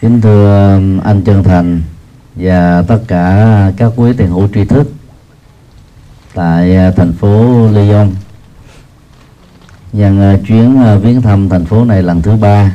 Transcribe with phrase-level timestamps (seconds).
[0.00, 1.82] kính thưa um, anh chân thành
[2.34, 4.92] và tất cả các quý tiền hữu tri thức
[6.34, 8.10] tại uh, thành phố Lyon.
[9.92, 12.72] Nhân uh, chuyến uh, viếng thăm thành phố này lần thứ ba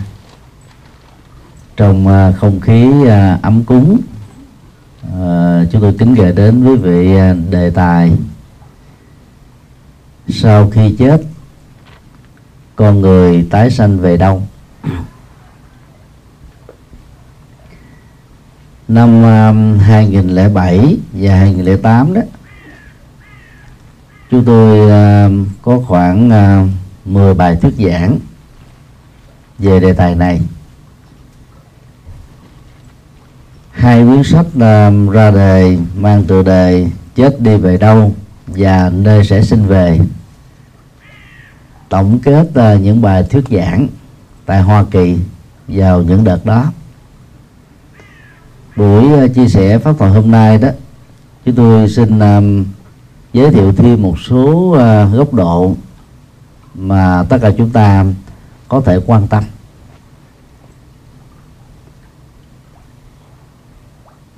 [1.77, 2.07] trong
[2.39, 2.91] không khí
[3.41, 3.97] ấm cúng.
[5.71, 7.15] Chúng tôi kính gửi đến quý vị
[7.49, 8.11] đề tài
[10.29, 11.21] sau khi chết,
[12.75, 14.43] con người tái sanh về đâu
[18.91, 22.21] năm um, 2007 và 2008 đó,
[24.31, 26.71] chúng tôi um, có khoảng um,
[27.13, 28.19] 10 bài thuyết giảng
[29.57, 30.41] về đề tài này.
[33.71, 34.45] Hai quyển sách
[35.11, 38.15] ra đề mang tựa đề chết đi về đâu
[38.47, 39.99] và nơi sẽ sinh về.
[41.89, 43.87] Tổng kết uh, những bài thuyết giảng
[44.45, 45.17] tại Hoa Kỳ
[45.67, 46.71] vào những đợt đó
[48.75, 50.69] buổi ờ, chia sẻ pháp thoại hôm nay đó
[51.45, 52.65] chúng tôi xin um,
[53.33, 55.75] giới thiệu thêm một số uh, góc độ
[56.75, 58.05] mà tất cả chúng ta
[58.67, 59.43] có thể quan tâm.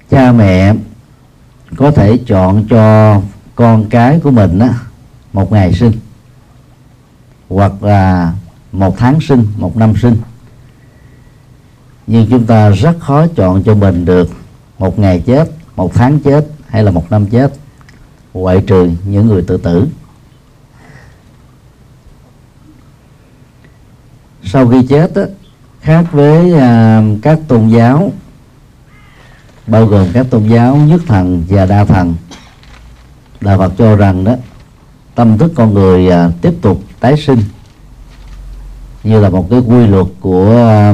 [0.09, 0.75] Cha mẹ
[1.75, 3.21] có thể chọn cho
[3.55, 4.69] con cái của mình á,
[5.33, 5.93] một ngày sinh
[7.49, 8.33] hoặc là
[8.71, 10.15] một tháng sinh một năm sinh
[12.07, 14.29] nhưng chúng ta rất khó chọn cho mình được
[14.79, 17.53] một ngày chết một tháng chết hay là một năm chết.
[18.33, 19.87] Ngoại trừ những người tự tử.
[24.43, 25.23] Sau khi chết đó,
[25.81, 28.11] khác với à, các tôn giáo
[29.67, 32.15] bao gồm các tôn giáo nhất thần và đa thần
[33.41, 34.35] đạo phật cho rằng đó
[35.15, 37.39] tâm thức con người à, tiếp tục tái sinh
[39.03, 40.93] như là một cái quy luật của à,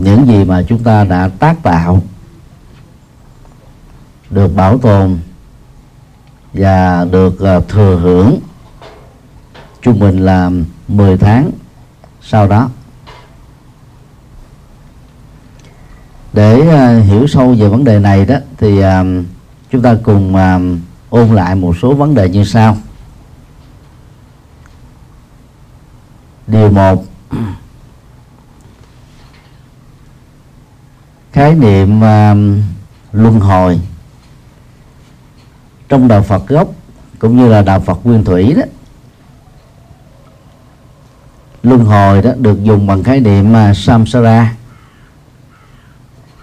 [0.00, 2.02] những gì mà chúng ta đã tác tạo
[4.30, 5.18] được bảo tồn
[6.52, 8.38] và được ờ, thừa hưởng
[9.82, 10.50] trung bình là
[10.88, 11.50] 10 tháng
[12.22, 12.70] sau đó.
[16.32, 19.04] Để ờ, hiểu sâu về vấn đề này đó thì ờ,
[19.70, 20.34] chúng ta cùng
[21.10, 22.76] ôn lại một số vấn đề như sau.
[26.46, 27.04] Điều một
[31.32, 32.64] khái niệm uh,
[33.12, 33.80] luân hồi
[35.88, 36.68] trong đạo Phật gốc
[37.18, 38.62] cũng như là đạo Phật nguyên thủy đó.
[41.62, 44.54] Luân hồi đó được dùng bằng khái niệm uh, samsara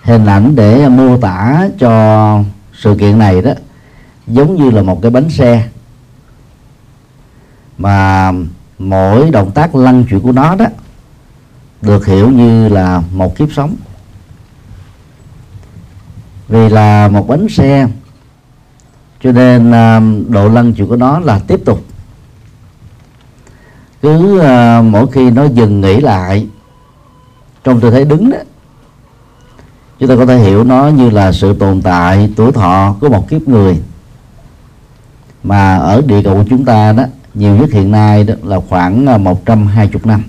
[0.04, 2.44] hình ảnh để mô tả cho
[2.78, 3.52] sự kiện này đó
[4.28, 5.68] giống như là một cái bánh xe.
[7.78, 8.32] Mà
[8.80, 10.66] mỗi động tác lăn chuyển của nó đó
[11.82, 13.76] được hiểu như là một kiếp sống
[16.50, 17.88] vì là một bánh xe.
[19.24, 21.86] Cho nên à, độ lăn chịu của nó là tiếp tục.
[24.02, 26.48] Cứ à, mỗi khi nó dừng nghỉ lại,
[27.64, 28.38] trong tư thế đứng đó,
[30.00, 33.30] chúng ta có thể hiểu nó như là sự tồn tại, tuổi thọ của một
[33.30, 33.82] kiếp người.
[35.44, 37.04] Mà ở địa cầu của chúng ta đó,
[37.34, 40.24] nhiều nhất hiện nay đó là khoảng à, 120 năm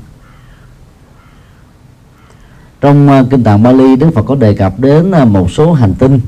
[2.81, 5.95] trong uh, kinh tạng Bali Đức Phật có đề cập đến uh, một số hành
[5.95, 6.21] tinh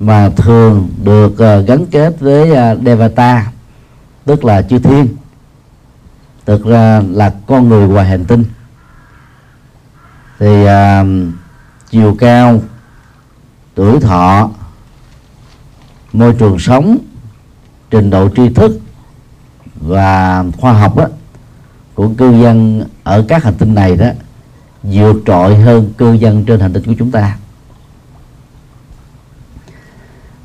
[0.00, 2.50] mà thường được uh, gắn kết với
[2.84, 3.52] Devata
[4.24, 5.08] tức là chư thiên.
[6.46, 8.44] Thực ra là con người ngoài hành tinh.
[10.38, 11.06] Thì uh,
[11.90, 12.62] chiều cao
[13.74, 14.50] tuổi thọ
[16.12, 16.98] môi trường sống
[17.90, 18.80] trình độ tri thức
[19.74, 21.04] và khoa học đó
[21.94, 24.06] của cư dân ở các hành tinh này đó
[24.82, 27.36] vượt trội hơn cư dân trên hành tinh của chúng ta.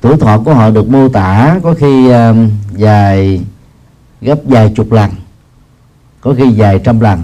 [0.01, 2.35] Tuổi thọ của họ được mô tả có khi uh,
[2.75, 3.41] dài
[4.21, 5.11] gấp vài chục lần
[6.21, 7.23] có khi dài trăm lần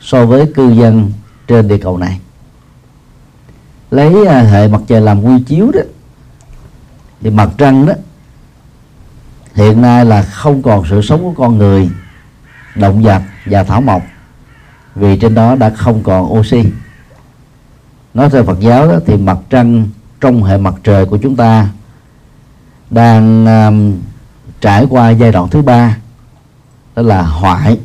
[0.00, 1.12] so với cư dân
[1.46, 2.20] trên địa cầu này.
[3.90, 5.80] Lấy uh, hệ mặt trời làm quy chiếu đó
[7.20, 7.92] thì mặt trăng đó
[9.54, 11.90] hiện nay là không còn sự sống của con người
[12.74, 14.02] động vật và thảo mộc
[14.94, 16.64] vì trên đó đã không còn oxy.
[18.14, 19.88] Nói theo Phật giáo đó, thì mặt trăng
[20.20, 21.68] trong hệ mặt trời của chúng ta
[22.90, 23.96] đang um,
[24.60, 25.96] trải qua giai đoạn thứ ba
[26.96, 27.78] đó là hoại.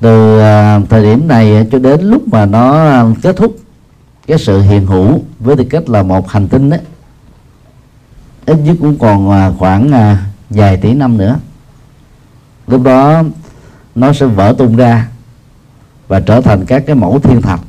[0.00, 3.56] Từ uh, thời điểm này cho đến lúc mà nó um, kết thúc
[4.26, 6.80] cái sự hiện hữu với tư cách là một hành tinh đấy
[8.46, 10.18] ít nhất cũng còn uh, khoảng uh,
[10.50, 11.38] vài tỷ năm nữa.
[12.66, 13.22] Lúc đó
[13.94, 15.08] nó sẽ vỡ tung ra
[16.08, 17.60] và trở thành các cái mẫu thiên thạch.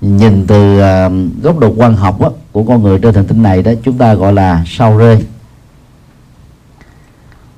[0.00, 3.62] Nhìn từ uh, góc độ quan học á, của con người trên hành tinh này
[3.62, 5.26] đó chúng ta gọi là sao rơi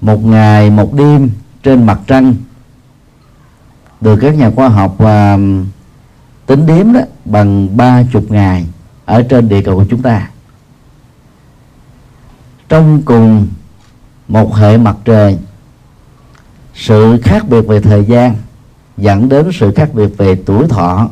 [0.00, 1.30] một ngày một đêm
[1.62, 2.34] trên mặt trăng
[4.00, 5.40] được các nhà khoa học uh,
[6.46, 8.66] tính đếm đó bằng ba chục ngày
[9.04, 10.30] ở trên địa cầu của chúng ta.
[12.68, 13.48] Trong cùng
[14.28, 15.38] một hệ mặt trời
[16.76, 18.34] sự khác biệt về thời gian
[18.96, 21.08] dẫn đến sự khác biệt về tuổi thọ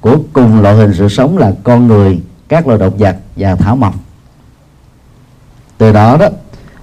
[0.00, 3.76] của cùng loại hình sự sống là con người, các loài động vật và thảo
[3.76, 3.94] mộc.
[5.78, 6.28] Từ đó đó,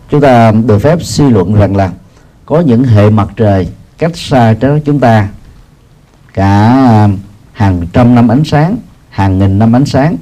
[0.10, 1.92] chúng ta được phép suy luận rằng là
[2.46, 3.68] có những hệ mặt trời
[3.98, 5.30] cách xa trái chúng ta
[6.34, 7.10] cả
[7.54, 8.78] hàng trăm năm ánh sáng,
[9.10, 10.16] hàng nghìn năm ánh sáng.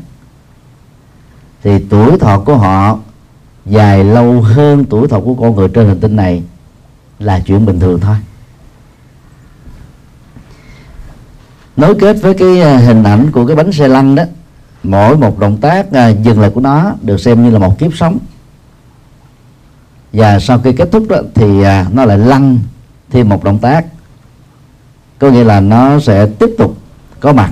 [1.63, 2.99] Thì tuổi thọ của họ
[3.65, 6.43] dài lâu hơn tuổi thọ của con người trên hành tinh này
[7.19, 8.15] là chuyện bình thường thôi.
[11.77, 14.23] Nối kết với cái à, hình ảnh của cái bánh xe lăn đó,
[14.83, 17.95] mỗi một động tác à, dừng lại của nó được xem như là một kiếp
[17.95, 18.17] sống.
[20.13, 22.59] Và sau khi kết thúc đó thì à, nó lại lăn
[23.09, 23.85] thêm một động tác.
[25.19, 26.77] Có nghĩa là nó sẽ tiếp tục
[27.19, 27.51] có mặt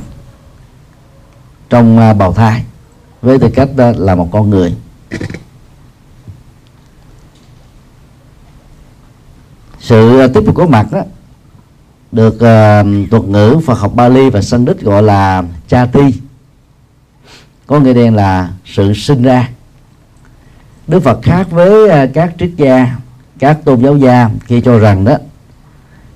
[1.70, 2.64] trong bào thai
[3.22, 4.76] với tư cách là một con người.
[9.84, 11.02] Sự ờ, tiếp tục có mặt đó
[12.12, 16.02] được uh, thuật ngữ Phật học Bali và Sanskrit gọi là cha ti
[17.68, 19.50] có nghĩa đen là sự sinh ra.
[20.88, 22.96] Đức Phật khác với uh, các triết gia
[23.40, 25.18] các tôn giáo gia khi cho rằng đó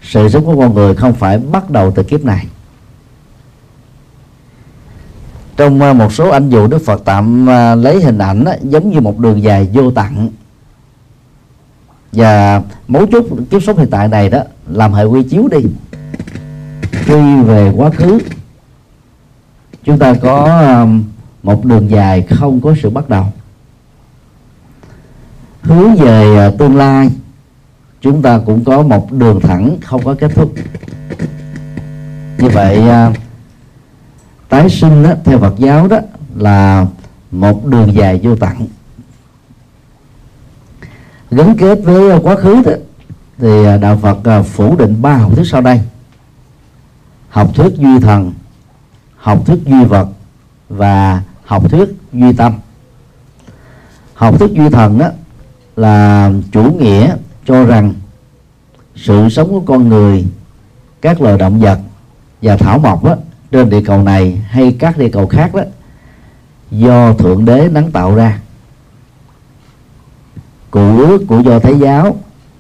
[0.01, 2.47] sự sống của con người không phải bắt đầu từ kiếp này.
[5.57, 8.91] Trong uh, một số anh dụ Đức Phật tạm uh, lấy hình ảnh đó, giống
[8.91, 10.29] như một đường dài vô tận
[12.17, 15.59] và mấu chốt kiếp sống hiện tại này đó làm hệ quy chiếu đi.
[17.07, 18.19] Quy về quá khứ
[19.83, 21.03] chúng ta có um,
[21.43, 23.25] một đường dài không có sự bắt đầu.
[25.61, 27.09] Hướng về à, tương lai
[28.01, 30.53] chúng ta cũng có một đường thẳng không có kết thúc.
[32.37, 33.11] Như vậy à,
[34.49, 35.99] tái sinh đó, theo Phật giáo đó
[36.35, 36.85] là
[37.31, 38.67] một đường dài vô tận
[41.31, 42.71] gắn kết với ờ, quá khứ đó,
[43.37, 45.81] thì ờ, đạo Phật ờ, phủ định ba học thuyết sau đây.
[47.29, 48.33] Học thuyết duy thần
[49.17, 50.07] học thuyết duy vật
[50.69, 52.53] và học thuyết duy tâm.
[54.13, 55.09] Học thuyết duy thần đó
[55.75, 57.15] là chủ nghĩa
[57.45, 57.93] cho rằng
[58.95, 60.27] sự sống của con người
[61.01, 61.79] các loài động vật
[62.41, 63.15] và thảo mộc đó,
[63.51, 65.63] trên địa cầu này hay các địa cầu khác đó
[66.71, 68.39] do thượng đế nắng tạo ra
[70.71, 72.15] cụ nước của do thái giáo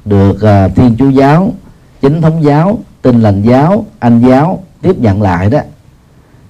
[0.05, 1.53] được uh, thiên chúa giáo
[2.01, 5.59] chính thống giáo tin lành giáo anh giáo tiếp nhận lại đó.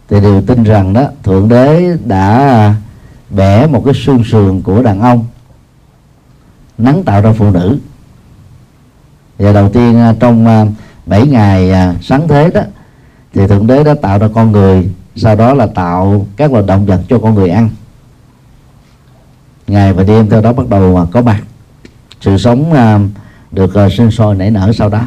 [0.10, 2.76] Thì đều tin rằng đó thượng đế đã à,
[3.30, 5.26] bẻ một cái xương sườn của đàn ông
[6.78, 7.80] nắng tạo ra phụ nữ.
[9.38, 10.46] Và đầu tiên à, trong
[11.06, 11.72] 7 ngày
[12.02, 12.62] sáng thế đó
[13.34, 16.86] thì thượng đế đã tạo ra con người sau đó là tạo các loài động
[16.86, 17.70] vật cho con người ăn
[19.68, 21.44] ngày và đêm theo đó bắt đầu à, có mặt
[22.22, 23.00] sự sống à,
[23.52, 25.02] được à, sinh sôi nảy nở sau đó.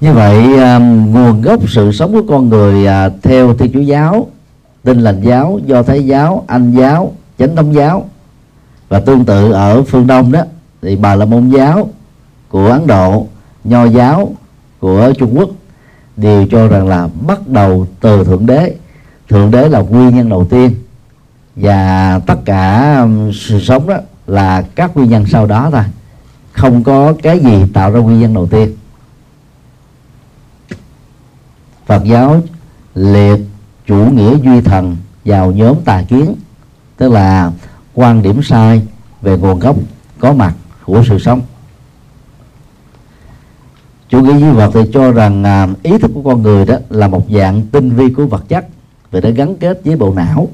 [0.00, 0.42] Như vậy
[0.86, 2.86] nguồn gốc sự sống của con người
[3.22, 4.26] theo thiên chúa giáo,
[4.82, 8.08] tin lành giáo, do thái giáo, anh giáo, chánh thống giáo,
[8.88, 10.42] và tương tự ở phương đông đó,
[10.82, 11.88] thì bà la môn giáo
[12.48, 13.26] của ấn độ,
[13.64, 14.34] nho giáo
[14.80, 15.48] của trung quốc
[16.16, 18.74] đều cho rằng là bắt đầu từ thượng đế
[19.28, 20.74] thượng đế là nguyên nhân đầu tiên.
[21.56, 25.82] Và tất cả um, sự sống đó là các nguyên nhân sau đó thôi.
[26.52, 28.76] Không có cái gì tạo ra nguyên nhân đầu tiên.
[31.86, 32.40] Phật giáo
[32.94, 33.40] liệt
[33.86, 36.34] chủ nghĩa duy thần vào nhóm tà kiến,
[36.96, 37.52] tức là
[37.94, 38.82] quan điểm sai
[39.22, 39.76] về nguồn gốc,
[40.18, 40.54] có mặt
[40.84, 41.40] của sự sống.
[44.08, 47.08] Chủ nghĩa duy vật thì cho rằng à, ý thức của con người đó là
[47.08, 48.66] một dạng tinh vi của vật chất
[49.20, 50.48] vì nó gắn kết với bộ não.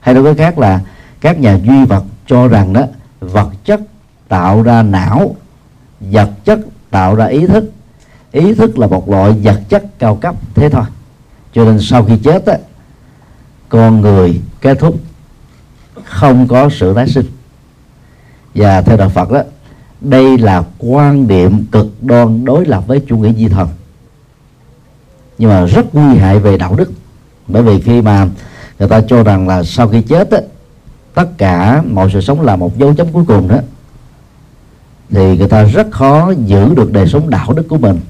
[0.00, 0.80] Hay nói cách khác là,
[1.20, 2.86] các nhà duy vật cho rằng đó,
[3.20, 3.80] vật chất
[4.28, 5.36] tạo ra não,
[6.00, 7.72] vật chất tạo ra ý thức.
[8.32, 10.84] Ý thức là một loại vật chất cao cấp, thế thôi.
[11.52, 12.58] Cho nên sau khi chết á,
[13.68, 15.00] con người kết thúc
[16.04, 17.26] không có sự tái sinh.
[18.54, 19.42] Và theo đạo Phật đó,
[20.00, 23.68] đây là quan điểm cực đoan đối lập với chủ nghĩa di thần
[25.38, 26.92] nhưng mà rất nguy hại về đạo đức.
[27.48, 28.28] Bởi vì khi mà
[28.78, 30.38] người ta cho rằng là sau khi chết á,
[31.14, 33.56] tất cả mọi sự sống là một dấu chấm cuối cùng đó
[35.10, 38.00] thì người ta rất khó giữ được đời sống đạo đức của mình.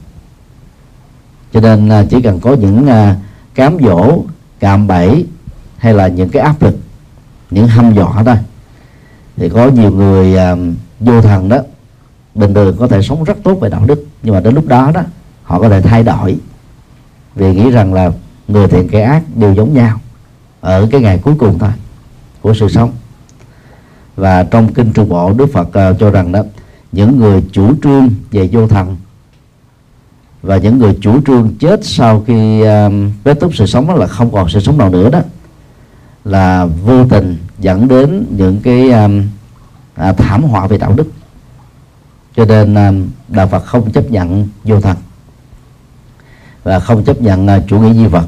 [1.52, 3.16] Cho nên à, chỉ cần có những à,
[3.54, 4.22] cám dỗ
[4.60, 5.26] cạm bẫy
[5.78, 6.76] hay là những cái áp lực
[7.50, 8.36] những hăm dọa thôi
[9.36, 10.56] thì có nhiều người à,
[11.00, 11.58] vô thần đó
[12.34, 14.06] bình thường có thể sống rất tốt về đạo đức.
[14.22, 15.02] Nhưng mà đến lúc đó đó
[15.42, 16.36] họ có thể thay đổi
[17.34, 18.10] vì nghĩ rằng là
[18.48, 20.00] người thiện kẻ ác đều giống nhau
[20.60, 21.70] ở cái ngày cuối cùng thôi
[22.40, 22.92] của sự sống.
[24.16, 26.42] Và trong kinh trung bộ đức phật uh, cho rằng đó
[26.92, 28.96] những người chủ trương về vô thần
[30.42, 32.92] và những người chủ trương chết sau khi uh,
[33.24, 35.20] kết thúc sự sống đó là không còn sự sống nào nữa đó
[36.24, 39.22] là vô tình dẫn đến những cái um,
[39.94, 41.12] à, thảm họa về đạo đức.
[42.36, 44.96] Cho nên um, đạo Phật không chấp nhận vô thần
[46.62, 48.26] và không chấp nhận à, chủ nghĩa duy vật.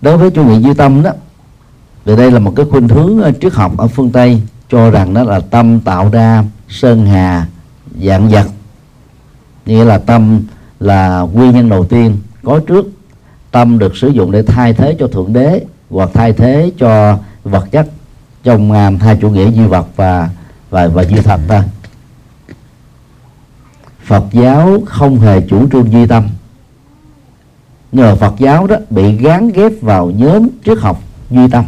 [0.00, 1.10] Đối với chủ nghĩa duy tâm đó,
[2.04, 5.14] thì đây là một cái khuynh hướng à, triết học ở phương Tây cho rằng
[5.14, 7.46] đó là tâm tạo ra sơn hà,
[8.02, 8.46] dạng vật.
[9.66, 10.40] Nghĩa là tâm
[10.80, 12.86] là nguyên nhân đầu tiên có trước.
[13.50, 17.68] Tâm được sử dụng để thay thế cho thượng đế hoặc thay thế cho vật
[17.72, 17.86] chất
[18.44, 20.30] trong à, hai chủ nghĩa duy vật và
[20.70, 21.64] và và duy thật ta.
[24.06, 26.28] Phật giáo không hề chủ trương duy tâm.
[27.92, 31.64] Nhờ Phật giáo đó bị gán ghép vào nhóm triết học duy tâm.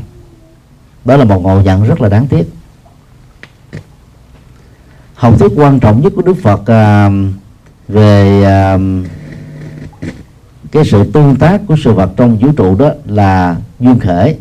[1.05, 2.51] Đó là một ngộ nhận rất là đáng tiếc.
[5.15, 7.11] Học thuyết quan trọng nhất của Đức Phật à,
[7.89, 8.79] về à,
[10.73, 14.39] cái sự tương tác của sự vật trong vũ trụ đó là duyên khởi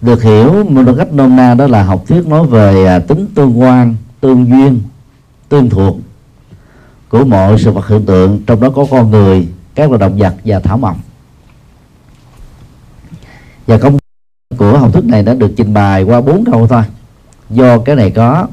[0.00, 3.60] được hiểu một cách nôm na đó là học thuyết nói về à, tính tương
[3.60, 4.82] quan tương duyên,
[5.48, 5.96] tương thuộc
[7.08, 10.34] của mọi sự vật hiện tượng, trong đó có con người, các loài động vật
[10.44, 10.96] và thảo mộc.
[13.66, 13.98] Và công
[14.58, 16.82] của học thuyết này đã được trình bày qua bốn câu thôi.
[17.50, 18.46] Do cái này có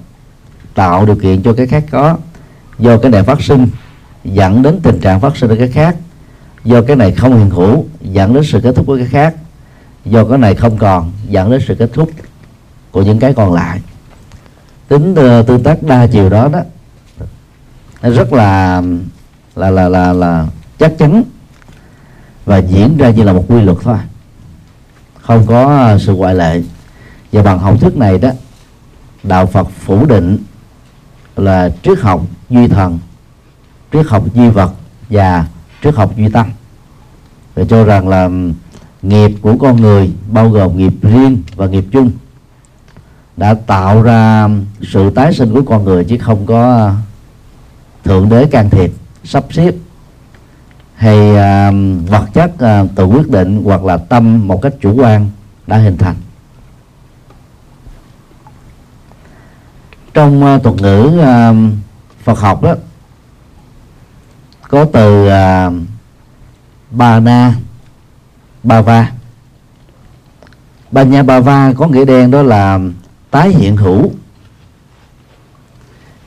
[0.73, 2.17] tạo điều kiện cho cái khác có,
[2.79, 3.67] do cái này phát sinh,
[4.23, 5.95] dẫn đến tình trạng phát sinh ở cái khác.
[6.63, 9.35] Do cái này không hiện hữu, dẫn đến sự kết thúc của cái khác.
[10.05, 12.11] Do cái này không còn, dẫn đến sự kết thúc
[12.91, 13.81] của những cái còn lại
[14.89, 16.61] tính ờ, tương tác đa chiều đó đó
[18.01, 18.81] nó rất là
[19.55, 21.23] là là là là chắc chắn
[22.45, 23.97] và diễn ra như là một quy luật thôi.
[25.21, 26.61] Không có ờ, sự ngoại lệ.
[27.31, 28.29] Và bằng học thuyết này đó,
[29.23, 30.37] đạo Phật phủ định
[31.35, 32.99] là triết học duy thần,
[33.93, 34.71] triết học duy vật
[35.09, 35.47] và
[35.83, 36.45] triết học duy tâm.
[37.55, 38.51] Để cho rằng là ừ,
[39.01, 42.11] nghiệp của con người bao gồm nghiệp riêng và nghiệp chung
[43.39, 44.49] đã tạo ra
[44.81, 46.91] sự tái sinh của con người chứ không có
[48.03, 48.91] thượng đế can thiệp
[49.23, 49.75] sắp xếp.
[50.95, 51.73] Hay uh,
[52.09, 55.29] vật chất uh, tự quyết định hoặc là tâm một cách chủ quan
[55.67, 56.15] đã hình thành.
[60.13, 61.73] Trong uh, thuật ngữ uh,
[62.23, 62.75] Phật học đó
[64.69, 65.73] có từ uh,
[66.91, 67.53] ba na
[68.63, 69.11] ba va.
[70.91, 72.79] Ba nha ba va có nghĩa đen đó là
[73.31, 74.11] tái hiện hữu.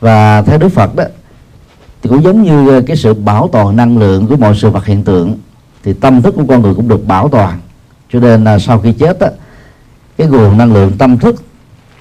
[0.00, 1.04] Và theo đức phật đó
[2.02, 5.04] thì cũng giống như cái sự bảo toàn năng lượng của mọi sự vật hiện
[5.04, 5.38] tượng
[5.82, 7.60] thì tâm thức của con người cũng được bảo toàn.
[8.12, 9.26] Cho nên là sau khi chết đó,
[10.16, 11.42] cái nguồn năng lượng tâm thức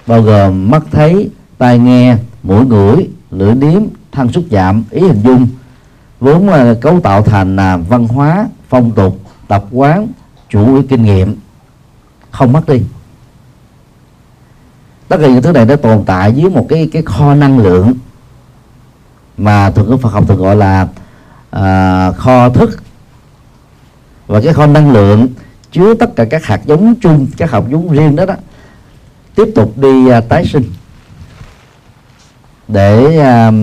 [0.07, 3.81] bao gồm mắt thấy tai nghe mũi ngửi lưỡi nếm
[4.11, 5.47] thân xúc chạm ý hình dung
[6.19, 10.07] vốn là cấu tạo thành là văn hóa phong tục tập quán
[10.49, 11.35] chủ yếu kinh nghiệm.
[12.31, 12.81] Không mất đi
[15.11, 17.93] tất cả những thứ này nó tồn tại dưới một cái cái kho năng lượng
[19.37, 20.87] mà thường ngữ Phật học thường gọi là
[21.55, 22.83] uh, kho thức.
[24.27, 25.27] Và cái kho năng lượng
[25.71, 28.33] chứa tất cả các hạt giống chung các hạt giống riêng đó đó
[29.35, 30.63] tiếp tục đi uh, tái sinh.
[32.67, 33.53] Để uh,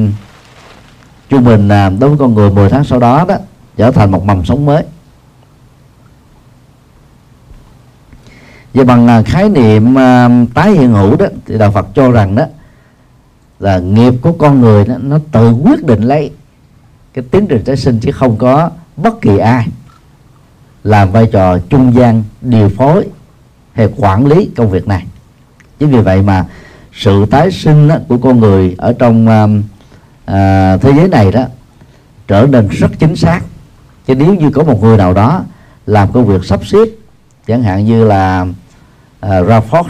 [1.28, 3.36] trung bình uh, đối với con người 10 tháng sau đó đó
[3.76, 4.84] trở thành một mầm sống mới.
[8.78, 12.34] Và bằng à, khái niệm à, tái hiện hữu đó thì đạo Phật cho rằng
[12.34, 12.44] đó
[13.60, 16.30] là nghiệp của con người đó, nó tự quyết định lấy
[17.14, 19.68] cái tiến trình tái sinh chứ không có bất kỳ ai.
[20.84, 23.06] Làm vai trò trung gian điều phối
[23.72, 25.06] hay quản lý công việc này.
[25.78, 26.46] Chính vì vậy mà
[26.92, 29.64] sự tái sinh đó, của con người ở trong uh,
[30.24, 31.44] à, thế giới này đó
[32.28, 33.40] trở nên rất chính xác.
[34.06, 35.44] Chứ nếu như có một người nào đó
[35.86, 36.88] làm công việc sắp xếp
[37.46, 38.46] chẳng hạn như là
[39.20, 39.84] À, uh, Rafox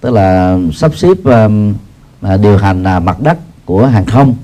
[0.00, 1.74] tức là sắp xếp um,
[2.26, 4.34] uh, điều hành uh, mặt đất của hàng không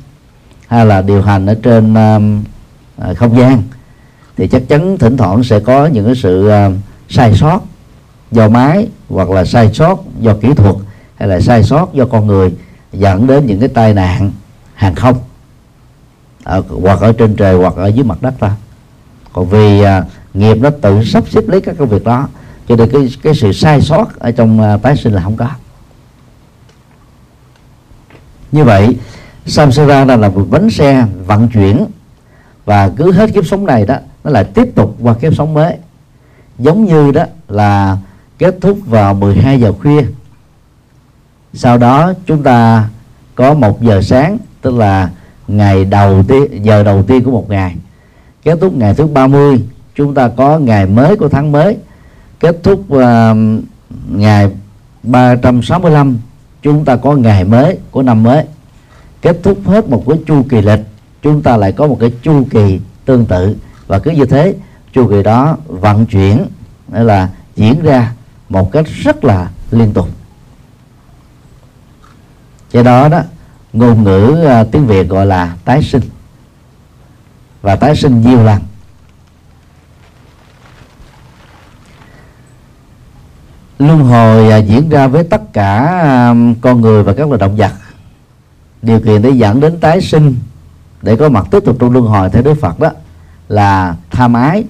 [0.66, 2.44] hay là điều hành ở trên um,
[3.10, 3.62] uh, không gian
[4.36, 6.74] thì chắc chắn thỉnh thoảng sẽ có những cái sự uh,
[7.08, 7.60] sai sót
[8.30, 10.76] do máy hoặc là sai sót do kỹ thuật
[11.16, 12.54] hay là sai sót do con người
[12.92, 14.30] dẫn đến những cái tai nạn
[14.74, 15.18] hàng không
[16.44, 18.56] ở, hoặc ở trên trời hoặc ở dưới mặt đất ta
[19.32, 22.28] còn vì à, nghiệp nó tự sắp xếp lấy các công việc đó
[22.68, 25.48] cho nên cái cái sự sai sót ở trong à, tái sinh là không có.
[28.52, 28.96] Như vậy,
[29.46, 31.86] samsara là là một bánh xe vận chuyển
[32.64, 35.76] và cứ hết kiếp sống này đó, nó lại tiếp tục qua kiếp sống mới.
[36.58, 37.96] Giống như đó là
[38.38, 40.02] kết thúc vào 12 giờ khuya.
[41.54, 42.88] Sau đó chúng ta
[43.34, 45.10] có một giờ sáng, tức là
[45.48, 47.76] ngày đầu tiên giờ đầu tiên của một ngày.
[48.44, 49.62] Kết thúc ngày thứ 30
[49.94, 51.76] chúng ta có ngày mới của tháng mới
[52.40, 53.00] kết thúc uh,
[54.10, 54.50] ngày
[55.02, 56.18] 365
[56.62, 58.44] chúng ta có ngày mới của năm mới.
[59.22, 60.80] Kết thúc hết một cái chu kỳ lịch
[61.22, 63.56] chúng ta lại có một cái chu kỳ tương tự.
[63.86, 64.54] Và cứ như thế
[64.92, 66.46] chu kỳ đó vận chuyển
[66.92, 68.12] nghĩa là diễn ra
[68.48, 70.08] một cách rất là liên tục.
[72.72, 73.22] Do đó đó
[73.72, 76.02] ngôn ngữ uh, tiếng việt gọi là tái sinh.
[77.62, 78.62] Và tái sinh nhiều lần.
[83.78, 87.56] Luân hồi à, diễn ra với tất cả à, con người và các loài động
[87.56, 87.72] vật.
[88.82, 90.36] Điều kiện để dẫn đến tái sinh,
[91.02, 92.90] để có mặt tiếp tục trong luân hồi theo Đức Phật đó,
[93.48, 94.64] là tham ái.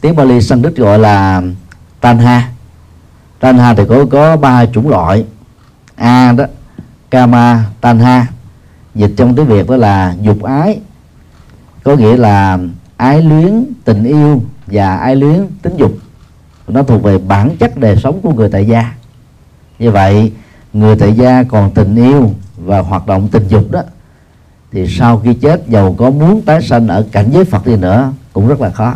[0.00, 1.42] Tiếng Bali Sanskrit gọi là
[2.00, 2.48] tanha.
[3.40, 5.24] Tanha thì có có ba chủng loại.
[5.96, 6.44] A đó,
[7.10, 8.26] kama, tanha.
[8.94, 10.80] Dịch trong tiếng việt đó là dục ái,
[11.84, 12.58] có nghĩa là
[12.96, 15.92] ái luyến, tình yêu và ái luyến, tính dục
[16.68, 18.94] nó thuộc về bản chất đời sống của người tại gia.
[19.78, 20.32] Như vậy
[20.72, 23.82] người tại gia còn tình yêu và hoạt động tình dục đó
[24.72, 28.12] thì sau khi chết giàu có muốn tái sanh ở cảnh giới Phật đi nữa
[28.32, 28.94] cũng rất là khó.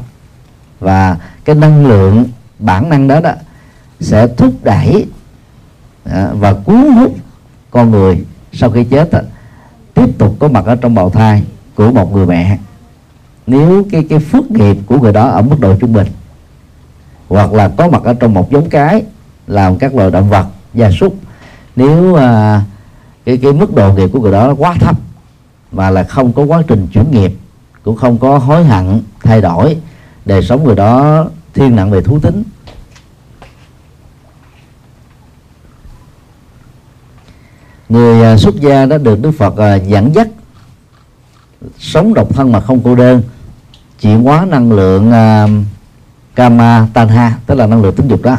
[0.80, 2.24] Và cái năng lượng
[2.58, 3.32] bản năng đó đó
[4.00, 5.06] sẽ thúc đẩy
[6.04, 7.16] à, và cuốn hút
[7.70, 9.18] con người sau khi chết đó,
[9.94, 11.42] tiếp tục có mặt ở trong bào thai
[11.74, 12.58] của một người mẹ.
[13.46, 16.06] Nếu cái cái phước nghiệp của người đó ở mức độ trung bình
[17.32, 19.02] hoặc là có mặt ở trong một giống cái
[19.46, 21.16] làm các loài động vật gia súc.
[21.76, 22.62] Nếu à,
[23.24, 24.96] cái cái mức độ nghiệp của người đó quá thấp
[25.72, 27.32] mà là không có quá trình chuyển nghiệp
[27.82, 29.76] cũng không có hối hận thay đổi
[30.24, 32.42] đời sống người đó thiên nặng về thú tính.
[37.88, 40.28] Người à, xuất gia đã được đức phật à, dẫn dắt
[41.78, 43.22] sống độc thân mà không cô đơn
[44.00, 45.48] chuyển hóa năng lượng à,
[46.34, 48.36] kama tanha tức là năng lượng tính dục đó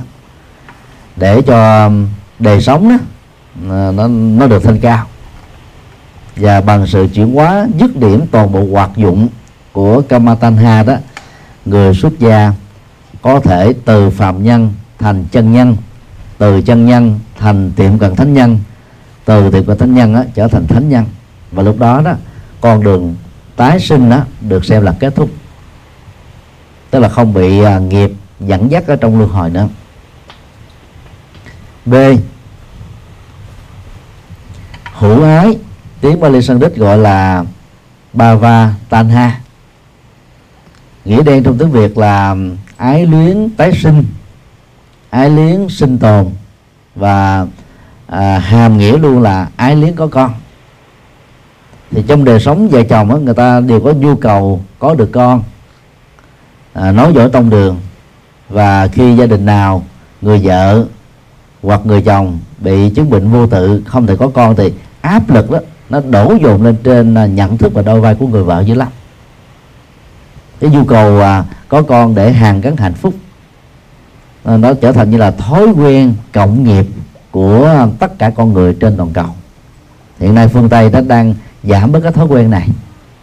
[1.16, 1.92] để cho
[2.40, 2.98] đời sống đó
[3.92, 5.06] nó nó được thanh cao.
[6.36, 9.28] Và bằng sự chuyển hóa dứt điểm toàn bộ hoạt dụng
[9.72, 10.96] của kama tanha đó
[11.66, 12.54] người xuất gia
[13.22, 15.78] có thể từ phạm nhân thành chân nhân
[16.38, 18.60] từ chân nhân thành tiệm cận thánh nhân
[19.26, 21.06] từ tiệm cận thánh nhân đó, trở thành thánh nhân.
[21.52, 22.14] Và lúc đó đó
[22.62, 23.16] con đường
[23.56, 25.30] tái sinh đó được xem là kết thúc
[26.94, 29.68] tức là không bị à, nghiệp dẫn dắt ở trong luân hồi nữa.
[31.86, 31.96] B.
[34.94, 35.58] Hữu ái
[36.02, 37.44] tiếng Bali Sanskrit gọi là
[38.14, 39.40] Bava Tanha
[41.06, 42.36] nghĩa đen trong tiếng Việt là
[42.78, 44.04] ái luyến tái sinh
[45.10, 46.30] ái luyến sinh tồn
[46.96, 47.48] và
[48.08, 50.34] à, hàm nghĩa luôn là ái luyến có con.
[51.92, 55.10] Thì trong đời sống vợ chồng đó, người ta đều có nhu cầu có được
[55.12, 55.44] con
[56.74, 57.80] à, nói dối tông đường.
[58.50, 59.84] Và khi gia đình nào
[60.22, 60.86] người vợ
[61.64, 65.52] hoặc người chồng bị chứng bệnh vô tự không thể có con thì áp lực
[65.52, 65.60] đó
[65.90, 68.74] nó đổ dồn lên trên à, nhận thức và đôi vai của người vợ dữ
[68.74, 68.88] lắm.
[70.60, 73.14] Cái nhu cầu à, có con để hàng gắn hạnh phúc
[74.44, 76.86] à, nó trở thành như là thói quen cộng nghiệp
[77.32, 79.28] của tất cả con người trên toàn cầu.
[80.20, 81.34] Hiện nay phương tây đã đang
[81.64, 82.70] giảm bớt cái thói quen này.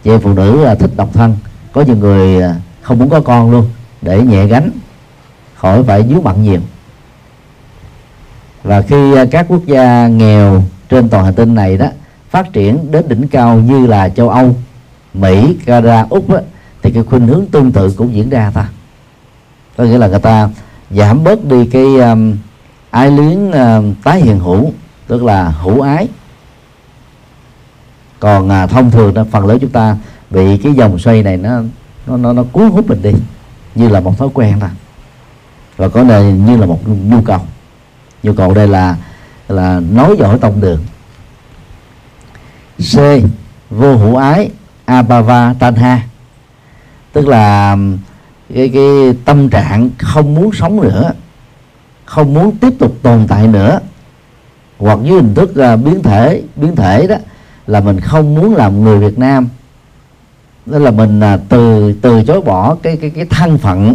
[0.05, 1.37] Chị phụ nữ là thích độc thân.
[1.73, 2.55] Có nhiều người à,
[2.91, 3.71] không muốn có con luôn
[4.03, 4.71] để nhẹ gánh
[5.57, 6.61] khỏi phải dướng bận nhiều
[8.63, 11.87] và khi à, các quốc gia nghèo trên toàn hành tinh này đó
[12.31, 14.57] phát triển đến đỉnh cao như là châu Âu,
[15.15, 16.39] Mỹ, Canada, Úc đó,
[16.83, 18.69] thì cái khuynh hướng tương tự cũng diễn ra ta.
[19.77, 20.49] Có nghĩa là người ta
[20.91, 22.37] giảm bớt đi cái um,
[22.91, 24.73] ái luyến uh, tái hiện hữu,
[25.07, 26.09] tức là hữu ái.
[28.21, 29.97] Còn uh, thông thường đó, phần lớn chúng ta
[30.31, 31.63] bị cái dòng xoay này nó
[32.07, 33.13] nó nó, nó cuốn hút mình đi
[33.75, 34.71] như là một thói quen thôi.
[35.77, 37.41] Và có này như là một nhu cầu.
[38.23, 38.97] Nhu cầu đây là
[39.49, 40.85] là nói giỏi tông đường.
[42.79, 42.97] C
[43.71, 44.51] vô hữu ái
[44.85, 46.07] abava tanha.
[47.13, 47.77] Tức là
[48.55, 51.13] cái cái tâm trạng không muốn sống nữa
[52.11, 53.81] không muốn tiếp tục tồn tại nữa.
[54.79, 57.17] Hoặc dưới hình thức uh, biến thể biến thể đó
[57.67, 59.49] là mình không muốn làm người Việt Nam
[60.67, 63.95] đó là mình à, từ từ chối bỏ cái cái cái thân phận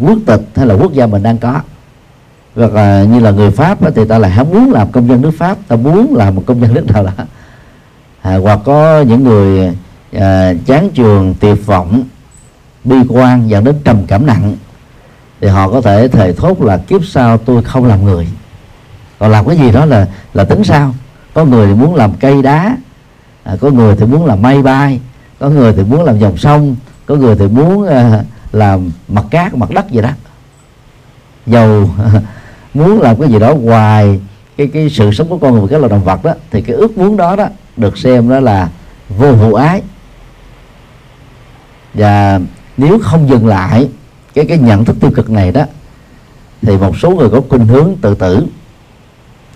[0.00, 1.60] quốc tịch hay là quốc gia mình đang có.
[2.54, 5.22] Hoặc là như là người Pháp đó, thì ta lại không muốn làm công dân
[5.22, 7.24] nước Pháp ta muốn làm một công dân nước nào đó.
[8.22, 9.76] À, hoặc có những người
[10.12, 12.04] à, chán trường tuyệt vọng
[12.84, 14.56] bi quan dẫn đến trầm cảm nặng
[15.40, 18.28] thì họ có thể thề thốt là kiếp sau tôi không làm người.
[19.18, 20.94] Còn làm cái gì đó là là tính sao?
[21.34, 22.76] Có người thì muốn làm cây đá
[23.44, 25.00] à, có người thì muốn làm mây bay
[25.38, 29.54] có người thì muốn làm dòng sông, có người thì muốn à, làm mặt cát,
[29.54, 30.10] mặt đất gì đó.
[31.46, 31.90] Dầu,
[32.74, 34.20] muốn làm cái gì đó ngoài
[34.56, 36.98] cái cái sự sống của con người cái là động vật đó, thì cái ước
[36.98, 37.46] muốn đó đó
[37.76, 38.68] được xem đó là
[39.08, 39.82] vô vụ ái.
[41.94, 42.40] Và
[42.76, 43.88] nếu không dừng lại
[44.34, 45.64] cái cái nhận thức tiêu cực này đó,
[46.62, 48.46] thì một số người có khuynh hướng tự tử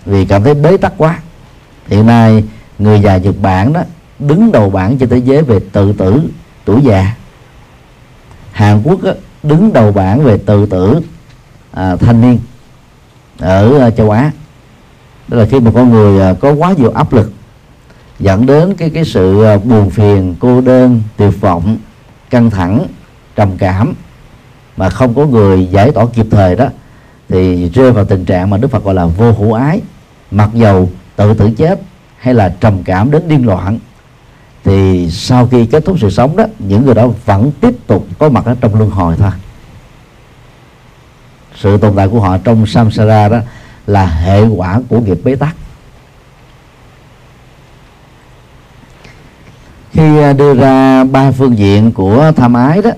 [0.05, 1.19] vì cảm thấy bế tắc quá.
[1.87, 2.43] Hiện nay
[2.79, 3.81] người già Nhật Bản đó
[4.19, 6.21] đứng đầu bảng trên thế giới về tự tử
[6.65, 7.15] tuổi già.
[8.51, 8.99] Hàn Quốc
[9.43, 11.01] đứng đầu bảng về tự tử
[11.71, 12.39] à, thanh niên
[13.39, 14.31] ở à, châu Á.
[15.27, 17.31] Đó là khi một con người à, có quá nhiều áp lực
[18.19, 21.77] dẫn đến cái cái sự à, buồn phiền cô đơn tuyệt vọng
[22.29, 22.85] căng thẳng
[23.35, 23.93] trầm cảm
[24.77, 26.67] mà không có người giải tỏa kịp thời đó
[27.29, 29.81] thì rơi vào tình trạng mà Đức Phật gọi là vô hữu ái
[30.31, 31.81] mặc dầu tự tử chết
[32.17, 33.79] hay là trầm cảm đến điên loạn
[34.63, 38.29] thì sau khi kết thúc sự sống đó những người đó vẫn tiếp tục có
[38.29, 39.31] mặt ở trong luân hồi thôi.
[41.55, 43.37] Sự tồn tại của họ trong samsara đó
[43.87, 45.55] là hệ quả của nghiệp bế tắc.
[49.91, 52.91] Khi à, đưa ra ba phương diện của tham ái đó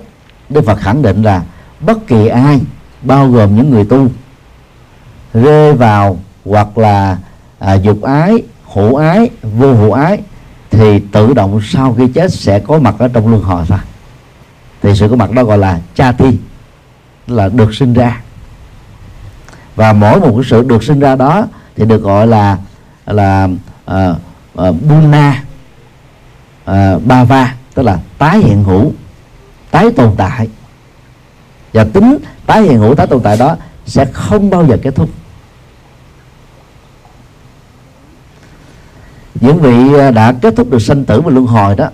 [0.48, 1.42] đức phật khẳng định là
[1.80, 2.60] bất kỳ ai
[3.02, 4.08] bao gồm những người tu
[5.34, 7.18] rơi vào hoặc là
[7.58, 8.42] à, dục ái
[8.74, 10.20] hữu ái vô hữu ái
[10.76, 13.78] thì tự động sau khi chết sẽ có mặt ở trong luân hồi thôi.
[14.82, 16.38] Thì sự có mặt đó gọi là cha thi
[17.26, 18.20] là được sinh ra.
[19.76, 22.58] Và mỗi một cái sự được sinh ra đó thì được gọi là
[23.06, 23.48] là
[23.90, 24.16] uh,
[24.60, 25.42] uh, buna
[26.70, 28.92] uh, bava tức là tái hiện hữu
[29.70, 30.48] tái tồn tại.
[31.72, 35.10] Và tính tái hiện hữu tái tồn tại đó sẽ không bao giờ kết thúc.
[39.40, 41.88] Những vị à, đã kết thúc được sanh tử và luân hồi đó,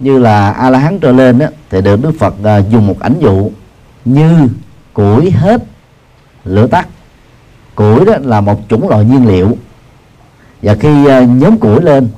[0.00, 3.00] như là a la hán trở lên đó thì được đức phật à, dùng một
[3.00, 3.50] ảnh dụ
[4.04, 4.48] như
[4.92, 5.64] củi hết
[6.44, 6.88] lửa tắt.
[7.74, 9.56] Củi đó là một chủng loại nhiên liệu.
[10.62, 12.08] Và khi à, nhóm củi lên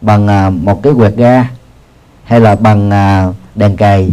[0.00, 1.48] bằng một cái quẹt ga
[2.24, 2.90] hay là bằng
[3.54, 4.10] đèn cày,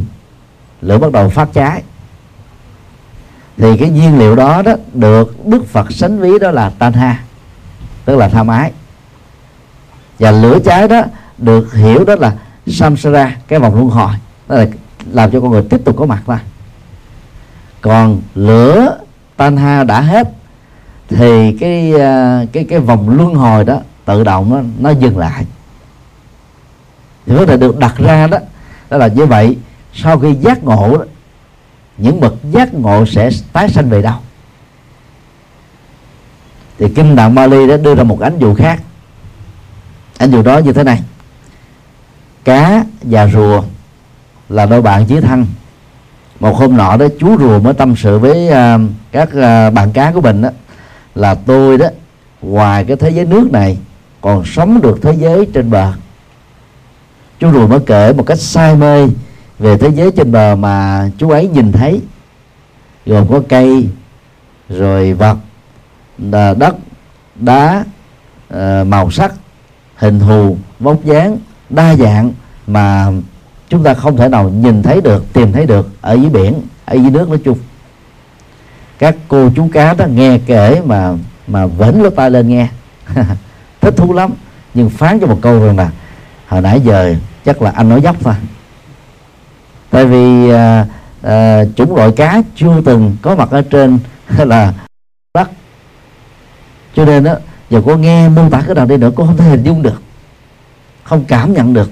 [0.82, 1.84] lửa bắt đầu phát cháy.
[3.58, 7.24] Thì cái nhiên liệu đó đó được đức phật sánh ví đó là tanha,
[8.06, 8.72] tức là tham ái
[10.22, 11.02] và lửa cháy đó
[11.38, 12.34] được hiểu đó là
[12.68, 14.14] samsara cái vòng luân hồi.
[14.48, 14.66] Đó là
[15.12, 16.40] làm cho con người tiếp tục có mặt ra
[17.82, 18.98] còn lửa
[19.38, 20.30] tanha đã hết
[21.10, 25.46] thì cái à, cái cái vòng luân hồi đó tự động nó, nó dừng lại.
[27.26, 28.38] Thì vấn đề được đặt ra đó
[28.90, 29.58] đó là như vậy
[29.94, 31.06] sau khi giác ngộ đó,
[31.98, 34.16] những bậc giác ngộ sẽ tái sanh về đâu?
[36.80, 38.82] Thì kinh đạo Bali đã đưa ra một ánh dụ khác
[40.22, 41.02] anh dụ đó như thế này.
[42.44, 43.64] Cá và rùa
[44.50, 45.46] là đôi bạn chí thân.
[46.40, 48.82] Một hôm nọ đó chú rùa mới tâm sự với uh,
[49.12, 50.50] các uh, bạn cá của mình đó
[51.16, 51.88] là tôi đó
[52.42, 53.78] ngoài cái thế giới nước này
[54.22, 55.94] còn sống được thế giới trên bờ.
[57.40, 59.08] Chú rùa mới kể một cách say mê
[59.60, 62.02] về thế giới trên bờ mà chú ấy nhìn thấy.
[63.06, 63.90] Gồm có cây
[64.70, 65.38] rồi vật
[66.58, 66.76] đất
[67.36, 67.84] đá
[68.50, 69.34] ờ, màu sắc
[70.02, 71.38] hình thù vóc dáng
[71.70, 72.34] đa dạng
[72.68, 73.08] mà
[73.70, 76.94] chúng ta không thể nào nhìn thấy được tìm thấy được ở dưới biển ở
[76.96, 77.58] dưới nước nói chung.
[79.00, 81.14] Các cô chú cá đó nghe kể mà
[81.48, 82.68] mà vẫn lỗ tai lên nghe.
[83.82, 84.32] Thích thú lắm
[84.74, 85.92] nhưng phán cho một câu rằng là
[86.48, 88.34] hồi nãy giờ chắc là anh nói dốc thôi.
[89.90, 90.86] Tại vì à,
[91.22, 94.00] à, chủng loại cá chưa từng có mặt ở trên
[94.38, 94.74] là
[95.34, 95.50] đất.
[96.96, 97.36] Cho nên đó
[97.72, 100.02] giờ cô nghe mô tả cái nào đi nữa cô không thể hình dung được
[101.04, 101.92] không cảm nhận được.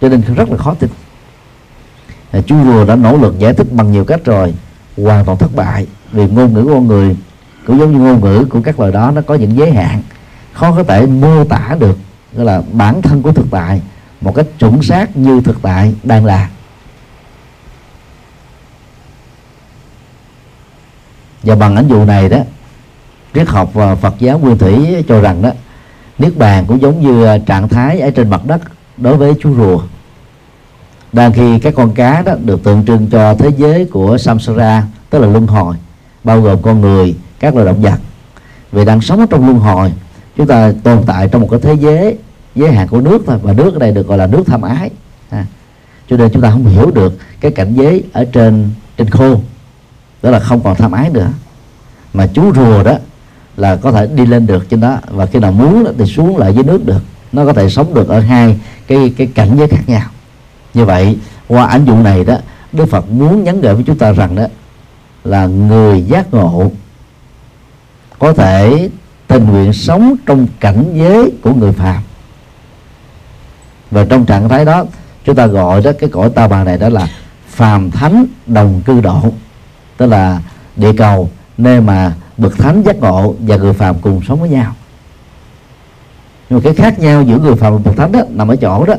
[0.00, 0.90] Cho nên rất là khó tin.
[2.30, 4.54] À, chú rùa đã nỗ lực giải thích bằng nhiều cách rồi
[4.96, 5.86] hoàn toàn thất bại.
[6.12, 7.16] Vì ngôn ngữ của con người
[7.66, 10.02] cũng giống như ngôn ngữ của các loài đó nó có những giới hạn.
[10.52, 11.98] Khó có thể mô tả được
[12.32, 13.80] gọi là bản thân của thực tại
[14.20, 16.50] một cách chuẩn xác như thực tại đang là.
[21.42, 22.38] Và bằng ảnh dụ này đó
[23.34, 25.50] triết học và Phật giáo nguyên thủy cho rằng đó,
[26.18, 28.60] niết bàn cũng giống như ờ, trạng thái ở trên mặt đất
[28.96, 29.82] đối với chú rùa.
[31.12, 35.18] Đang khi các con cá đó được tượng trưng cho thế giới của samsara, tức
[35.18, 35.76] là luân hồi,
[36.24, 37.98] bao gồm con người, các loài động vật.
[38.72, 39.92] Vì đang sống trong luân hồi,
[40.36, 42.18] chúng ta tồn tại trong một cái thế giới
[42.54, 44.90] giới hạn của nước thôi, và nước ở đây được gọi là nước tham ái.
[45.30, 45.46] À.
[46.08, 49.40] cho nên chúng ta không hiểu được cái cảnh giới ở trên trên khô
[50.22, 51.28] đó là không còn tham ái nữa.
[52.14, 52.98] Mà chú rùa đó
[53.60, 54.98] là có thể đi lên được trên đó.
[55.10, 57.02] Và khi nào muốn thì xuống lại dưới nước được.
[57.32, 60.08] Nó có thể sống được ở hai cái cái cảnh giới khác nhau.
[60.74, 61.18] Như vậy,
[61.48, 62.36] qua ảnh dụng này đó,
[62.72, 64.44] Đức Phật muốn nhắn gửi với chúng ta rằng đó,
[65.24, 66.70] là người giác ngộ
[68.18, 68.90] có thể
[69.26, 72.02] tình nguyện sống trong cảnh giới của người phàm.
[73.90, 74.84] Và trong trạng thái đó,
[75.24, 77.08] chúng ta gọi đó, cái cõi ta bà này đó là
[77.48, 79.20] phàm thánh đồng cư độ.
[79.96, 80.40] Tức là
[80.76, 84.74] địa cầu, nơi mà bậc thánh giác ngộ và người phàm cùng sống với nhau.
[86.48, 88.86] Nhưng mà cái khác nhau giữa người phàm và bậc thánh đó nằm ở chỗ
[88.86, 88.94] đó.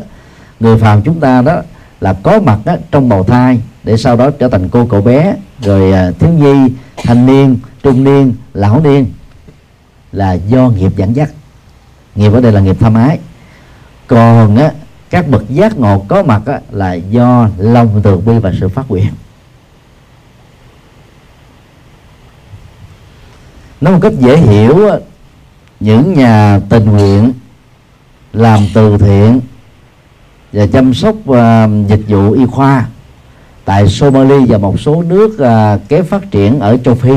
[0.59, 1.61] Người phàm chúng ta đó
[2.01, 5.35] là có mặt đó, trong bào thai để sau đó trở thành cô cậu bé
[5.61, 9.05] rồi à, thiếu nhi thanh niên trung niên lão niên
[10.11, 11.29] là do nghiệp dẫn dắt.
[12.15, 13.19] Nghiệp ở đây là nghiệp tham ái.
[14.07, 14.71] Còn á,
[15.09, 18.89] các bậc giác ngộ có mặt á, là do lòng từ bi và sự phát
[18.89, 19.07] nguyện.
[23.81, 24.89] Nói một cách dễ hiểu
[25.79, 27.33] những nhà tình nguyện
[28.33, 29.41] làm từ thiện
[30.53, 31.37] và chăm sóc uh,
[31.87, 32.85] dịch vụ y khoa
[33.65, 37.13] tại Somalia và một số nước à, uh, kém phát triển ở châu Phi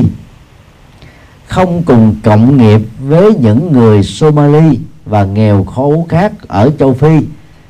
[1.47, 7.21] không cùng cộng nghiệp với những người Somali và nghèo khổ khác ở châu Phi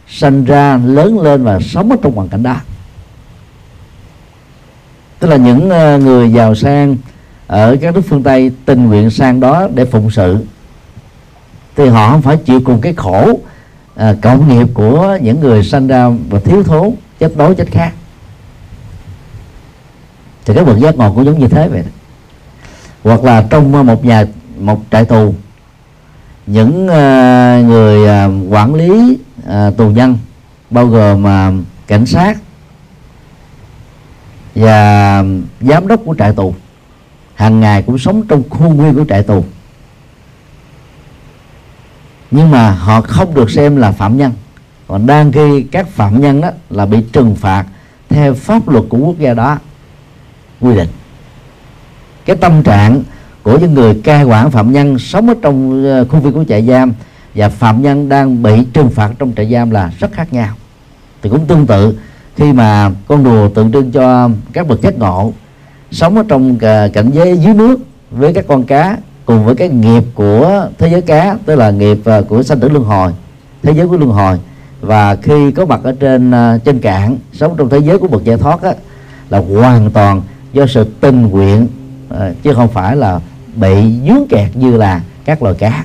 [0.08, 2.56] sinh ra lớn lên và sống ở trong hoàn cảnh đó.
[5.18, 6.96] Tức là những uh, người giàu sang
[7.46, 10.38] ở các nước phương Tây tình nguyện sang đó để phụng sự
[11.76, 13.38] thì họ không phải chịu cùng cái khổ
[13.94, 17.92] à, cộng nghiệp của những người sanh ra và thiếu thốn chết đói chết khác
[20.44, 21.90] thì cái bậc giác ngộ cũng giống như thế vậy đó.
[23.02, 24.24] hoặc là trong một nhà
[24.58, 25.34] một trại tù
[26.46, 30.18] những uh, người uh, quản lý uh, tù nhân
[30.70, 32.38] bao gồm uh, cảnh sát
[34.54, 35.24] và
[35.60, 36.54] giám đốc của trại tù
[37.34, 39.44] hàng ngày cũng sống trong khuôn viên của trại tù.
[42.30, 44.32] Nhưng mà họ không được xem là phạm nhân.
[44.88, 47.64] Còn đang khi các phạm nhân đó là bị trừng phạt
[48.08, 49.58] theo pháp luật của quốc gia đó,
[50.60, 50.88] quy định.
[52.24, 53.02] Cái tâm trạng
[53.42, 56.48] của những người cai quản phạm nhân sống ở trong ờ, khu vực viên của
[56.48, 56.92] trại giam
[57.34, 60.54] và phạm nhân đang bị trừng phạt trong trại giam là rất khác nhau.
[61.22, 61.98] Thì cũng tương tự
[62.36, 65.32] khi mà con đùa tượng trưng cho các bậc giác ngộ
[65.94, 67.80] sống ở trong à, cảnh giới dưới nước
[68.10, 71.98] với các con cá cùng với cái nghiệp của thế giới cá tức là nghiệp
[72.04, 73.12] à, của sanh tử luân hồi
[73.62, 74.38] thế giới của luân hồi.
[74.80, 78.24] Và khi có mặt ở trên à, trên cạn sống trong thế giới của bậc
[78.24, 78.72] giải thoát á,
[79.30, 81.66] là hoàn toàn do sự tình nguyện
[82.42, 83.20] chứ không phải là
[83.54, 85.84] bị dướng kẹt như là các loài cá.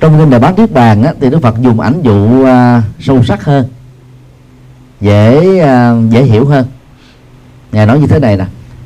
[0.00, 2.46] Trong kinh đại bát niết bàn á, thì đức phật dùng ảnh dụ
[3.00, 3.64] sâu sắc hơn
[5.00, 6.66] dễ à, dễ hiểu hơn.
[7.72, 8.44] Ngài nói như thế này nè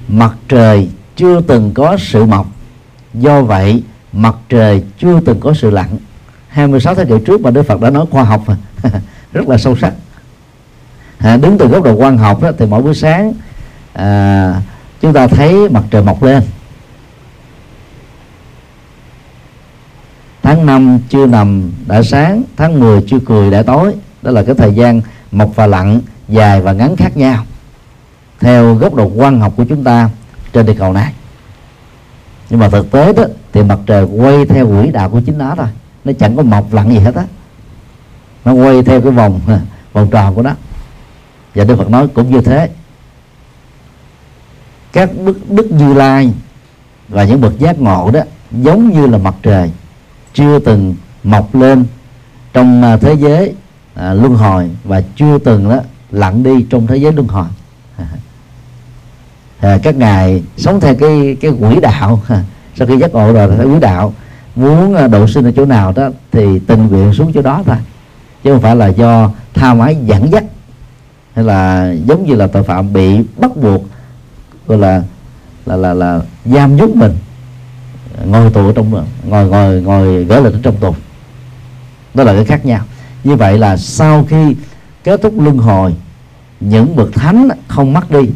[0.08, 2.46] mặt trời chưa từng có sự mọc
[3.14, 5.88] do vậy mặt trời chưa từng có sự lặn.
[6.48, 8.56] 26 thế kỷ trước mà Đức Phật đã nói khoa học mà
[9.32, 9.92] rất là sâu sắc.
[11.18, 13.32] À, đứng từ góc độ quan học đó, thì mỗi buổi sáng
[13.92, 14.62] à,
[15.00, 16.42] chúng ta thấy mặt trời mọc lên.
[20.42, 23.94] Tháng 5 chưa nằm đã sáng tháng 10 chưa cười đã tối.
[24.22, 25.00] Đó là cái thời gian
[25.32, 27.44] mọc và lặn, dài và ngắn khác nhau,
[28.40, 30.10] theo góc độ quan học của chúng ta
[30.52, 31.12] trên địa cầu này
[32.50, 35.54] nhưng mà thực tế đó, thì mặt trời quay theo quỹ đạo của chính nó
[35.56, 35.66] thôi.
[36.04, 37.24] Nó chẳng có mọc, lặn gì hết á.
[38.44, 39.40] Nó quay theo cái vòng
[39.92, 40.50] vòng tròn của nó.
[41.54, 42.70] Và đức phật nói cũng như thế.
[44.92, 46.32] Các đức đức như lai
[47.08, 49.70] và những bậc giác ngộ đó giống như là mặt trời
[50.34, 51.84] chưa từng mọc lên
[52.52, 53.54] trong à, thế giới
[54.00, 57.46] à, luân hồi và chưa từng đó lặn đi trong thế giới luân hồi.
[59.60, 62.22] À, các ngài sống theo cái cái quỹ đạo.
[62.76, 64.14] Sau khi giác ngộ rồi theo quỹ đạo.
[64.56, 67.76] Muốn à, độ sinh ở chỗ nào đó thì tình nguyện xuống chỗ đó thôi.
[68.44, 70.44] Chứ không phải là do tha mái dẫn dắt
[71.34, 73.84] hay là giống như là tội phạm bị bắt buộc
[74.66, 75.02] gọi là
[75.66, 77.12] là là là giam nhốt mình.
[78.24, 80.94] Ngồi tù ở trong ngồi ngồi ngồi gỡ lên trong tù.
[82.14, 82.80] Đó là cái khác nhau
[83.24, 84.56] như vậy là sau khi
[85.04, 85.94] kết thúc luân hồi,
[86.60, 88.30] những bậc thánh không mất đi,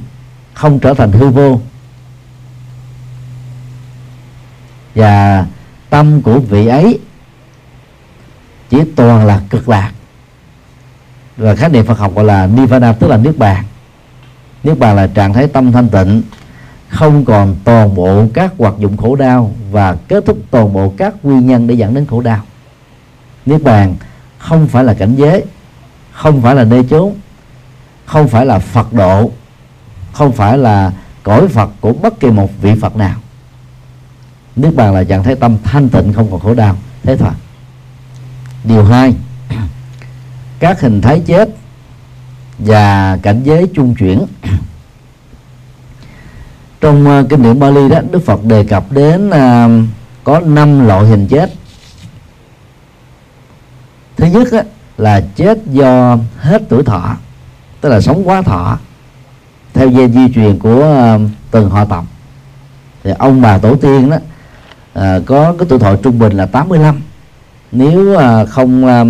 [0.54, 1.60] không trở thành hư vô.
[4.94, 5.46] Và
[5.90, 6.98] tâm của vị ấy
[8.70, 9.92] chỉ toàn là cực lạc.
[11.36, 13.64] Và khái niệm Phật học gọi là Nirvana, tức là nước bàn.
[14.64, 16.22] Nước bàn là trạng thái tâm thanh tịnh,
[16.88, 21.14] không còn toàn bộ các hoạt dụng khổ đau và kết thúc toàn bộ các
[21.22, 22.40] nguyên nhân để dẫn đến khổ đau.
[23.46, 23.96] Nước bàn
[24.48, 25.44] không phải là cảnh giới
[26.12, 27.14] không phải là nơi chốn
[28.06, 29.30] không phải là phật độ
[30.12, 33.16] không phải là cõi phật của bất kỳ một vị phật nào.
[34.56, 36.76] Nước bàn là trạng thái tâm thanh tịnh không còn khổ đau.
[37.02, 37.30] Thế thôi.
[38.64, 39.14] Điều hai
[40.58, 41.48] các hình thái chết
[42.58, 44.26] và cảnh giới chung chuyển.
[46.80, 49.88] Trong uh, kinh điển Bali đó Đức Phật đề cập đến uh,
[50.24, 51.50] có năm loại hình chết
[54.24, 54.62] thứ nhất á,
[54.98, 57.16] là chết do hết tuổi thọ
[57.80, 58.78] tức là sống quá thọ
[59.74, 61.18] theo dây di truyền của
[61.50, 62.04] từng họ tộc
[63.04, 64.16] thì ông bà tổ tiên đó
[64.92, 67.00] à, có cái tuổi thọ trung bình là 85
[67.72, 69.04] nếu à, không à,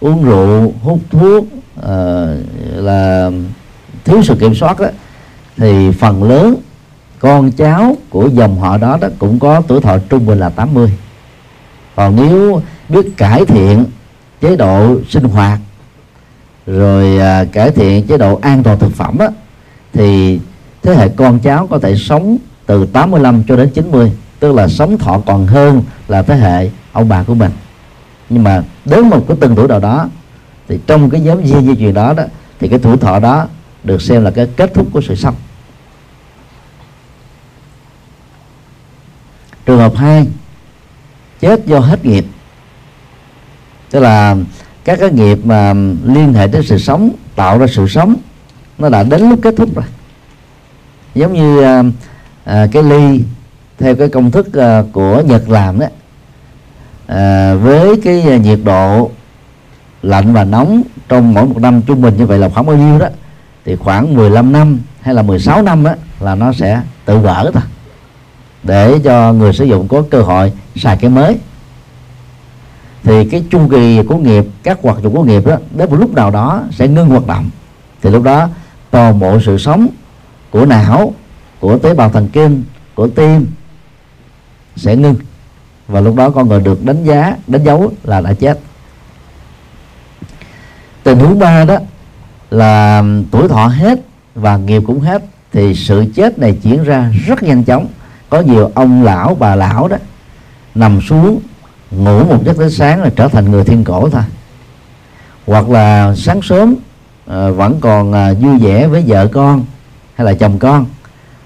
[0.00, 1.44] uống rượu hút thuốc
[1.82, 2.26] à,
[2.74, 3.30] là
[4.04, 4.86] thiếu sự kiểm soát đó,
[5.56, 6.56] thì phần lớn
[7.18, 10.92] con cháu của dòng họ đó đó cũng có tuổi thọ trung bình là 80
[11.96, 13.84] còn nếu biết cải thiện
[14.40, 15.60] chế độ sinh hoạt
[16.66, 19.28] rồi à, cải thiện chế độ an toàn thực phẩm á,
[19.92, 20.40] thì
[20.82, 24.98] thế hệ con cháu có thể sống từ 85 cho đến 90 tức là sống
[24.98, 27.50] thọ còn hơn là thế hệ ông bà của mình.
[28.28, 30.08] Nhưng mà đến một cái từng tuổi nào đó
[30.68, 32.22] thì trong cái nhóm di di truyền đó đó
[32.60, 33.48] thì cái tuổi thọ đó
[33.84, 35.34] được xem là cái kết thúc của sự sống.
[39.66, 40.26] Trường hợp hai
[41.40, 42.24] chết do hết nghiệp
[43.90, 44.36] tức là
[44.84, 45.74] các cái nghiệp mà
[46.04, 48.14] liên hệ đến sự sống tạo ra sự sống
[48.78, 49.84] nó đã đến lúc kết thúc rồi.
[51.14, 51.82] Giống như à,
[52.44, 53.22] à, cái ly
[53.78, 55.86] theo cái công thức à, của Nhật làm đó
[57.06, 59.10] à, với cái nhiệt độ
[60.02, 62.98] lạnh và nóng trong mỗi một năm trung bình như vậy là khoảng bao nhiêu
[62.98, 63.06] đó
[63.64, 67.62] thì khoảng 15 năm hay là 16 năm đó là nó sẽ tự vỡ thôi
[68.62, 71.36] để cho người sử dụng có cơ hội xài cái mới
[73.02, 76.14] thì cái chu kỳ của nghiệp, các hoạt động của nghiệp đó, đến một lúc
[76.14, 77.50] nào đó sẽ ngưng hoạt động.
[78.02, 78.48] Thì lúc đó,
[78.90, 79.86] toàn bộ sự sống
[80.50, 81.14] của não,
[81.60, 83.46] của tế bào thần kinh, của tim
[84.76, 85.16] sẽ ngưng.
[85.88, 88.58] Và lúc đó con người được đánh giá, đánh dấu là đã chết.
[91.02, 91.76] Tình huống ba đó
[92.50, 94.00] là tuổi thọ hết
[94.34, 97.86] và nghiệp cũng hết, thì sự chết này diễn ra rất nhanh chóng.
[98.28, 99.96] Có nhiều ông lão, bà lão đó
[100.74, 101.40] nằm xuống
[101.90, 104.22] ngủ một giấc đến sáng là trở thành người thiên cổ thôi.
[105.46, 106.74] Hoặc là sáng sớm
[107.26, 109.64] à, vẫn còn à, vui vẻ với vợ con
[110.14, 110.86] hay là chồng con.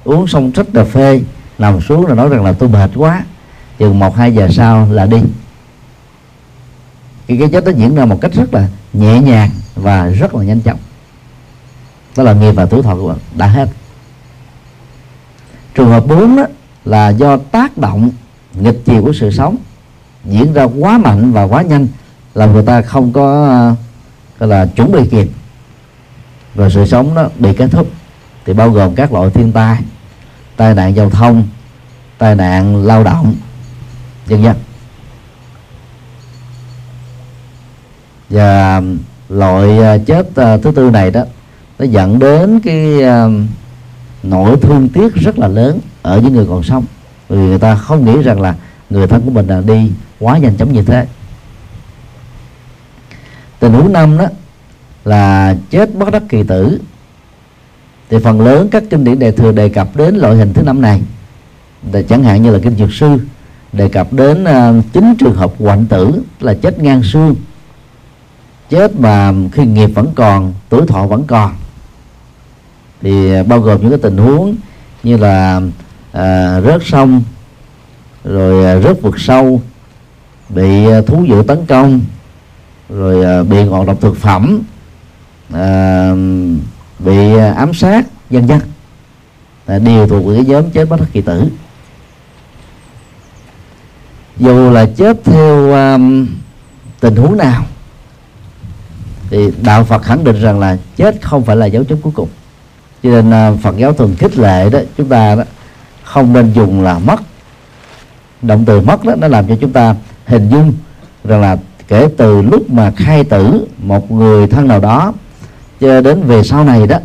[0.05, 1.21] Uống xong trích cà phê
[1.59, 3.25] nằm xuống là nói rằng là tôi mệt quá
[3.79, 5.19] chừng một hai giờ sau là đi.
[7.27, 10.45] Cái cái chết đó diễn ra một cách rất là nhẹ nhàng và rất là
[10.45, 10.79] nhanh chóng.
[12.17, 13.69] Đó là nghiệp và tuổi thọ của bạn đã hết.
[15.75, 16.45] Trường hợp 4 đó
[16.85, 18.11] là do tác động
[18.61, 19.57] nghịch chiều của sự sống
[20.25, 21.87] diễn ra quá mạnh và quá nhanh
[22.35, 23.75] làm người ta không có ờ,
[24.39, 25.29] gọi là chuẩn bị kịp.
[26.55, 27.89] Và sự sống đó bị kết thúc
[28.47, 29.79] thì bao gồm các loại thiên tai
[30.57, 31.47] tai nạn giao thông,
[32.19, 33.35] tai nạn lao động,
[34.27, 34.57] vân vân.
[38.31, 38.83] Và
[39.29, 41.25] loại ờ, chết ờ, thứ tư này đó,
[41.79, 43.03] nó dẫn đến cái
[44.23, 46.85] nỗi thương tiếc rất là lớn ở những người còn sống.
[47.29, 48.55] Vì người ta không nghĩ rằng là
[48.95, 51.07] người thân của mình là đi quá nhanh chóng như thế.
[53.59, 54.27] Tình huống năm đó
[55.05, 56.81] là chết bất đắc kỳ tử.
[58.11, 60.81] Thì phần lớn các kinh điển đề thừa đề cập đến loại hình thứ năm
[60.81, 61.03] này.
[61.93, 63.19] Để chẳng hạn như là kinh dược sư
[63.73, 67.35] đề cập đến uh, trường hợp hoạn tử là chết ngang xương.
[68.71, 71.55] Chết mà khi nghiệp vẫn còn tuổi thọ vẫn còn.
[73.03, 74.57] Thì bao gồm những cái tình huống
[75.03, 75.61] như là
[76.13, 77.23] à, rớt sông
[78.25, 79.63] rồi à, rớt vực sâu
[80.49, 82.01] bị à, thú dữ tấn công
[82.89, 84.63] rồi à, bị ngộ độc thực phẩm
[85.53, 86.11] à,
[86.99, 88.61] bị ám sát vân vân.
[89.85, 91.45] Đều thuộc cái nhóm chết bất đắc kỳ tử.
[94.37, 96.29] Dù là chết theo um,
[97.01, 97.65] tình huống nào
[99.31, 102.29] thì đạo Phật khẳng định rằng là chết không phải là dấu chấm cuối cùng.
[103.03, 105.43] Cho nên uh, Phật giáo thường khích lệ đó chúng ta đó
[106.05, 107.21] không nên dùng là mất
[108.47, 109.95] động từ mất đó, nó làm cho chúng ta
[110.27, 110.73] hình dung
[111.25, 111.57] rằng là
[111.89, 115.13] kể từ lúc mà khai tử một người thân nào đó
[115.81, 116.99] cho đến về sau này đó,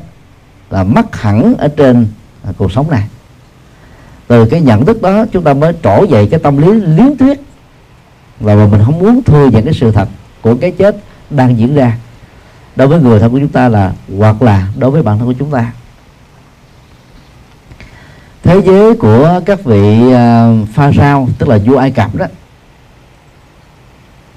[0.69, 2.07] là mất hẳn ở trên
[2.43, 3.07] à, cuộc sống này.
[4.27, 7.41] Từ cái nhận thức đó, chúng ta mới trổ dậy cái tâm lý liếng thuyết
[8.39, 10.09] và mà mình không muốn thừa nhận cái sự thật
[10.41, 10.97] của cái chết
[11.29, 11.97] đang diễn ra
[12.75, 15.33] đối với người thân của chúng ta là hoặc là đối với bản thân của
[15.39, 15.73] chúng ta
[18.43, 22.25] thế giới của các vị à, pha sao tức là vua ai cập đó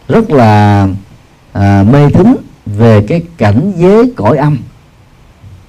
[0.08, 0.88] rất là
[1.52, 2.36] à, mê tín
[2.66, 4.58] về cái cảnh giới cõi âm.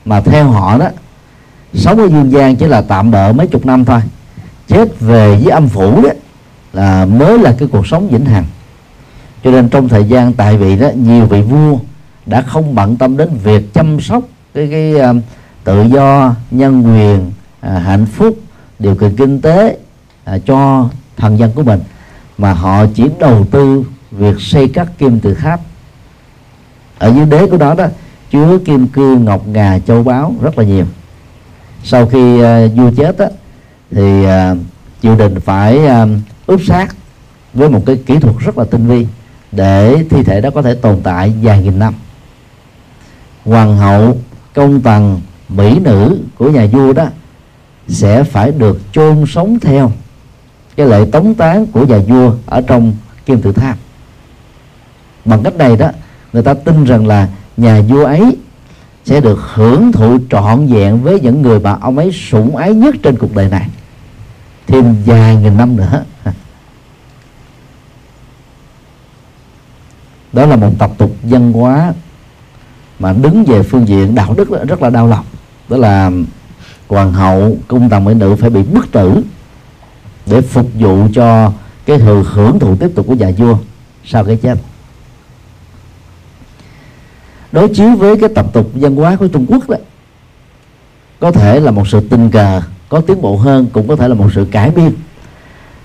[0.05, 0.89] Mà theo họ đó
[1.73, 4.01] sống ở dương gian chỉ là tạm bợ mấy chục năm thôi.
[4.67, 6.09] Chết về với âm phủ đó
[6.73, 8.45] là mới là cái cuộc sống vĩnh hằng.
[9.43, 11.77] Cho nên trong thời gian tại vị đó nhiều vị vua
[12.25, 14.23] đã không bận tâm đến việc chăm sóc
[14.53, 15.23] cái cái uh,
[15.63, 17.31] tự do nhân quyền
[17.63, 18.39] à, hạnh phúc
[18.79, 19.77] điều kiện kinh tế
[20.23, 21.79] à, cho thần dân của mình
[22.37, 25.59] mà họ chỉ đầu tư việc xây các kim tự tháp.
[26.99, 27.85] Ở dưới đế của đó đó
[28.31, 30.85] chứa kim cương ngọc ngà châu báu rất là nhiều.
[31.83, 33.25] Sau khi à, vua chết đó,
[33.91, 34.55] thì à,
[35.01, 36.07] triều đình phải à,
[36.45, 36.95] ướp xác
[37.53, 39.07] với một cái kỹ thuật rất là tinh vi
[39.51, 41.93] để thi thể đó có thể tồn tại vài nghìn năm.
[43.45, 44.17] Hoàng hậu
[44.53, 47.05] công tần mỹ nữ của nhà vua đó
[47.87, 49.91] sẽ phải được chôn sống theo
[50.75, 52.93] cái lệ tống tán của nhà vua ở trong
[53.25, 53.77] kim tự tháp.
[55.25, 55.89] Bằng cách này đó,
[56.33, 58.37] người ta tin rằng là nhà vua ấy
[59.05, 62.95] sẽ được hưởng thụ trọn vẹn với những người mà ông ấy sủng ái nhất
[63.03, 63.69] trên cuộc đời này.
[64.67, 66.03] Thêm vài nghìn năm nữa.
[70.33, 71.93] Đó là một tập tục văn hóa
[72.99, 75.25] mà đứng về phương diện đạo đức rất là đau lòng.
[75.69, 76.11] Đó là
[76.93, 79.23] hoàng hậu cung tần mỹ nữ phải bị bức tử
[80.25, 81.51] để phục vụ cho
[81.85, 83.57] cái hưởng hưởng thụ tiếp tục của nhà vua.
[84.05, 84.57] Sau cái chết?
[87.51, 89.77] Đối chiếu với cái tập tục văn hóa của Trung Quốc đó
[91.19, 94.13] có thể là một sự tình cờ có tiến bộ hơn cũng có thể là
[94.13, 94.93] một sự cải biên.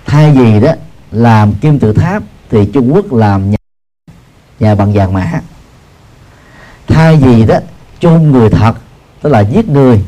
[0.07, 0.73] Thay vì đó
[1.13, 3.57] làm kim tự tháp thì Trung Quốc làm nhà,
[4.61, 5.41] nhà bằng vàng mã.
[6.87, 7.59] Thay vì đó
[8.01, 8.75] chôn người thật
[9.23, 10.05] tức là giết người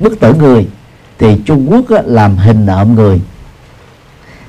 [0.00, 0.66] bức tử người
[1.18, 3.20] thì Trung Quốc á, làm hình nộm người.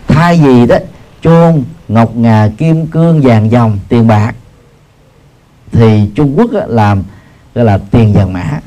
[0.08, 0.78] Thay vì đó
[1.22, 4.36] chôn ngọc ngà kim cương vàng dòng tiền bạc
[5.72, 7.04] thì Trung Quốc làm
[7.56, 8.60] gọi là tiền vàng mã.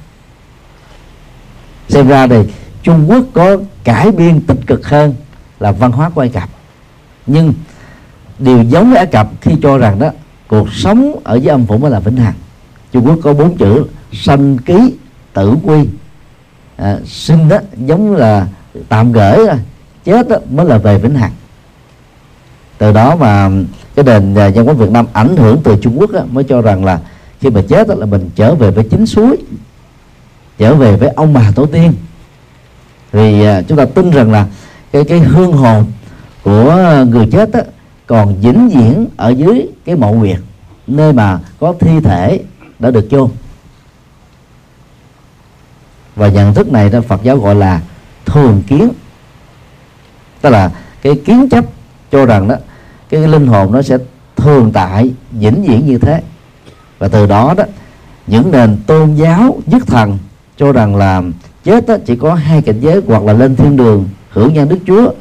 [1.88, 2.36] Xem ra thì
[2.82, 5.14] Trung Quốc có cải biên tích cực hơn
[5.60, 6.48] là văn hóa của Ai Cập.
[7.26, 7.54] Nhưng
[8.38, 10.10] điều giống với Ai Cập khi cho rằng đó
[10.48, 12.34] cuộc sống ở dưới âm phủ mới là vĩnh hằng.
[12.92, 14.94] Trung Quốc có bốn chữ sanh ký
[15.32, 15.88] tử quy
[16.78, 18.46] à, sinh đó giống là
[18.88, 19.38] tạm gửi
[20.04, 21.32] chết đó mới là về vĩnh hằng.
[22.78, 23.50] Từ đó mà
[23.94, 26.44] cái nền à, dân văn hóa Việt Nam ảnh hưởng từ Trung Quốc đó, mới
[26.44, 27.00] cho rằng là
[27.40, 29.36] khi mà chết đó, là mình trở về với chính suối
[30.58, 31.92] trở về với ông bà tổ tiên.
[33.12, 34.46] Vì à, chúng ta tin rằng là
[34.92, 35.84] cái cái hương hồn
[36.42, 37.60] của người chết đó,
[38.06, 40.38] còn vĩnh viễn ở dưới cái mộ huyệt
[40.86, 42.40] nơi mà có thi thể
[42.78, 43.30] đã được chôn
[46.18, 47.80] và nhận thức này đó Phật giáo gọi là
[48.24, 48.88] thường kiến.
[50.40, 50.70] Tức là
[51.02, 51.64] cái kiến chấp
[52.12, 52.56] cho rằng đó
[53.08, 53.98] cái linh hồn nó sẽ
[54.36, 56.22] thường tại vĩnh viễn như thế.
[56.98, 57.64] Và từ đó đó
[58.26, 60.18] những nền tôn giáo nhất thần
[60.56, 61.22] cho rằng là
[61.64, 64.78] chết đó chỉ có hai cảnh giới hoặc là lên thiên đường hưởng nhân đức
[64.86, 65.12] chúa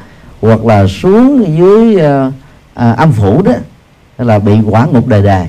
[0.41, 2.33] hoặc là xuống dưới uh,
[2.73, 3.51] à, âm phủ đó
[4.17, 5.47] hay là bị quả ngục đời đời.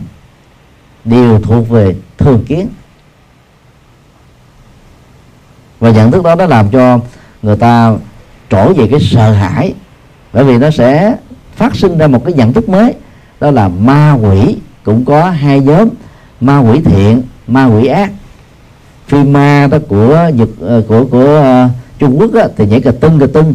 [1.04, 2.68] Đều thuộc về thường kiến
[5.80, 7.00] và nhận thức đó nó làm cho
[7.42, 7.92] người ta
[8.50, 9.74] trỗi về cái sợ hãi.
[10.32, 11.16] Bởi vì nó sẽ
[11.56, 12.94] phát sinh ra một cái nhận thức mới.
[13.40, 15.88] Đó là ma quỷ cũng có hai nhóm.
[16.40, 18.10] Ma quỷ thiện ma quỷ ác.
[19.06, 22.92] Phim ma đó của nhật ờ, của của uh, trung quốc đó, thì nhảy cà
[23.00, 23.54] tưng cà tưng.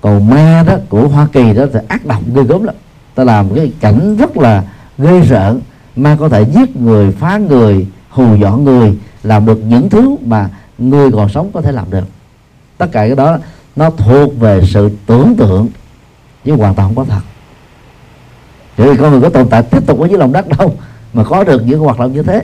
[0.00, 2.74] Còn ma đó của hoa kỳ đó thì ác độc ghê gớm lắm.
[3.14, 4.62] Ta làm cái cảnh rất là
[4.98, 5.60] ghê rợn.
[5.96, 10.48] Ma có thể giết người phá người hù dọa người làm được những thứ mà
[10.80, 12.04] người còn sống có thể làm được.
[12.78, 13.38] Tất cả cái đó
[13.76, 15.68] nó thuộc về sự tưởng tượng
[16.44, 17.20] chứ hoàn toàn không có thật.
[18.76, 20.74] Thì con người có tồn tại tiếp tục ở dưới lòng đất đâu
[21.12, 22.42] mà có được những hoạt động như thế.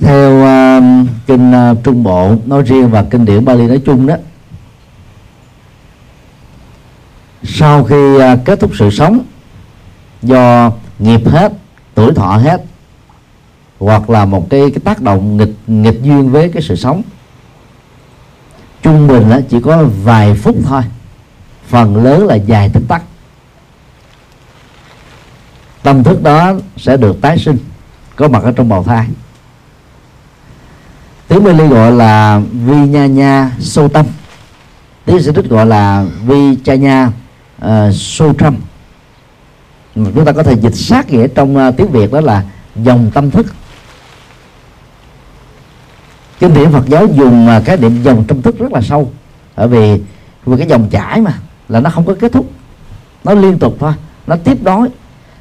[0.00, 0.84] Theo uh,
[1.26, 4.14] kinh uh, trung bộ nói riêng và kinh điển Bali nói chung đó
[7.44, 9.20] sau khi uh, kết thúc sự sống
[10.22, 11.52] do nghiệp hết
[11.94, 12.64] tuổi thọ hết
[13.80, 17.02] hoặc là một cái, cái tác động nghịch nghịch duyên với cái sự sống.
[18.82, 20.82] Trung bình là chỉ có vài phút thôi.
[21.68, 23.02] Phần lớn là dài tích tắc.
[25.82, 27.58] Tâm thức đó sẽ được tái sinh
[28.16, 29.06] có mặt ở trong bào thai.
[31.28, 34.06] Tiếng Bali gọi là vi nha nha sâu tâm.
[35.04, 37.12] Tiếng Sanskrit gọi là vi cha nha
[37.58, 38.56] ờ, uh, Sutram
[39.94, 42.44] chúng ta có thể dịch sát nghĩa trong uh, tiếng Việt đó là
[42.76, 43.46] dòng tâm thức
[46.40, 49.10] kinh điển Phật giáo dùng à, cái niệm dòng tâm thức rất là sâu.
[49.56, 50.00] Bởi vì
[50.46, 51.34] vì cái dòng chảy mà
[51.68, 52.50] là nó không có kết thúc.
[53.24, 53.92] Nó liên tục thôi
[54.26, 54.88] nó tiếp nối.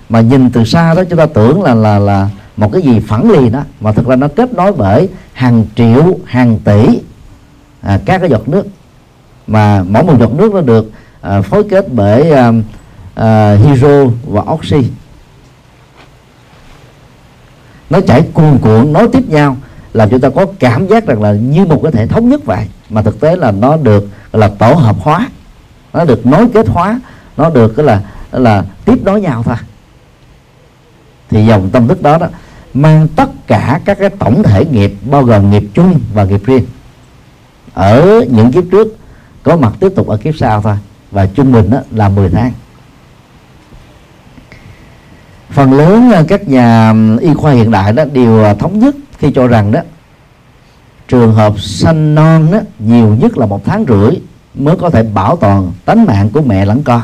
[0.09, 3.31] Mà nhìn từ xa đó chúng ta tưởng là là là một cái gì phẳng
[3.31, 6.99] lì đó mà thực ra nó kết nối bởi hàng triệu hàng tỷ
[7.81, 8.67] à, các cái giọt nước.
[9.47, 10.91] Mà mỗi một giọt nước nó được
[11.21, 12.51] à, phối kết bởi à,
[13.15, 14.89] à, hydro và oxy.
[17.89, 19.57] Nó chảy cuồn cuộn nối tiếp nhau
[19.93, 22.67] làm chúng ta có cảm giác rằng là như một cái thể thống nhất vậy.
[22.89, 25.29] Mà thực tế là nó được là tổ hợp hóa,
[25.93, 26.99] nó được nối kết hóa,
[27.37, 29.55] nó được cái là là tiếp nối nhau thôi.
[31.29, 32.27] Thì dòng tâm thức đó đó
[32.73, 36.65] mang tất cả các cái tổng thể nghiệp, bao gồm nghiệp chung và nghiệp riêng,
[37.73, 38.97] ở những kiếp trước,
[39.43, 40.75] có mặt tiếp tục ở kiếp sau thôi,
[41.11, 42.51] và trung bình đó là 10 tháng.
[45.49, 49.47] Phần lớn các nhà y khoa hiện đại đó đều à, thống nhất khi cho
[49.47, 49.81] rằng đó,
[51.07, 54.11] trường hợp sanh non đó, nhiều nhất là một tháng rưỡi
[54.53, 57.01] mới có thể bảo toàn tánh mạng của mẹ lẫn con.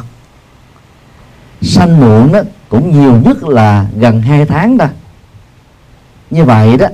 [1.61, 2.39] Sanh muộn đó
[2.69, 4.87] cũng nhiều nhất là gần 2 tháng đó
[6.29, 6.87] như vậy đó,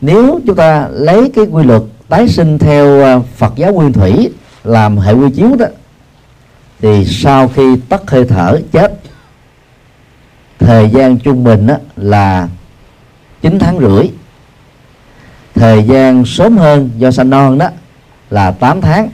[0.00, 4.30] nếu chúng ta lấy cái quy luật tái sinh theo à, Phật giáo nguyên thủy
[4.64, 5.66] làm hệ quy chiếu đó,
[6.80, 9.00] thì sau khi tắt hơi thở chết,
[10.58, 12.48] thời gian trung bình đó là
[13.42, 14.10] 9 tháng rưỡi
[15.54, 17.68] thời gian sớm hơn do sanh non đó
[18.30, 19.08] là 8 tháng.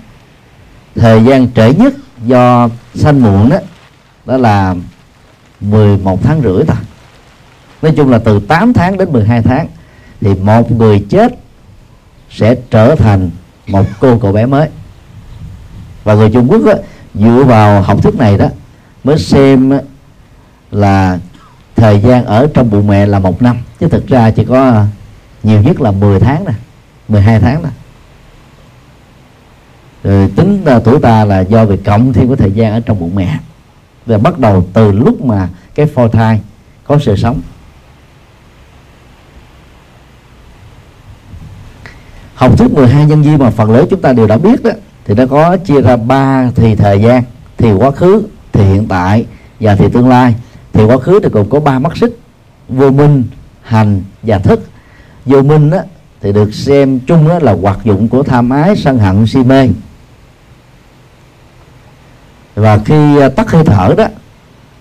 [0.94, 1.94] Thời gian trễ nhất
[2.26, 3.56] do sanh muộn đó
[4.26, 4.74] đó là
[5.60, 6.76] 11 tháng rưỡi thôi.
[7.82, 9.66] Nói chung là từ 8 tháng đến 12 tháng
[10.20, 11.32] thì một người chết
[12.30, 13.30] sẽ trở thành
[13.66, 14.68] một cô cậu bé mới.
[16.04, 16.72] Và người Trung Quốc đó,
[17.14, 18.46] dựa vào học thuyết này đó
[19.04, 19.72] mới xem
[20.70, 21.18] là
[21.76, 23.56] thời gian ở trong bụng mẹ là một năm.
[23.80, 24.84] Chứ thực ra chỉ có
[25.42, 26.52] nhiều nhất là 10 tháng nè
[27.08, 27.68] 12 tháng nè
[30.04, 33.14] rồi tính tuổi ta là do việc cộng thêm cái thời gian ở trong bụng
[33.14, 33.38] mẹ.
[34.06, 36.40] Và bắt đầu từ lúc mà cái phôi thai
[36.84, 37.40] có sự sống.
[42.34, 44.70] Học thuyết 12 nhân duyên mà phần lớn chúng ta đều đã biết đó,
[45.04, 47.22] thì nó có chia ra ba thì thời gian,
[47.58, 48.22] thì quá khứ,
[48.52, 49.26] thì hiện tại
[49.60, 50.34] và thì tương lai.
[50.72, 52.18] Thì quá khứ thì cũng có ba mắt xích,
[52.68, 53.24] vô minh,
[53.62, 54.68] hành và thức
[55.26, 55.78] vô minh đó,
[56.20, 59.68] thì được xem chung đó là hoạt dụng của tham ái sân hận si mê.
[62.54, 64.06] Và khi à, tắt hơi thở đó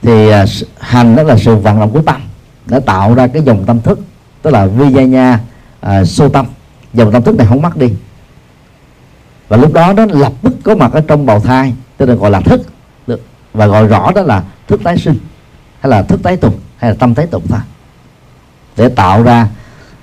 [0.02, 0.46] thì à,
[0.80, 2.22] hành đó là sự vận động của tâm
[2.66, 4.00] đã tạo ra cái dòng tâm thức
[4.42, 5.40] tức là vi nha
[5.80, 6.46] à, sô tâm.
[6.94, 7.94] Dòng tâm thức này không mất đi.
[9.48, 12.32] Và lúc đó nó lập tức có mặt ở trong bào thai tức là gọi
[12.32, 12.62] là thức
[13.08, 13.22] được
[13.54, 15.18] và gọi rõ đó là thức tái sinh
[15.80, 17.60] hay là thức tái tục hay là tâm tái tục thôi
[18.78, 19.48] để tạo ra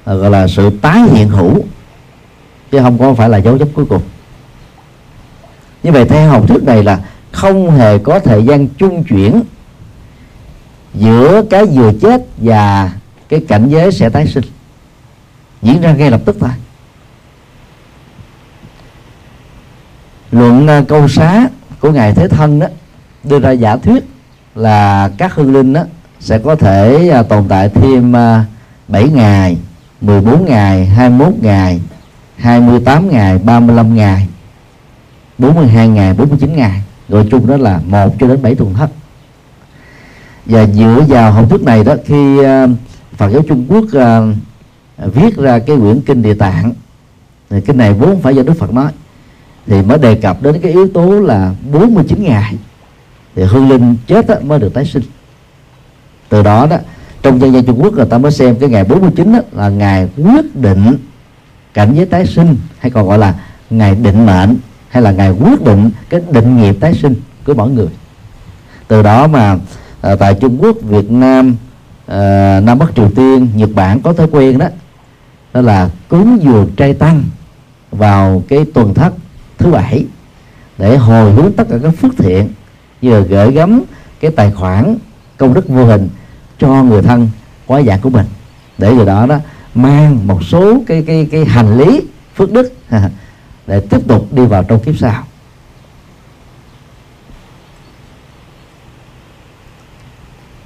[0.07, 1.65] Ờ, gọi là sự tái hiện hữu,
[2.71, 4.03] chứ không có phải là dấu chấm cuối cùng.
[5.83, 7.01] Như vậy, theo học thuyết này là
[7.33, 9.43] không hề có thời gian trung chuyển
[10.95, 12.93] giữa cái vừa chết và
[13.29, 14.45] cái cảnh giới sẽ tái sinh.
[15.63, 16.51] Diễn ra ngay lập tức thôi.
[20.31, 21.49] Luận ờ, câu xá
[21.81, 22.67] của ngài thế thân đó
[23.25, 24.05] đưa ra giả thuyết
[24.55, 25.83] là các hương linh đó
[26.21, 28.13] sẽ có thể ờ, tồn tại thêm
[28.89, 29.57] 7 ngày.
[30.07, 31.81] 14 ngày 21 ngày
[32.37, 34.29] 28 ngày 35 ngày
[35.39, 36.83] 42 ngày 49 ngày.
[37.09, 38.91] Gọi chung đó là 1 cho đến 7 tuần thất
[40.47, 42.69] và dựa vào học thuyết này đó khi ờ,
[43.17, 44.33] Phật giáo Trung Quốc ờ,
[44.99, 46.73] viết ra cái quyển kinh Địa Tạng
[47.51, 48.93] thì cái này vốn phải do Đức Phật nói
[49.67, 52.55] thì mới đề cập đến cái yếu tố là 49 ngày
[53.35, 55.03] thì hương linh chết đó, mới được tái sinh.
[56.29, 56.77] Từ đó đó
[57.23, 60.09] trong dân gian Trung Quốc người ta mới xem cái ngày 49 đó là ngày
[60.17, 60.99] quyết định
[61.75, 63.35] cảnh giới tái sinh hay còn gọi là
[63.71, 64.57] ngày định mệnh
[64.89, 67.15] hay là ngày quyết định cái định nghiệp tái sinh
[67.45, 67.89] của mỗi người.
[68.89, 69.59] Từ đó mà
[70.01, 71.57] à, tại Trung Quốc Việt Nam
[72.07, 74.67] à, Nam Bắc Triều Tiên Nhật Bản có thói quen đó
[75.55, 77.25] đó là cúng dường trai tăng
[77.91, 79.15] vào cái tuần thất
[79.59, 80.07] thứ bảy
[80.79, 82.49] để hồi hướng tất cả các phước thiện
[83.03, 83.83] như là gửi gắm
[84.21, 84.97] cái tài khoản
[85.37, 86.09] công đức vô hình
[86.59, 87.29] cho người thân
[87.67, 88.27] quá dạng của mình.
[88.79, 89.37] Để từ đó đó,
[89.75, 92.01] mang một số cái cái cái hành lý,
[92.35, 92.73] phước đức,
[93.67, 95.25] để tiếp tục đi vào trong kiếp sau.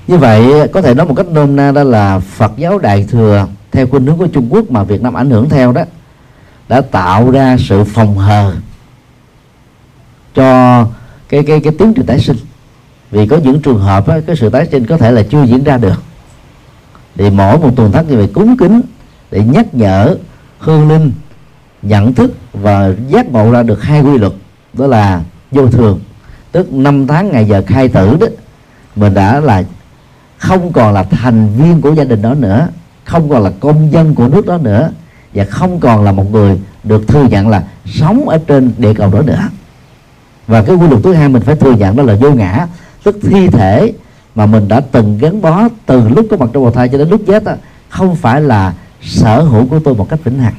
[0.06, 3.46] Như vậy, có thể nói một cách nôm na đó là Phật giáo Đại thừa,
[3.72, 5.82] theo khuynh hướng của Trung Quốc mà Việt Nam ảnh hưởng theo đó,
[6.68, 8.54] đã tạo ra sự phòng hờ
[10.34, 10.86] cho
[11.28, 12.36] cái cái cái tiến trình tái sinh
[13.10, 15.64] vì có những trường hợp á, cái sự tái sinh có thể là chưa diễn
[15.64, 16.02] ra được.
[17.16, 18.80] Thì mỗi một tuần thất như vậy cúng kính
[19.30, 20.16] để nhắc nhở
[20.58, 21.12] hương linh
[21.82, 24.32] nhận thức và giác ngộ ra được hai quy luật
[24.72, 26.00] đó là vô thường.
[26.52, 28.26] Tức năm tháng ngày giờ khai tử đó
[28.96, 29.64] mình đã là
[30.38, 32.68] không còn là thành viên của gia đình đó nữa
[33.04, 34.90] không còn là công dân của nước đó nữa
[35.34, 39.10] và không còn là một người được thừa nhận là sống ở trên địa cầu
[39.10, 39.48] đó nữa.
[40.46, 42.66] Và cái quy luật thứ hai mình phải thừa nhận đó là vô ngã
[43.02, 43.92] tức thi thể
[44.34, 47.08] mà mình đã từng gắn bó từ lúc có mặt trong bào thai cho đến
[47.08, 47.52] lúc chết đó,
[47.88, 50.54] không phải là sở hữu của tôi một cách vĩnh hằng.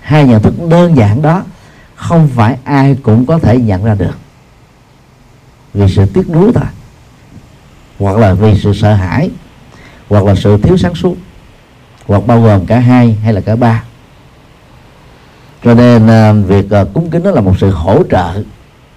[0.00, 1.42] Hai nhận thức đơn giản đó
[1.94, 4.18] không phải ai cũng có thể nhận ra được.
[5.74, 6.64] Vì sự tiếc nuối thôi.
[7.98, 9.30] Hoặc là vì sự sợ hãi
[10.08, 11.16] hoặc là sự thiếu sáng suốt
[12.06, 13.84] hoặc bao gồm cả hai hay là cả ba.
[15.64, 18.42] Cho nên à, việc à, cúng kính đó là một sự hỗ trợ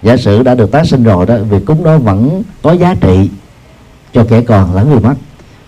[0.04, 3.30] giả sử đã được tái sinh rồi đó việc cúng đó vẫn có giá trị
[4.14, 5.16] cho kẻ còn lẫn người mất.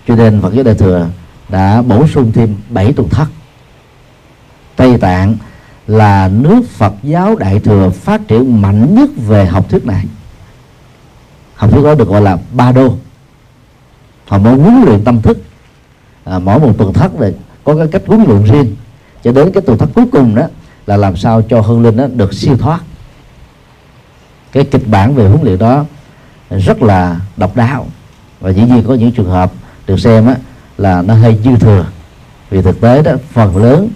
[0.08, 1.08] Cho nên Phật giáo Đại thừa
[1.50, 3.28] đã bổ sung thêm bảy tuần thất.
[4.76, 5.38] Tây Tạng
[5.88, 10.06] là nước Phật giáo Đại thừa phát triển mạnh nhất về học thuyết này.
[11.56, 12.94] Học thuyết đó được gọi là ba đô.
[14.26, 15.38] Họ muốn huấn luyện tâm thức
[16.24, 17.34] à, mỗi một tuần thất này
[17.64, 18.76] có cái cách huấn luyện riêng.
[19.24, 20.48] Cho đến cái tuần thất cuối cùng đó
[20.86, 22.82] là làm sao cho hương linh đó được siêu thoát
[24.56, 25.86] cái kịch bản về huấn luyện đó
[26.50, 27.88] rất là độc đáo.
[28.40, 29.52] Và dĩ nhiên có những trường hợp
[29.88, 30.36] được xem á,
[30.78, 31.86] là nó hơi dư thừa.
[32.50, 33.90] Vì thực tế đó phần lớn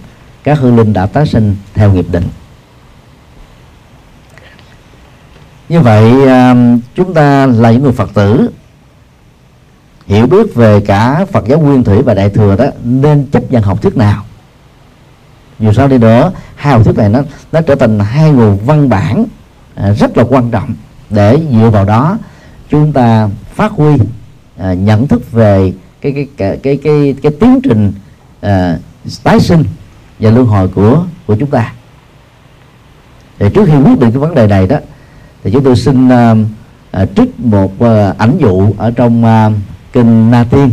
[0.44, 2.28] các hương linh đã tái sinh theo nghiệp định.
[5.68, 6.54] Như vậy à,
[6.94, 8.50] chúng ta là những người phật tử
[10.06, 13.62] hiểu biết về cả phật giáo nguyên thủy và đại thừa đó nên chấp nhận
[13.62, 14.24] học thuyết nào.
[15.58, 17.20] Dù sao đi nữa hai học thuyết này nó
[17.52, 19.24] nó trở thành hai nguồn văn bản
[19.82, 20.74] À, rất là quan trọng
[21.10, 22.18] để dựa vào đó
[22.70, 23.96] chúng ta phát huy
[24.58, 27.92] à, nhận thức về cái cái cái cái cái, cái tiến trình
[28.40, 28.78] à,
[29.22, 29.64] tái sinh
[30.18, 31.72] và luân hồi của của chúng ta.
[33.38, 34.76] Thì trước khi quyết định cái vấn đề này đó
[35.44, 36.34] thì chúng tôi xin à,
[36.90, 39.50] à trích một à, ảnh dụ ở trong à,
[39.92, 40.70] kinh Na Tiên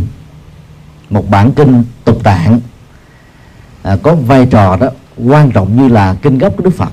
[1.10, 2.60] một bản kinh tục tạng.
[3.82, 4.88] À, có vai trò đó
[5.26, 6.92] quan trọng như là kinh gốc của Đức Phật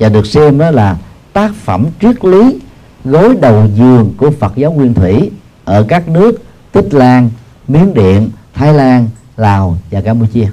[0.00, 0.96] và được xem đó là
[1.32, 2.58] tác phẩm triết lý
[3.04, 5.30] gối đầu giường của Phật giáo Nguyên Thủy
[5.64, 6.42] ở các nước
[6.72, 7.30] Tích Lan,
[7.68, 10.48] Miến Điện, Thái Lan, Lào và Campuchia.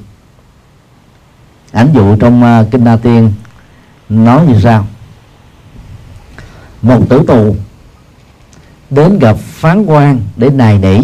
[1.72, 3.32] Ảnh dụ trong uh, kinh Na Tiên
[4.10, 4.88] nói như sau:
[6.82, 7.56] một tử tù
[8.90, 11.00] đến gặp phán quan để nài nỉ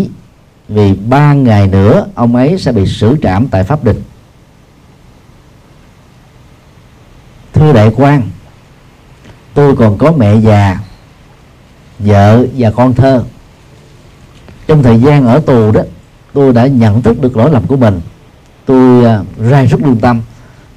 [0.70, 4.02] vì ba ngày nữa ông ấy sẽ bị xử trảm tại pháp đình
[7.54, 8.22] thưa đại quan,
[9.54, 10.80] tôi còn có mẹ già,
[12.00, 13.24] vợ và con thơ.
[14.68, 15.82] Trong thời gian ở tù đó,
[16.34, 18.02] tôi đã nhận thức được lỗi lầm của mình.
[18.66, 20.22] Tôi à, ra rất lương tâm,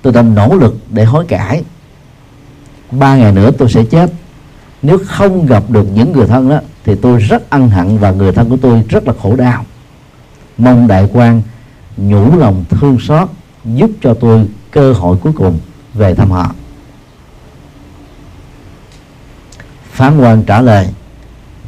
[0.03, 1.63] tôi đã nỗ lực để hối cải.
[2.91, 4.13] Ba ngày nữa tôi sẽ chết.
[4.83, 8.33] Nếu không gặp được những người thân đó, thì tôi rất ân hận và người
[8.33, 9.65] thân của tôi rất là khổ đau.
[10.59, 11.43] Mong đại quan
[11.97, 13.29] nhủ lòng thương xót,
[13.65, 15.59] giúp cho tôi cơ hội cuối cùng
[15.95, 16.53] về thăm họ.
[19.97, 20.87] Phán quan trả lời,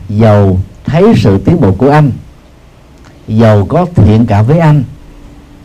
[0.09, 2.11] dầu thấy sự tiến bộ của anh,
[3.29, 4.85] dầu có thiện cả với anh,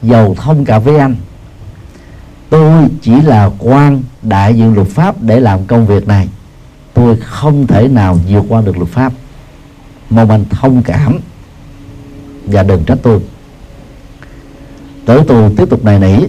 [0.01, 1.15] dầu thông cả với anh,
[2.49, 6.29] tôi chỉ là quan đại diện luật pháp để làm công việc này.
[6.93, 9.13] Tôi không thể nào vượt qua được luật pháp.
[10.09, 11.19] Mong anh thông cảm
[12.45, 13.19] và đừng trách tôi.
[15.05, 16.25] Tử tù tiếp tục này nỉ.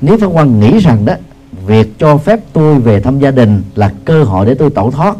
[0.00, 1.14] Nếu pháp quan nghĩ rằng đó,
[1.66, 5.16] việc cho phép tôi về thăm gia đình là cơ hội để tôi tẩu thoát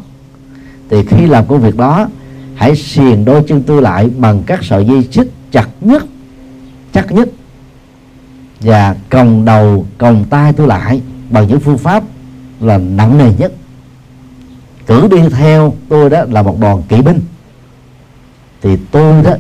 [0.93, 2.09] thì khi làm công việc đó,
[2.55, 6.05] hãy xiềng đôi chân tôi lại bằng các sợi dây xích chặt nhất,
[6.93, 7.29] chắc nhất.
[8.61, 12.05] Và còng đầu, còng tay tôi lại bằng những phương pháp
[12.61, 13.53] là nặng nề nhất.
[14.87, 17.21] Cử đi theo tôi đó là một đoàn kỵ binh.
[18.63, 19.35] Thì tôi đó,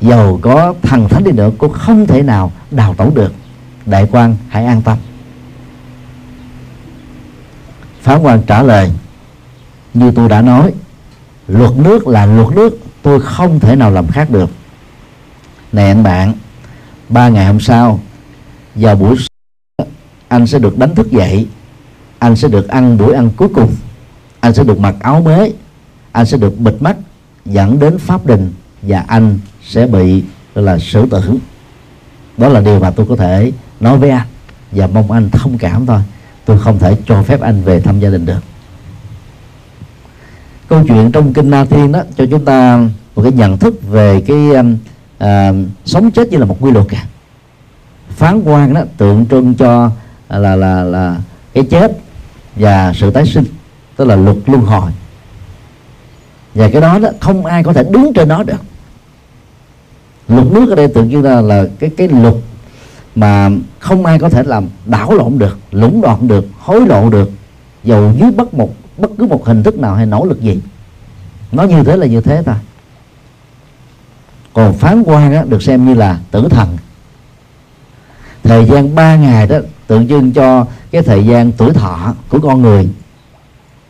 [0.00, 3.34] giàu có thần thánh đi nữa, cũng không thể nào đào tẩu được.
[3.86, 4.98] Đại quan, hãy an tâm.
[8.00, 8.90] Phán quan trả lời
[9.94, 10.72] như tôi đã nói
[11.48, 14.50] luật nước là luật nước, tôi không thể nào làm khác được.
[15.72, 16.32] Này anh bạn,
[17.08, 18.00] ba ngày hôm sau,
[18.74, 19.16] vào buổi
[20.28, 21.46] anh sẽ được đánh thức dậy.
[22.18, 23.74] Anh sẽ được ăn buổi ăn cuối cùng.
[24.40, 25.54] Anh sẽ được mặc áo mới.
[26.12, 26.96] Anh sẽ được bịt mắt,
[27.44, 30.24] dẫn đến pháp đình, và anh sẽ bị
[30.54, 31.34] là xử tử.
[32.36, 34.26] Đó là điều mà tôi có thể nói với anh,
[34.72, 36.00] và mong anh thông cảm thôi.
[36.44, 38.40] Tôi không thể cho phép anh về thăm gia đình được
[40.68, 44.22] câu chuyện trong kinh Na Thiên đó cho chúng ta một cái nhận thức về
[44.26, 44.76] cái um,
[45.18, 45.52] à,
[45.84, 47.04] sống chết như là một quy luật cả
[48.08, 49.90] phán quan đó tượng trưng cho
[50.28, 51.16] là là là
[51.52, 51.98] cái chết
[52.56, 53.44] và sự tái sinh
[53.96, 54.90] tức là luật luân hồi.
[56.54, 58.62] Và cái đó đó không ai có thể đứng trên nó được.
[60.28, 62.34] Luật nước ở đây tượng trưng là, là cái cái luật
[63.14, 67.30] mà không ai có thể làm đảo lộn được lũng đoạn được hối lộ được
[67.84, 70.60] dầu dưới bất một bất cứ một hình thức nào hay nỗ lực gì.
[71.52, 72.54] Nó như thế là như thế thôi
[74.54, 76.76] còn phán quan á, được xem như là tử thần.
[78.42, 82.62] Thời gian 3 ngày đó tượng trưng cho cái thời gian tuổi thọ của con
[82.62, 82.88] người.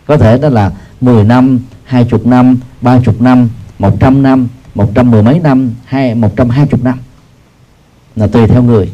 [0.07, 3.49] Có thể đó là 10 năm, 20 năm, 30 năm,
[3.79, 6.99] 100 năm, 100 mười mấy năm, hay 120 năm.
[8.17, 8.93] Là tùy theo người.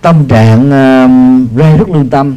[0.00, 2.36] Tâm trạng uh, rơi rất lương tâm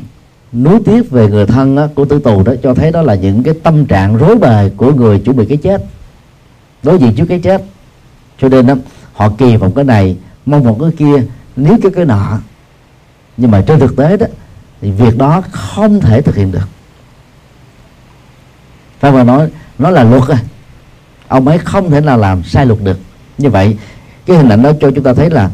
[0.54, 3.44] nuối tiếc về người thân đó, của tử tù đó cho thấy đó là những
[3.44, 5.86] cái tâm trạng rối bời của người chuẩn bị cái chết.
[6.84, 7.64] Đối diện trước cái chết
[8.42, 8.76] cho nên đó,
[9.14, 11.24] họ kỳ vọng cái này mong một cái kia
[11.56, 12.40] nếu cái cái nọ.
[13.38, 14.26] Nhưng mà trên thực tế đó
[14.82, 16.68] thì việc đó không thể thực hiện được.
[19.00, 19.50] Phải mà nói
[19.80, 20.38] nó là luật à
[21.28, 23.00] ông ấy không thể nào làm sai luật được.
[23.38, 23.78] Như vậy
[24.26, 25.50] cái hình ảnh đó cho chúng ta thấy là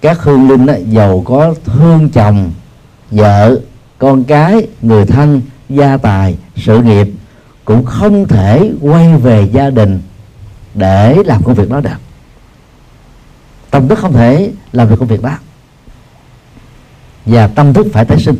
[0.00, 2.52] các hương linh đó, giàu có thương chồng
[3.10, 3.60] vợ
[3.98, 7.08] con cái người thân gia tài sự nghiệp
[7.64, 10.02] cũng không thể quay về gia đình
[10.74, 11.98] để làm công việc đó được.
[13.70, 15.38] Tâm thức không thể làm được công việc đó.
[17.26, 18.36] Và tâm thức phải tái sinh.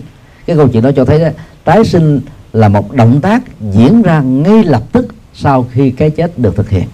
[0.46, 1.28] Cái câu chuyện đó cho thấy đó,
[1.64, 2.20] tái sinh
[2.52, 3.42] là một động tác
[3.72, 6.88] diễn ra ngay lập tức sau khi cái chết được thực hiện.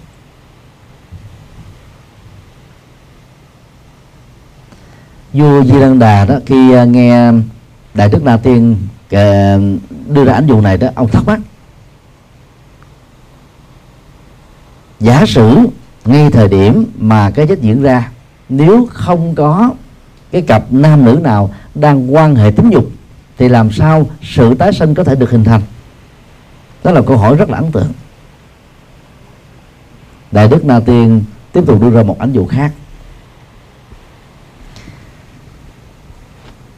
[5.33, 7.31] Vua di đăng đà đó khi à, nghe
[7.95, 8.77] đại đức na tiên
[9.11, 9.59] ờ,
[10.07, 11.39] đưa ra ảnh dụ này đó, ông thắc mắc.
[14.99, 15.57] Giả sử
[16.05, 18.11] ngay thời điểm mà cái chết diễn ra,
[18.49, 19.73] nếu không có
[20.31, 22.89] cái cặp nam nữ nào đang quan hệ tính dục,
[23.37, 25.61] thì làm sao sự tái sinh có thể được hình thành?
[26.83, 27.91] Đó là câu hỏi rất là ấn tượng.
[30.31, 32.71] Đại đức na tiên tiếp tục đưa ra một ảnh dụ khác.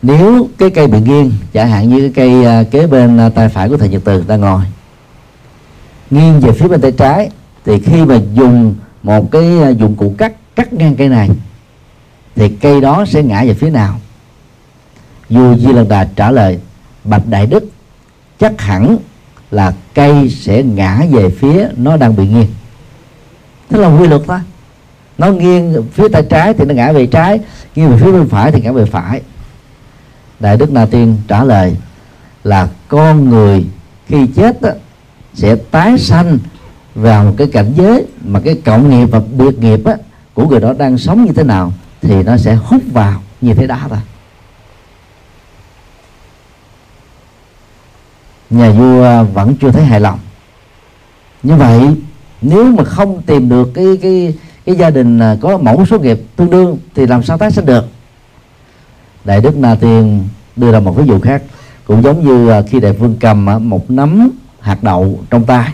[0.08, 3.50] Nếu cái cây bị nghiêng, chẳng hạn như cái cây à, kế bên à, tay
[3.50, 4.62] phải của thầy nhật từ đang ngồi,
[6.10, 7.30] nghiêng về phía bên tay trái,
[7.66, 11.30] thì khi mà dùng một cái à, dụng cụ cắt cắt ngang cây này,
[12.36, 14.00] thì cây đó sẽ ngã về phía nào?
[15.30, 16.60] Dù di lần đà trả lời,
[17.04, 17.64] bạch đại đức,
[18.40, 18.98] chắc hẳn
[19.52, 22.48] là cây sẽ ngã về phía nó đang bị nghiêng.
[23.70, 24.40] Thế là quy luật thôi.
[25.18, 27.40] Nó nghiêng phía tay trái thì nó ngã về trái,
[27.76, 29.22] nghiêng về phía bên phải thì ngã về phải
[30.40, 31.76] đại đức na tiên trả lời
[32.44, 33.66] là con người
[34.08, 34.70] khi chết đó,
[35.34, 36.38] sẽ tái sanh
[36.96, 39.96] vào một cái cảnh giới mà cái cộng nghiệp và biệt nghiệp á,
[40.34, 43.68] của người đó đang sống như thế nào thì nó sẽ hút vào như thế
[43.68, 44.00] đó thôi.
[48.50, 50.20] Nhà vua vẫn chưa thấy hài lòng.
[51.44, 51.82] Như vậy
[52.42, 54.34] nếu mà không tìm được cái cái
[54.66, 57.66] cái gia đình à, có mẫu số nghiệp tương đương thì làm sao tái sinh
[57.66, 57.86] được?
[59.28, 61.42] Đại đức na tiên đưa ra một ví dụ khác,
[61.86, 65.74] cũng giống như à, khi đại vương cầm à, một nắm hạt đậu trong tay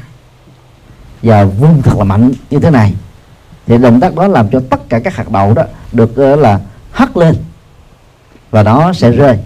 [1.23, 2.93] và vung thật là mạnh như thế này,
[3.65, 6.59] thì động tác đó làm cho tất cả các hạt đậu đó được à, là
[6.91, 7.35] hất lên
[8.51, 9.39] và nó sẽ rơi.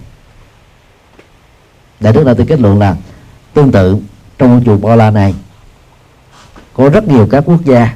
[2.00, 2.96] Đại đức na tiên kết luận là,
[3.54, 3.96] tương tự
[4.38, 5.34] trong vũ trụ bao la này,
[6.74, 7.94] có rất nhiều các quốc gia,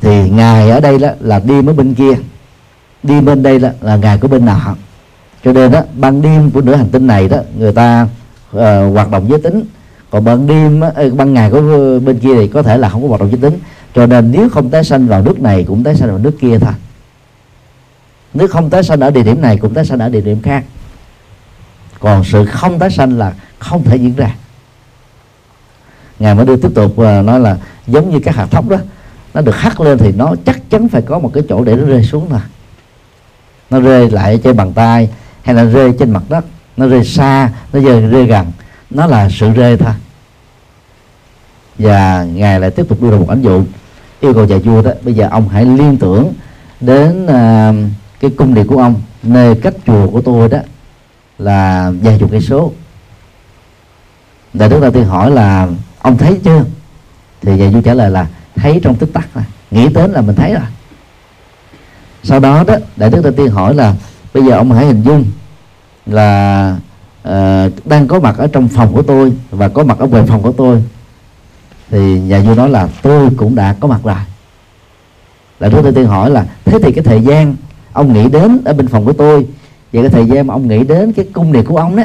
[0.00, 2.18] thì ngài ở đây đó là đi mới bên kia
[3.06, 4.76] đi bên đây là, là ngày của bên nọ
[5.46, 8.08] cho nên đó ban đêm của nửa hành tinh này đó người ta
[8.56, 8.58] uh,
[8.92, 9.64] hoạt động giới tính.
[10.10, 10.80] Còn ban đêm
[11.16, 13.40] ban ngày của ờ, bên kia thì có thể là không có hoạt động giới
[13.40, 13.60] tính.
[13.94, 16.58] Cho nên nếu không tái sanh vào nước này cũng tái sanh vào nước kia
[16.58, 16.72] thôi.
[18.34, 20.64] Nếu không tái sanh ở địa điểm này cũng tái sanh ở địa điểm khác.
[21.98, 24.34] Còn sự không tái sanh là không thể diễn ra.
[26.18, 28.76] Ngài mới đưa tiếp tục uh, nói là giống như các hạt thóc đó
[29.34, 31.84] nó được hắt lên thì nó chắc chắn phải có một cái chỗ để nó
[31.84, 32.40] rơi xuống thôi
[33.70, 35.08] nó rơi lại trên bàn tay
[35.42, 36.44] hay là rơi trên mặt đất.
[36.76, 38.52] Nó rơi xa nó rơi, rơi gần.
[38.90, 39.92] Nó là sự rơi thôi.
[41.78, 43.64] Và ngài lại tiếp tục đưa ra một ảnh dụ.
[44.20, 46.32] Yêu cầu nhà vua đó bây giờ ông hãy liên tưởng
[46.80, 47.90] đến uh,
[48.20, 50.58] cái cung điện của ông nơi cách chùa của tôi đó
[51.38, 52.72] là vài chục cây số.
[54.52, 56.64] Đại đức đầu tiên hỏi là ông thấy chưa?
[57.42, 59.28] Thì nhà vua trả lời là thấy trong tích tắc
[59.70, 60.62] nghĩ đến là mình thấy rồi
[62.26, 63.94] sau đó đó đại đức đầu tiên hỏi là
[64.34, 65.24] bây giờ ông hãy hình dung
[66.06, 66.76] là
[67.28, 70.42] uh, đang có mặt ở trong phòng của tôi và có mặt ở ngoài phòng
[70.42, 70.82] của tôi
[71.90, 74.16] thì nhà vua nói là tôi cũng đã có mặt rồi
[75.60, 77.56] đại đức tiên hỏi là thế thì cái thời gian
[77.92, 79.46] ông nghĩ đến ở bên phòng của tôi
[79.92, 82.02] và cái thời gian mà ông nghĩ đến cái cung điện của ông đó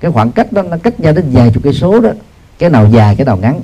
[0.00, 2.10] cái khoảng cách đó nó cách nhau đến vài chục cây số đó
[2.58, 3.60] cái nào dài cái nào ngắn.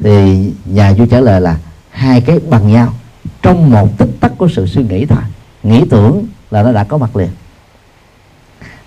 [0.00, 1.56] Thì nhà vua trả lời là
[1.90, 2.94] hai cái bằng nhau
[3.42, 5.22] trong một tích tắc của sự suy nghĩ thôi.
[5.62, 7.30] Nghĩ tưởng là nó đã có mặt liền.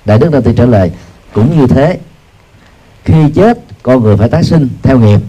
[0.05, 0.91] Đại đức đã tự trả lời
[1.33, 1.99] cũng như thế
[3.05, 5.19] khi chết con người phải tái sinh theo nghiệp.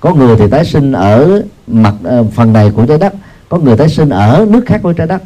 [0.00, 3.14] Có người thì tái sinh ở mặt uh, phần này của trái đất
[3.48, 5.22] có người tái sinh ở nước khác của trái đất.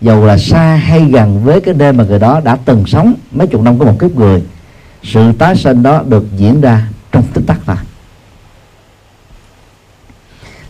[0.00, 3.46] Dầu là xa hay gần với cái nơi mà người đó đã từng sống mấy
[3.46, 4.42] chục năm có một kiếp người
[5.02, 7.76] sự tái sinh đó được diễn ra trong tích tắc thôi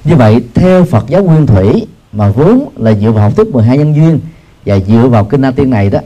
[0.05, 3.79] như vậy theo Phật giáo nguyên thủy mà vốn là dựa vào học thuyết 12
[3.79, 4.21] nhân duyên
[4.67, 5.99] và dựa vào kinh A Tiên này đó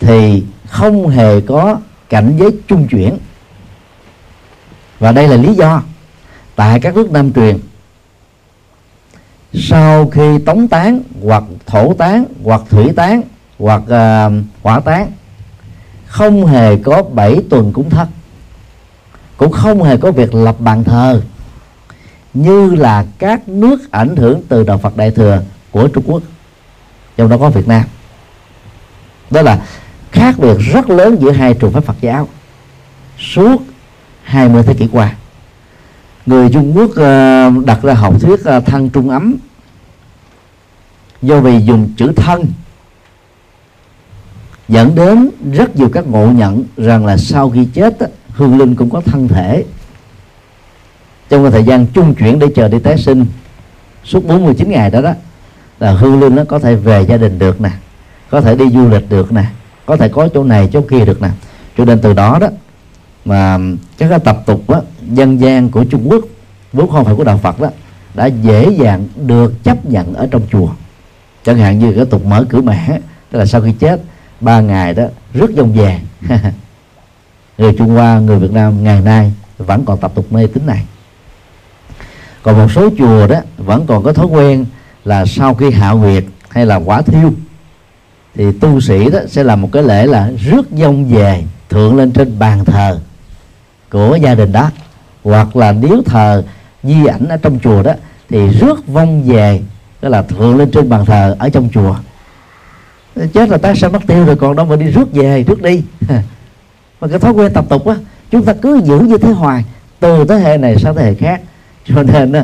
[0.00, 1.76] thì không hề có
[2.08, 3.18] cảnh giới trung chuyển.
[4.98, 5.82] Và đây là lý do
[6.56, 7.58] tại các nước Nam truyền
[9.54, 13.22] sau khi tống tán hoặc thổ tán hoặc thủy tán
[13.58, 14.32] hoặc uh,
[14.62, 15.12] hỏa tán
[16.06, 18.08] không hề có bảy tuần cúng thất
[19.36, 21.22] cũng không hề có việc lập bàn thờ
[22.34, 26.22] như là các nước ảnh hưởng từ đạo Phật Đại thừa của Trung Quốc,
[27.16, 27.84] trong đó có Việt Nam.
[29.30, 29.62] Đó là
[30.12, 32.28] khác biệt rất lớn giữa hai trường phái Phật giáo
[33.18, 33.62] suốt
[34.22, 35.14] 20 thế kỷ qua.
[36.26, 39.36] Người Trung Quốc ờ, đặt ra học thuyết ờ, thân trung ấm
[41.22, 42.46] do vì dùng chữ thân
[44.68, 47.96] dẫn đến rất nhiều các ngộ nhận rằng là sau khi chết
[48.28, 49.64] hương linh cũng có thân thể
[51.30, 53.26] trong cái thời gian trung chuyển để chờ đi tái sinh
[54.04, 55.12] suốt 49 ngày đó đó
[55.80, 57.70] là hương linh nó có thể về gia đình được nè
[58.30, 59.44] có thể đi du lịch được nè
[59.90, 61.28] có thể có chỗ này chỗ kia được nè.
[61.78, 62.48] Cho nên từ đó đó
[63.24, 63.58] mà
[63.98, 66.24] các cái tập tục đó, dân gian của Trung Quốc
[66.72, 67.68] vốn không phải của đạo Phật đó
[68.14, 70.68] đã dễ dàng được chấp nhận ở trong chùa.
[71.44, 73.00] Chẳng hạn như cái tục mở cửa mẹ
[73.30, 74.00] tức là sau khi chết
[74.40, 75.04] ba ngày đó
[75.34, 76.00] rất dông vàng.
[77.58, 80.84] Người Trung Hoa người Việt Nam ngày nay vẫn còn tập tục mê tín này
[82.42, 84.66] còn một số chùa đó vẫn còn có thói quen
[85.04, 87.32] là sau khi hạ nguyệt hay là quả thiêu,
[88.34, 92.12] thì tu sĩ đó sẽ làm một cái lễ là rước dông về thượng lên
[92.12, 93.00] trên bàn thờ
[93.90, 94.70] của gia đình đó.
[95.24, 96.44] Hoặc là nếu thờ
[96.82, 97.92] di ảnh ở trong chùa đó,
[98.28, 99.60] thì rước vong về,
[100.00, 101.96] tức là thượng lên trên bàn thờ ở trong chùa.
[103.32, 105.82] Chết là ta sẽ mất tiêu rồi, còn đâu mà đi rước về rước đi.
[107.00, 107.94] Mà cái thói quen tập tục á,
[108.30, 109.64] chúng ta cứ giữ như thế hoài,
[110.00, 111.40] từ thế hệ này sang thế hệ khác
[111.84, 112.40] cho nên đó,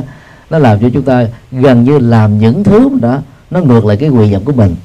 [0.49, 3.19] nó làm cho chúng ta gần như làm những thứ đó
[3.51, 4.75] nó ngược lại cái quyền vọng của mình.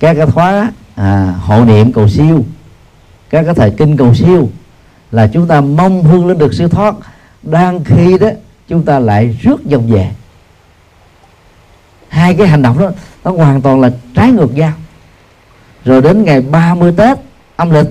[0.00, 2.44] Các cái khóa à, hộ niệm cầu siêu
[3.30, 4.48] các cái thời kinh cầu siêu
[5.10, 6.94] là chúng ta mong hương lên được siêu thoát
[7.42, 8.28] đang khi đó
[8.68, 10.10] chúng ta lại rước dòng về.
[12.08, 12.90] Hai cái hành động đó
[13.24, 14.72] nó hoàn toàn là trái ngược nhau.
[15.84, 17.18] Rồi đến ngày 30 Tết
[17.56, 17.86] âm lịch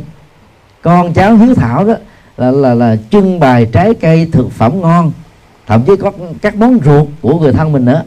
[0.81, 1.93] con cháu hiếu thảo đó
[2.37, 5.11] là là là trưng bày trái cây thực phẩm ngon
[5.67, 6.11] thậm chí có
[6.41, 8.03] các món ruột của người thân mình nữa.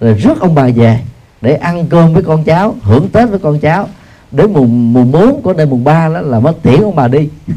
[0.00, 1.00] Rồi rước ông bà về
[1.40, 3.88] để ăn cơm với con cháu hưởng tết với con cháu.
[4.30, 7.28] Đến mùng mùng bốn của đêm mùng ba đó là mất tiễn ông bà đi.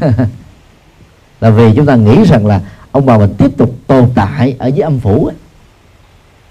[1.40, 2.60] Là vì chúng ta nghĩ rằng là
[2.92, 5.34] ông bà mình tiếp tục tồn tại ở dưới âm phủ ấy.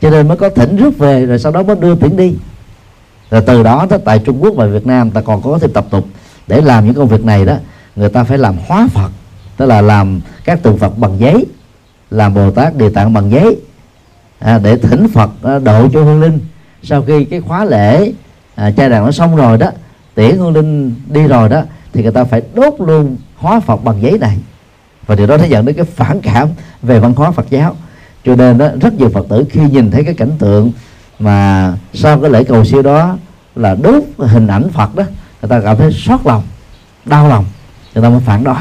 [0.01, 2.35] cho nên mới có thỉnh rước về rồi sau đó mới đưa tiễn đi.
[3.31, 5.85] Rồi từ đó, đó tại Trung Quốc và Việt Nam ta còn có thêm tập
[5.89, 6.07] tục
[6.47, 7.55] để làm những công việc này đó.
[7.95, 9.11] Người ta phải làm hóa Phật
[9.57, 11.45] tức là làm các tượng Phật bằng giấy
[12.11, 13.57] làm Bồ Tát Địa Tạng bằng giấy.
[14.39, 16.39] À, để thỉnh Phật à, độ cho hương linh.
[16.83, 18.11] Sau khi cái khóa lễ
[18.55, 19.71] à, trai đàn nó xong rồi đó
[20.15, 21.61] tiễn hương linh đi rồi đó
[21.93, 24.37] thì người ta phải đốt luôn hóa Phật bằng giấy này.
[25.05, 26.47] Và điều đó nó dẫn đến cái phản cảm
[26.81, 27.75] về văn hóa Phật giáo.
[28.25, 30.71] Cho nên đó rất nhiều Phật tử khi nhìn thấy cái cảnh tượng
[31.19, 33.17] mà sau cái lễ cầu siêu đó
[33.55, 35.03] là đốt hình ảnh Phật đó
[35.41, 36.43] người ta cảm thấy xót lòng
[37.05, 37.45] đau lòng.
[37.95, 38.55] Người ta mới phản đối.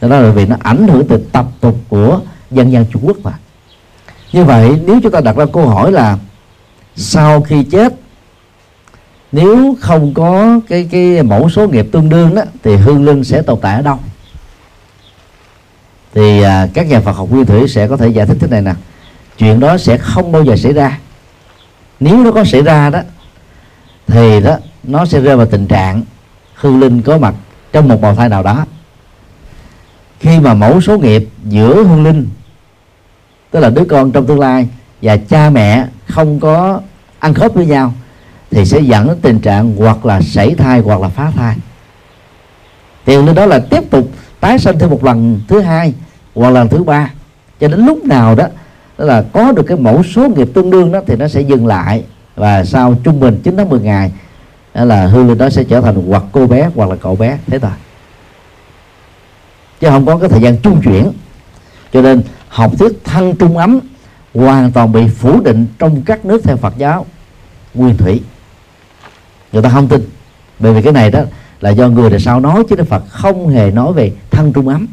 [0.00, 3.32] Đó là vì nó ảnh hưởng từ tập tục của dân gian Trung Quốc mà.
[4.32, 6.18] Như vậy nếu chúng ta đặt ra câu hỏi là
[6.96, 7.94] sau khi chết
[9.32, 13.42] nếu không có cái cái mẫu số nghiệp tương đương đó thì hương linh sẽ
[13.42, 13.98] tồn tại ở đâu?
[16.14, 18.62] Thì à, các nhà Phật học nguyên thủy sẽ có thể giải thích thế này
[18.62, 18.74] nè.
[19.38, 20.98] Chuyện đó sẽ không bao giờ xảy ra.
[22.00, 23.00] Nếu nó có xảy ra đó
[24.06, 26.02] thì đó nó sẽ rơi vào tình trạng
[26.54, 27.34] hương linh có mặt
[27.72, 28.64] trong một bào thai nào đó.
[30.20, 32.28] Khi mà mẫu số nghiệp giữa hương linh
[33.50, 34.68] tức là đứa con trong tương lai
[35.02, 36.80] và cha mẹ không có
[37.18, 37.92] ăn khớp với nhau
[38.50, 41.56] thì sẽ dẫn đến tình trạng hoặc là sảy thai hoặc là phá thai.
[43.06, 45.94] Thì lên đó là tiếp tục tái sinh thêm một lần thứ hai
[46.34, 47.10] hoặc lần thứ ba.
[47.60, 48.46] Cho đến lúc nào đó
[48.98, 51.66] đó là có được cái mẫu số nghiệp tương đương đó thì nó sẽ dừng
[51.66, 52.04] lại
[52.36, 54.12] và sau trung bình 9 đến 10 ngày
[54.74, 57.38] đó là hương linh đó sẽ trở thành hoặc cô bé hoặc là cậu bé.
[57.46, 57.70] Thế thôi.
[59.80, 61.12] Chứ không có cái thời gian trung chuyển.
[61.92, 62.22] Cho nên
[62.56, 63.80] học thuyết thân trung ấm
[64.34, 67.06] hoàn toàn bị phủ định trong các nước theo Phật giáo.
[67.74, 68.22] Nguyên thủy.
[69.52, 70.00] Người ta không tin.
[70.58, 71.20] Bởi vì cái này đó
[71.60, 74.68] là do người đời sau nói chứ Đức Phật không hề nói về thân trung
[74.68, 74.86] ấm.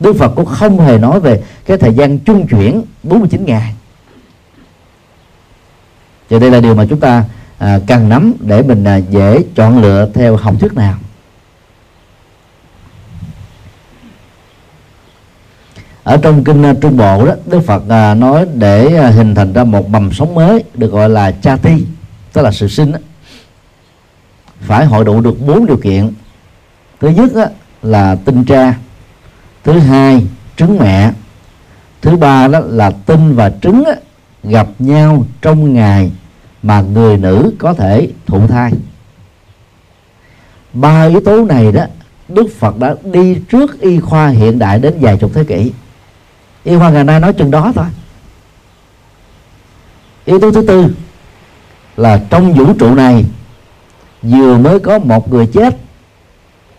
[0.00, 3.74] Đức Phật cũng không hề nói về cái thời gian trung chuyển 49 ngày.
[6.30, 7.24] Và đây là điều mà chúng ta
[7.58, 10.94] à, cần nắm để mình à, dễ chọn lựa theo học thuyết nào.
[16.06, 19.52] Ở trong kinh ờ, Trung Bộ đó Đức Phật ờ, nói để ờ, hình thành
[19.52, 21.84] ra một mầm sống mới được gọi là cha ti
[22.32, 22.98] tức là sự sinh đó,
[24.60, 26.10] phải hội đủ được bốn điều kiện.
[27.00, 27.44] Thứ nhất đó,
[27.82, 28.74] là tinh cha
[29.64, 30.26] thứ hai
[30.56, 31.12] trứng mẹ.
[32.02, 33.84] Thứ ba đó là tinh và trứng
[34.44, 36.10] gặp nhau trong ngày
[36.62, 38.72] mà người nữ có thể thụ thai.
[40.72, 41.84] Ba yếu tố này đó
[42.28, 45.72] Đức Phật đã đi trước y khoa hiện đại đến vài chục thế kỷ
[46.66, 47.84] y khoa ngày nay nói chừng đó thôi.
[50.24, 50.94] Yếu tố thứ tư
[51.96, 53.24] là trong vũ trụ này
[54.22, 55.76] vừa mới có một người chết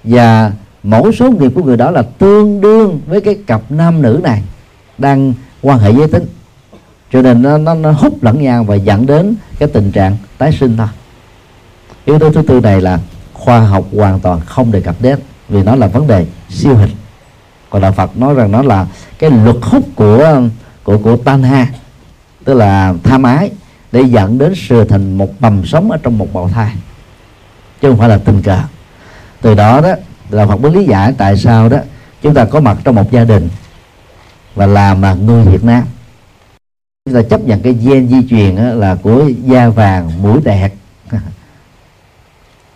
[0.04, 0.52] và
[0.84, 4.44] mẫu số nghiệp của người đó là tương đương với cái cặp nam nữ này
[4.98, 6.26] đang quan hệ giới tính.
[7.12, 10.52] Cho nên nó, nó, nó hút lẫn nhau và dẫn đến cái tình trạng tái
[10.60, 10.88] sinh thôi.
[12.06, 13.00] Yếu tố thứ tư này là
[13.34, 15.20] khoa học hoàn toàn không đề cập đến
[15.50, 16.92] vì nó là vấn đề siêu hình
[17.70, 18.88] còn đạo Phật nói rằng nó là
[19.20, 20.42] cái luật hút của
[20.84, 21.68] của của tanha
[22.46, 23.52] tức là tham ái
[23.92, 26.76] để dẫn đến sự thành một mầm sống ở trong một bào thai,
[27.82, 28.60] chứ không phải là tình cờ.
[29.42, 29.90] Từ đó đó
[30.30, 31.78] là Phật mới lý giải tại sao đó
[32.22, 33.50] chúng ta có mặt trong một gia đình
[34.56, 35.84] và làm mà người Việt Nam.
[37.06, 40.74] Chúng ta chấp nhận cái gen di truyền là của da vàng, mũi đẹp,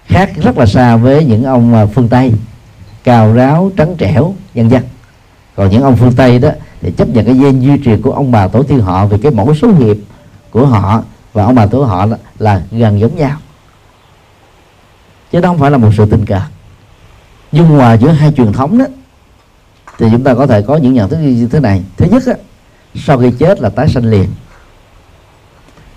[0.05, 2.33] khác rất là xa với những ông à, phương Tây
[3.03, 4.83] cao ráo trắng trẻo vân vân.
[5.55, 6.49] Còn những ông phương Tây đó
[6.81, 9.31] thì chấp nhận cái gen duy truyền của ông bà tổ tiên họ vì cái
[9.31, 9.97] mẫu số nghiệp
[10.51, 12.07] của họ và ông bà tổ họ
[12.39, 13.37] là gần giống nhau.
[15.31, 16.41] Chứ đó không phải là một sự tình cờ.
[17.51, 18.85] Dung hòa giữa hai truyền thống đó
[19.97, 21.83] thì chúng ta có thể có những nhận thức như thế này.
[21.97, 22.33] Thứ nhất á,
[22.95, 24.29] sau khi chết là tái sanh liền.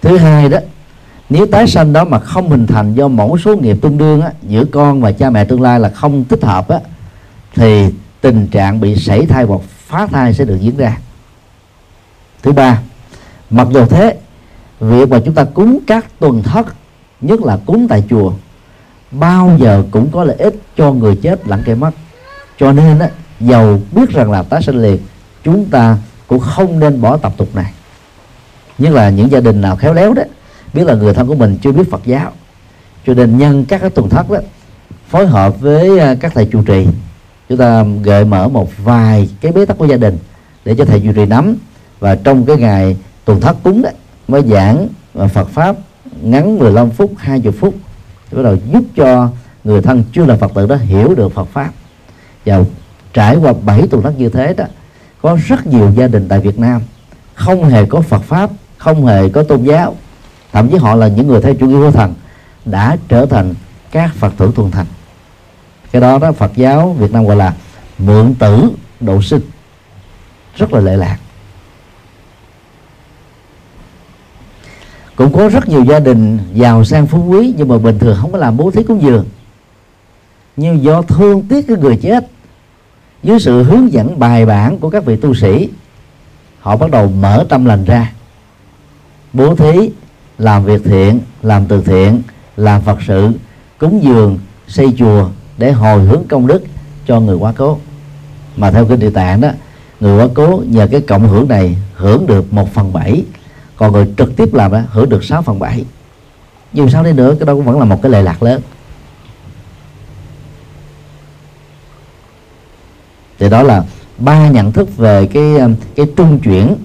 [0.03, 0.59] Thứ hai đó
[1.31, 4.33] nếu tái sanh đó mà không hình thành do mẫu số nghiệp tương đương á,
[4.43, 6.81] giữa con và cha mẹ tương lai là không thích hợp á,
[7.55, 7.91] thì
[8.21, 10.99] tình trạng bị sảy thai hoặc phá thai sẽ được diễn ra.
[12.43, 12.81] Thứ ba
[13.51, 14.17] mặc dù thế
[14.81, 16.67] việc mà chúng ta cúng các tuần thất
[17.21, 18.33] nhất là cúng tại chùa
[19.11, 21.91] bao giờ cũng có lợi ích cho người chết lẫn kẻ mất.
[22.59, 23.09] Cho nên á,
[23.41, 24.99] giàu biết rằng là tái sinh liền
[25.45, 25.97] chúng ta
[26.27, 27.73] cũng không nên bỏ tập tục này.
[28.79, 30.23] Nhất là những gia đình nào khéo léo đó
[30.73, 32.33] biết là người thân của mình chưa biết Phật giáo.
[33.07, 34.39] Cho nên nhân các cái tuần thất đó
[35.09, 36.87] phối hợp với à, các thầy trụ trì
[37.49, 40.19] chúng ta gợi mở một vài cái bế tắc của gia đình
[40.65, 41.57] để cho thầy duy trì nắm.
[42.01, 43.91] Và trong cái ngày tuần thất cúng đó,
[44.29, 45.77] mới giảng Phật pháp
[46.23, 47.75] ngắn 15 phút 20 phút
[48.33, 49.31] bắt đầu giúp cho
[49.65, 51.71] người thân chưa là Phật tử đó hiểu được Phật pháp.
[52.47, 52.61] Và
[53.13, 54.65] trải qua bảy tuần thất như thế đó,
[55.23, 56.83] có rất nhiều gia đình tại Việt Nam
[57.35, 59.97] không hề có Phật pháp, không hề có tôn giáo.
[60.53, 62.15] Thậm chí họ là những người theo chủ nghĩa vô thần
[62.65, 63.55] đã trở thành
[63.91, 64.87] các Phật tử thuần thành
[65.95, 67.55] cái đó đó Phật giáo Việt Nam gọi là
[67.99, 68.71] mượn tử
[69.01, 69.41] độ sinh.
[70.57, 71.19] Rất là lệ lạc.
[75.17, 78.33] Cũng có rất nhiều gia đình giàu sang phú quý, nhưng mà bình thường không
[78.33, 79.27] có làm bố thí cúng dường.
[80.57, 82.27] Nhưng do thương tiếc cái người chết,
[83.23, 85.69] dưới sự hướng dẫn bài bản của các vị tu sĩ,
[86.61, 88.13] họ bắt đầu mở tâm lành ra.
[89.33, 89.91] Bố thí,
[90.39, 92.23] làm việc thiện, làm từ thiện,
[92.57, 93.31] làm phật sự,
[93.79, 94.39] cúng dường,
[94.69, 95.29] xây chùa
[95.59, 96.63] để hồi hướng công đức
[97.07, 97.79] cho người quá cố.
[98.57, 99.49] Mà theo kinh địa tạng đó,
[100.01, 103.25] người quá cố nhờ cái cộng hưởng này hưởng được một phần bảy,
[103.77, 105.85] còn người trực tiếp làm đó hưởng được 6 phần bảy.
[106.73, 108.61] nhưng sao đi nữa, cái đó cũng vẫn là một cái lệ lạc lớn.
[113.39, 113.85] Thì đó là
[114.19, 116.77] ba nhận thức về cái um, cái trung chuyển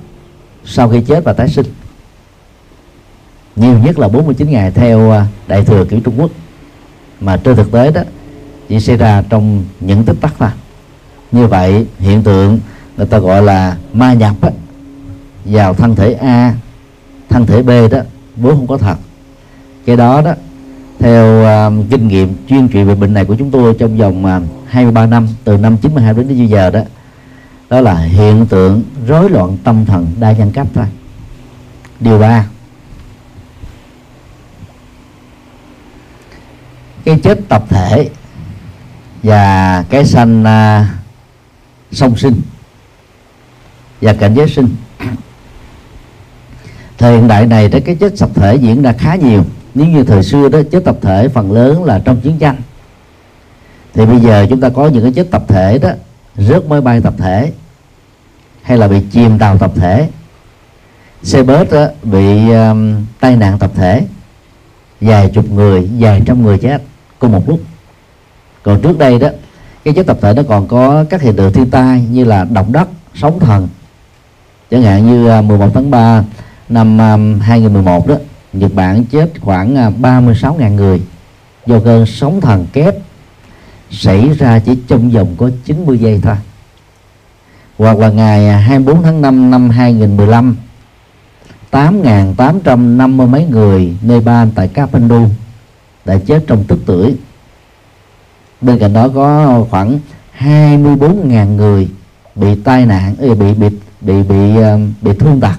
[0.65, 1.65] sau khi chết và tái sinh.
[3.55, 6.31] Nhiều nhất là 49 ngày theo uh, đại thừa kiểu Trung Quốc.
[7.19, 8.01] Mà trên thực tế đó
[8.69, 10.49] chỉ xảy ra trong những tích tắc thôi
[11.31, 12.59] như vậy hiện tượng
[12.97, 14.49] người ta gọi là ma nhập á,
[15.45, 16.53] vào thân thể A
[17.29, 17.99] thân thể B đó
[18.35, 18.95] vốn không có thật.
[19.85, 20.33] Cái đó đó
[20.99, 24.37] theo uh, kinh nghiệm chuyên trị về bệnh này của chúng tôi trong vòng à,
[24.37, 26.79] uh, 23 năm từ năm 92 đến bây giờ đó
[27.69, 30.85] đó là hiện tượng rối loạn tâm thần đa nhân cách thôi.
[31.99, 32.45] Điều ba.
[37.05, 38.09] Cái chết tập thể
[39.23, 40.87] và cái sanh uh,
[41.91, 42.41] song sinh
[44.01, 44.75] và cảnh giới sinh.
[46.97, 49.45] Thời hiện đại này đó cái chết tập thể diễn ra khá nhiều.
[49.75, 52.55] Nếu như thời xưa đó chết tập thể phần lớn là trong chiến tranh.
[53.93, 55.89] Thì bây giờ chúng ta có những cái chết tập thể đó
[56.37, 57.51] rớt máy bay tập thể
[58.61, 60.09] hay là bị chìm tàu tập thể
[61.23, 64.07] xe bớt đó, bị um, tai nạn tập thể
[65.01, 66.81] vài chục người vài trăm người chết
[67.19, 67.59] cùng một lúc
[68.69, 69.27] còn trước đây đó,
[69.83, 72.71] cái chết tập thể nó còn có các hiện tượng thiên tai như là động
[72.71, 73.67] đất, sóng thần.
[74.71, 76.23] Chẳng hạn như à, 11 tháng 3
[76.69, 78.15] năm à, 2011 đó,
[78.53, 81.01] Nhật Bản chết khoảng à, 36.000 người
[81.65, 82.95] do cơn sóng thần kép
[83.91, 86.35] xảy ra chỉ trong vòng có 90 giây thôi.
[87.77, 90.55] Hoặc là ngày 24 tháng 5 năm 2015
[91.71, 95.27] 8.850 mấy người Nepal tại Kathmandu
[96.05, 97.15] đã chết trong tức tuổi
[98.61, 99.99] bên cạnh đó có khoảng
[100.39, 101.89] 24.000 người
[102.35, 103.69] bị tai nạn bị bị bị
[104.01, 104.35] bị bị,
[105.01, 105.55] bị thương tật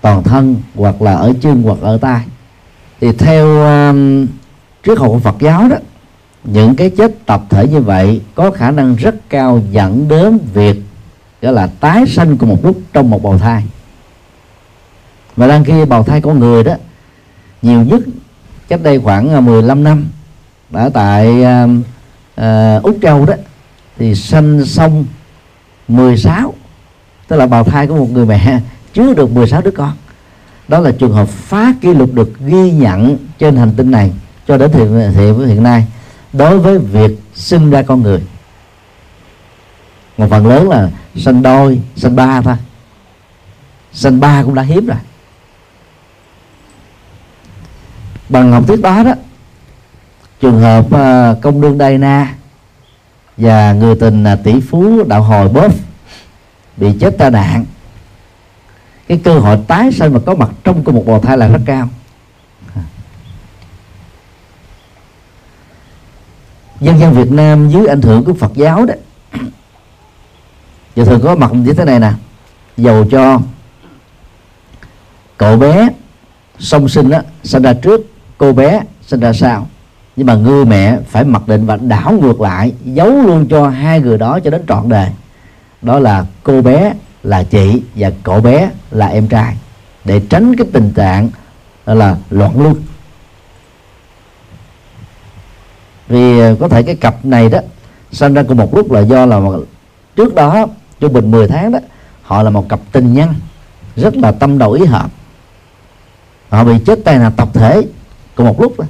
[0.00, 2.24] toàn thân hoặc là ở chân hoặc ở tay
[3.00, 4.26] thì theo um,
[4.86, 5.76] triết học của Phật giáo đó
[6.44, 10.76] những cái chết tập thể như vậy có khả năng rất cao dẫn đến việc
[11.42, 13.64] gọi là tái sanh cùng một lúc trong một bào thai.
[15.36, 16.74] Và đang khi bào thai con người đó
[17.62, 18.00] nhiều nhất
[18.68, 20.06] cách đây khoảng ờ, 15 năm
[20.70, 21.70] đã tại uh,
[22.40, 23.34] uh, Úc Châu đó
[23.98, 25.04] thì sanh xong
[25.88, 26.54] 16
[27.28, 28.60] tức là bào thai của một người mẹ
[28.94, 29.92] chứa được 16 đứa con.
[30.68, 34.12] Đó là trường hợp phá kỷ lục được ghi nhận trên hành tinh này
[34.48, 35.86] cho đến hiện, hiện, hiện nay
[36.32, 38.22] đối với việc sinh ra con người.
[40.18, 42.56] Một phần lớn là sinh đôi sinh ba thôi.
[43.92, 44.98] Sinh ba cũng đã hiếm rồi.
[48.28, 49.14] Bằng học thuyết đó đó
[50.40, 52.34] trường hợp ờ, công đương Diana
[53.36, 55.72] và người tình là tỷ phú đạo hồi bóp
[56.76, 57.64] bị chết tai nạn,
[59.08, 61.60] cái cơ hội tái sinh mà có mặt trong cùng một bào thai là rất
[61.66, 61.88] cao.
[66.80, 68.94] Dân gian Việt Nam dưới ảnh hưởng của Phật giáo đó
[70.96, 72.12] giờ thường có mặt như thế này nè
[72.76, 73.40] dầu cho
[75.36, 75.88] cậu bé
[76.58, 78.00] song sinh đó sinh ra trước,
[78.38, 79.66] cô bé sinh ra sau
[80.20, 84.00] nhưng mà người mẹ phải mặc định và đảo ngược lại, giấu luôn cho hai
[84.00, 85.08] người đó cho đến trọn đời.
[85.82, 86.92] Đó là cô bé
[87.22, 89.56] là chị và cậu bé là em trai.
[90.04, 91.30] Để tránh cái tình trạng
[91.86, 92.74] là loạn luân.
[96.08, 97.58] Vì ờ, có thể cái cặp này đó,
[98.12, 99.40] sinh ra cùng một lúc là do là
[100.16, 100.66] trước đó,
[101.00, 101.78] trung bình 10 tháng đó,
[102.22, 103.34] họ là một cặp tình nhân,
[103.96, 105.10] rất là tâm đầu ý hợp.
[106.48, 107.82] Họ bị chết tay là tập thể
[108.34, 108.84] cùng một lúc đó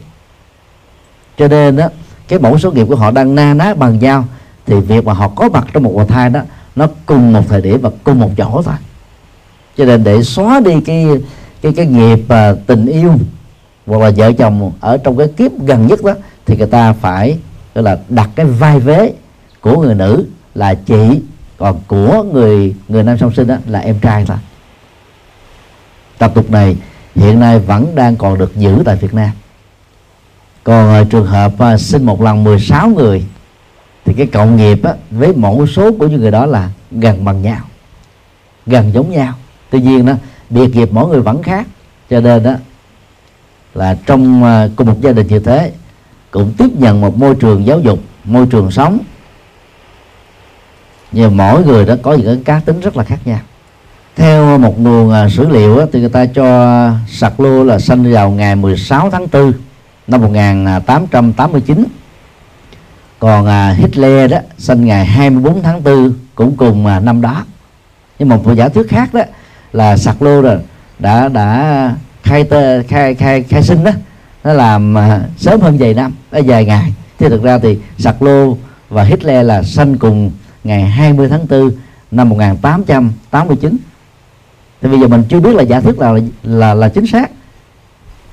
[1.40, 1.88] cho nên đó
[2.28, 4.24] cái mẫu số nghiệp của họ đang na ná bằng nhau
[4.66, 6.40] thì việc mà họ có mặt trong một bào thai đó
[6.76, 8.74] nó cùng một thời điểm và cùng một chỗ thôi.
[9.76, 11.06] Cho nên để xóa đi cái
[11.62, 13.14] cái cái nghiệp uh, tình yêu
[13.86, 16.14] hoặc là vợ chồng ở trong cái kiếp gần nhất đó
[16.46, 17.38] thì người ta phải
[17.74, 19.12] gọi là đặt cái vai vế
[19.60, 21.20] của người nữ là chị
[21.58, 24.36] còn của người người nam song sinh đó là em trai thôi.
[26.18, 26.76] Tập tục này
[27.14, 29.30] hiện nay vẫn đang còn được giữ tại Việt Nam
[30.70, 33.24] còn uh, trường hợp uh, sinh một lần 16 người
[34.04, 37.42] thì cái cộng nghiệp á, với mẫu số của những người đó là gần bằng
[37.42, 37.60] nhau
[38.66, 39.34] gần giống nhau.
[39.70, 40.12] Tuy nhiên đó
[40.50, 41.66] biệt nghiệp mỗi người vẫn khác.
[42.10, 42.52] Cho nên đó
[43.74, 45.72] là trong uh, cùng một gia đình như thế
[46.30, 48.98] cũng tiếp nhận một môi trường giáo dục môi trường sống.
[51.12, 53.40] Nhưng mỗi người đó có những cái cá tính rất là khác nhau.
[54.16, 58.12] Theo một nguồn uh, sử liệu đó, thì người ta cho sạc lô là sinh
[58.12, 59.52] vào ngày 16 tháng 4
[60.10, 61.84] năm 1889
[63.18, 67.44] còn à, Hitler đó sinh ngày 24 tháng 4 cũng cùng à, năm đó.
[68.18, 69.20] Nhưng mà một giả thuyết khác đó
[69.72, 70.58] là sạc lô rồi
[70.98, 73.90] đã đã khai tê khai khai khai sinh đó.
[74.44, 76.94] Nó làm à, sớm hơn vài năm à, vài ngày.
[77.18, 78.56] Thế thực ra thì sạc lô
[78.88, 80.30] và Hitler là sinh cùng
[80.64, 81.70] ngày 20 tháng 4
[82.10, 83.76] năm 1889
[84.82, 86.12] thì bây giờ mình chưa biết là giả thuyết là
[86.42, 87.30] là là chính xác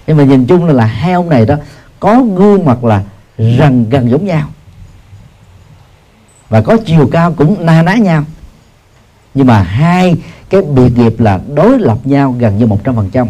[0.08, 1.56] nhưng mà nhìn chung là, là hai ông này đó
[2.00, 3.04] có gương mặt là
[3.38, 4.48] gần gần giống nhau.
[6.50, 8.24] Và có chiều cao cũng na ná nhau.
[9.34, 10.16] Nhưng mà hai
[10.50, 13.28] cái biệt nghiệp là đối lập nhau gần như một trăm phần trăm.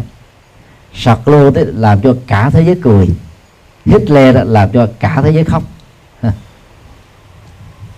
[0.94, 3.08] Sạc lô làm cho cả thế giới cười.
[3.84, 5.62] Hitler đó làm cho cả thế giới khóc.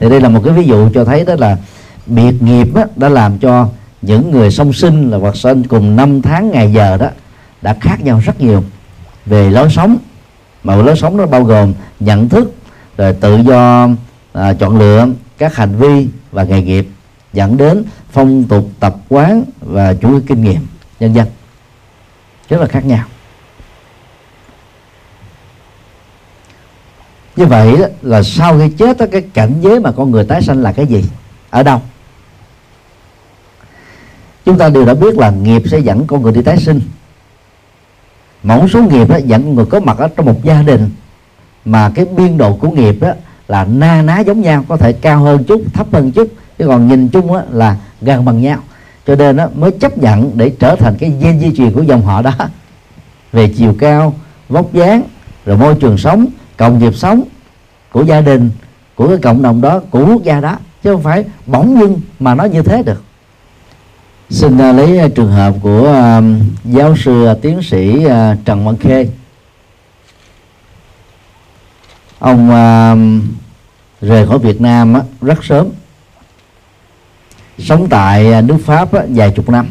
[0.00, 1.56] Thì đây là một cái ví dụ cho thấy đó là
[2.06, 3.68] biệt nghiệp đó, đã làm cho
[4.02, 7.08] những người song sinh là hoặc sinh cùng năm tháng ngày giờ đó
[7.62, 8.64] đã khác nhau rất nhiều
[9.26, 9.98] về lối sống.
[10.64, 12.54] Mà lối sống nó bao gồm nhận thức
[12.96, 13.88] rồi tự do
[14.32, 15.08] à, chọn lựa
[15.38, 16.88] các hành vi và nghề nghiệp
[17.32, 20.66] dẫn đến phong tục tập quán và chủ nghĩa kinh nghiệm
[21.00, 21.26] nhân dân.
[22.48, 23.04] Rất là khác nhau.
[27.36, 30.42] Như vậy đó, là sau khi chết đó, cái cảnh giới mà con người tái
[30.42, 31.04] sanh là cái gì?
[31.50, 31.82] Ở đâu?
[34.44, 36.80] Chúng ta đều đã biết là nghiệp sẽ dẫn con người đi tái sinh
[38.42, 40.90] mẫu số nghiệp đó dẫn người có mặt ở trong một gia đình.
[41.64, 43.12] Mà cái biên độ của nghiệp đó
[43.48, 46.28] là na ná giống nhau có thể cao hơn chút thấp hơn chút.
[46.58, 48.58] Chứ còn nhìn chung á, là gần bằng nhau.
[49.06, 52.02] Cho nên nó mới chấp nhận để trở thành cái gen di truyền của dòng
[52.02, 52.32] họ đó.
[53.32, 54.14] Về chiều cao
[54.48, 55.02] vóc dáng
[55.46, 56.26] rồi môi trường sống
[56.56, 57.22] cộng nghiệp sống
[57.92, 58.50] của gia đình
[58.94, 60.56] của cái cộng đồng đó của quốc gia đó.
[60.82, 63.02] Chứ không phải bỗng dưng mà nó như thế được
[64.30, 66.24] xin uh, lấy uh, trường hợp của uh,
[66.64, 68.10] giáo sư uh, tiến sĩ uh,
[68.44, 69.08] trần văn khê.
[72.18, 73.24] Ông uh,
[74.00, 75.68] rời khỏi việt nam uh, rất sớm.
[77.58, 79.70] Sống tại uh, nước pháp uh, vài chục năm.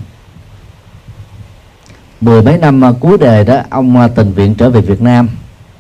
[2.22, 5.30] Mười mấy năm uh, cuối đời đó ông uh, tình nguyện trở về việt nam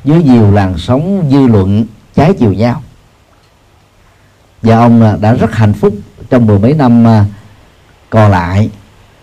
[0.03, 1.85] dưới nhiều làn sóng dư luận
[2.15, 2.83] trái chiều nhau.
[4.61, 5.93] Và ông uh, đã rất hạnh phúc
[6.29, 7.25] trong mười mấy năm uh,
[8.09, 8.69] còn lại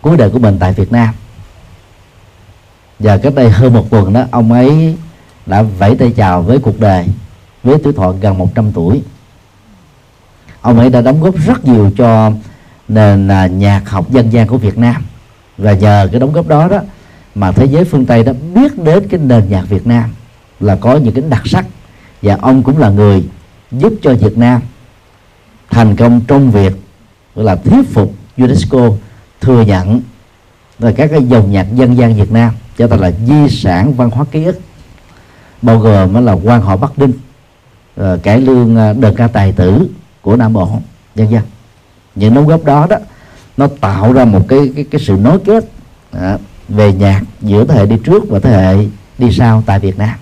[0.00, 1.14] cuối đời của mình tại Việt Nam.
[2.98, 4.96] Và cách đây hơn một tuần đó, ông ấy
[5.46, 7.06] đã vẫy tay chào với cuộc đời
[7.62, 9.02] với tuổi thọ gần 100 tuổi.
[10.60, 12.32] Ông ấy đã đóng góp rất nhiều cho
[12.88, 15.04] nền à, nhạc học dân gian của Việt Nam.
[15.58, 16.80] Và nhờ cái đóng góp đó đó
[17.34, 20.10] mà thế giới phương Tây đã biết đến cái nền nhạc Việt Nam
[20.60, 21.66] là có những cái đặc sắc.
[22.22, 23.24] Và ông cũng là người
[23.72, 24.60] giúp cho Việt Nam
[25.70, 26.72] thành công trong việc
[27.34, 28.90] là thuyết phục UNESCO
[29.40, 30.00] thừa nhận
[30.78, 34.10] là các cái dòng nhạc dân gian Việt Nam cho ta là di sản văn
[34.10, 34.60] hóa ký ức
[35.62, 37.12] bao gồm là quan họ Bắc Đinh
[37.96, 39.88] ờ, cải lương ờ, đờn đơn ca tài tử
[40.22, 40.68] của Nam Bộ
[41.14, 41.42] dân dân
[42.14, 42.96] những đóng góp đó đó
[43.56, 45.64] nó tạo ra một cái cái, cái sự nối kết
[46.12, 46.38] à,
[46.68, 48.86] về nhạc giữa thế hệ đi trước và thế hệ
[49.18, 50.18] đi sau tại Việt Nam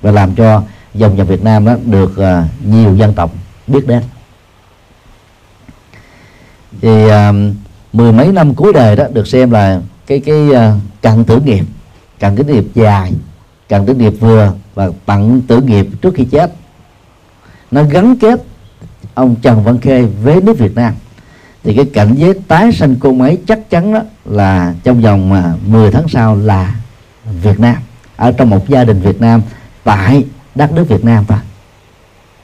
[0.00, 0.62] và làm cho
[0.94, 3.30] dòng nhạc Việt Nam đó được à, nhiều dân tộc
[3.66, 4.02] biết đến
[6.82, 7.12] thì uh,
[7.92, 11.40] mười mấy năm cuối đời đó được xem là cái cái à, uh, cận tử
[11.40, 11.64] nghiệp
[12.20, 13.12] cận cái nghiệp dài
[13.68, 16.52] cận tử nghiệp vừa và tặng tử nghiệp trước khi chết.
[17.70, 18.42] Nó gắn kết
[19.14, 20.94] ông Trần Văn Khê với nước Việt Nam.
[21.64, 25.54] Thì cái cảnh giới tái sanh cô ấy chắc chắn đó là trong vòng mà
[25.66, 26.74] 10 tháng sau là
[27.42, 27.76] Việt Nam.
[28.16, 29.42] Ở trong một gia đình Việt Nam
[29.84, 30.24] tại
[30.54, 31.38] đất nước Việt Nam thôi.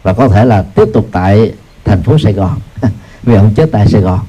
[0.02, 1.52] Và có thể là tiếp tục tại
[1.85, 2.59] thành phố Sài Gòn
[3.25, 4.21] vì ông chết tại Sài Gòn.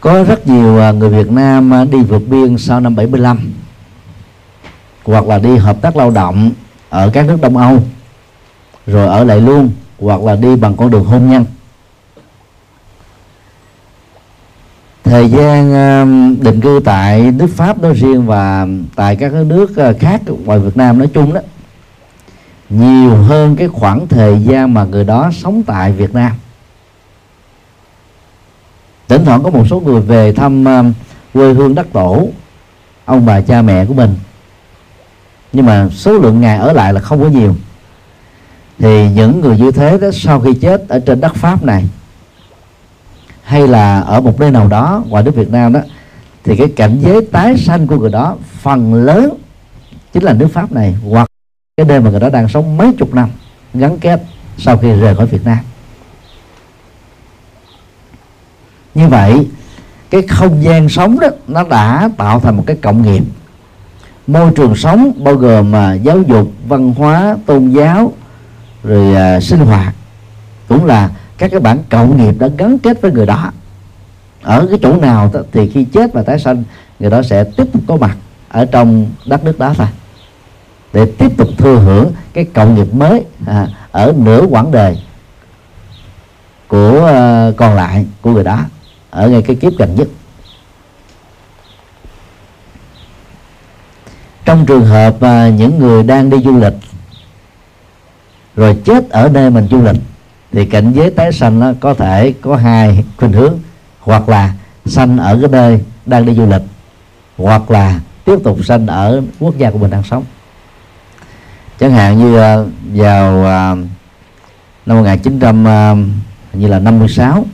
[0.00, 3.52] Có rất nhiều à, người Việt Nam à, đi vượt biên sau năm 75
[5.04, 6.50] hoặc là đi hợp tác lao động
[6.90, 7.78] ở các nước Đông Âu,
[8.86, 11.44] rồi ở lại luôn, hoặc là đi bằng con đường hôn nhân.
[15.04, 16.04] Thời gian à,
[16.40, 18.66] định cư tại nước Pháp nói riêng và
[18.96, 21.40] tại các nước khác ngoài Việt Nam nói chung đó
[22.68, 26.32] nhiều hơn cái khoảng thời gian mà người đó sống tại Việt Nam.
[29.08, 30.94] Thỉnh thoảng có một số người về thăm uh,
[31.34, 32.28] quê hương đất tổ
[33.04, 34.14] ông bà cha mẹ của mình.
[35.52, 37.56] Nhưng mà số lượng ngày ở lại là không có nhiều.
[38.78, 41.88] Thì những người như thế đó sau khi chết ở trên đất pháp này
[43.42, 45.80] hay là ở một nơi nào đó ngoài nước Việt Nam đó
[46.44, 49.34] thì cái cảnh giới tái sanh của người đó phần lớn
[50.12, 51.28] chính là nước Pháp này hoặc
[51.76, 53.28] cái nơi mà người đó đang sống mấy chục năm
[53.74, 54.22] gắn kết
[54.58, 55.58] sau khi rời khỏi Việt Nam.
[58.94, 59.48] Như vậy
[60.10, 63.22] cái không gian sống đó nó đã tạo thành một cái cộng nghiệp.
[64.26, 68.12] Môi trường sống bao gồm mà giáo dục văn hóa tôn giáo
[68.82, 69.94] rồi à, sinh hoạt
[70.68, 73.52] cũng là các cái bản cộng nghiệp đã gắn kết với người đó.
[74.42, 76.64] Ở cái chỗ nào đó, thì khi chết và tái sanh
[76.98, 78.16] người đó sẽ tiếp tục có mặt
[78.48, 79.86] ở trong đất nước đó thôi
[80.94, 84.98] để tiếp tục thừa hưởng cái cộng nghiệp mới à, ở nửa quãng đời
[86.68, 88.60] của uh, còn lại của người đó
[89.10, 90.08] ở ngay cái kiếp gần nhất.
[94.44, 96.74] Trong trường hợp uh, những người đang đi du lịch
[98.56, 99.96] rồi chết ở nơi mình du lịch
[100.52, 103.58] thì cảnh giới tái sanh nó có thể có hai khuynh hướng.
[104.00, 104.52] Hoặc là
[104.86, 106.62] sanh ở cái nơi đang đi du lịch
[107.36, 110.24] hoặc là tiếp tục sanh ở quốc gia của mình đang sống
[111.80, 113.76] chẳng hạn như ờ, vào ờ,
[114.86, 115.96] năm 1900 ờ,
[116.52, 117.44] như là 56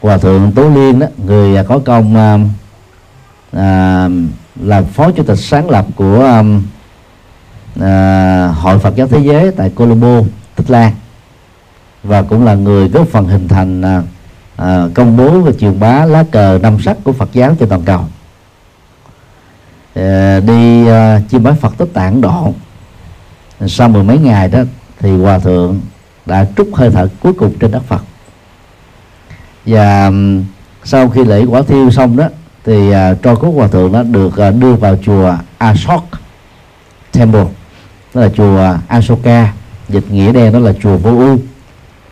[0.00, 2.38] hòa thượng tố liên đó người có công
[3.52, 4.08] à,
[4.60, 6.42] là phó chủ tịch sáng lập của
[7.80, 10.20] à, hội Phật giáo thế giới tại Colombo,
[10.56, 10.92] Tích Lan.
[12.02, 13.82] Và cũng là người góp phần hình thành
[14.56, 17.82] à, công bố và truyền bá lá cờ năm sắc của Phật giáo trên toàn
[17.82, 18.00] cầu.
[19.94, 22.54] À, đi à, chiêm bái Phật tích tạng độ
[23.66, 24.60] sau mười mấy ngày đó
[24.98, 25.80] thì hòa thượng
[26.26, 28.04] đã trút hơi thở cuối cùng trên đất Phật.
[29.66, 30.10] Và
[30.84, 32.28] sau khi lễ quả thiêu xong đó
[32.64, 36.04] thì uh, tro cốt hòa thượng nó được uh, đưa vào chùa Ashok
[37.12, 37.46] Temple
[38.14, 39.52] đó là chùa Asoka
[39.88, 41.38] dịch nghĩa đen đó là chùa Vô U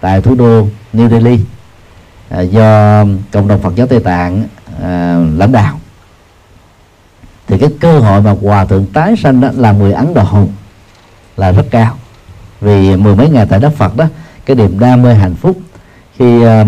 [0.01, 4.43] tại thủ đô New Delhi uh, do cộng đồng Phật giáo Tây Tạng
[4.77, 5.81] uh, lãnh đạo.
[7.47, 10.49] Thì cái cơ hội mà hòa thượng tái sanh đó là người Ấn Độ
[11.37, 11.97] là rất cao.
[12.61, 14.07] Vì mười mấy ngày tại đất Phật đó
[14.47, 15.61] cái niềm đam mê hạnh phúc
[16.19, 16.67] khi uh,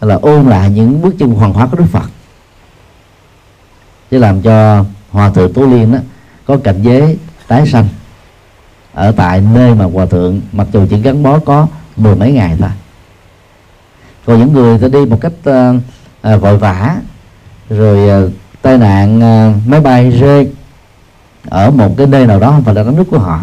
[0.00, 2.10] là ôn lại những bước chân hoàng hóa của Đức Phật.
[4.10, 5.98] Chứ làm cho hòa thượng Tố Liên đó
[6.46, 7.18] có cảnh giới
[7.48, 7.88] tái sanh
[8.94, 11.66] ở tại nơi mà hòa thượng mặc dù chỉ gắn bó có
[11.96, 12.70] mười mấy ngày thôi.
[14.26, 15.32] Còn những người ta đi một cách
[16.34, 16.96] uh, vội vã
[17.70, 20.52] rồi uh, tai nạn uh, máy bay rơi
[21.44, 23.40] ở một cái nơi nào đó không phải là đất nước của họ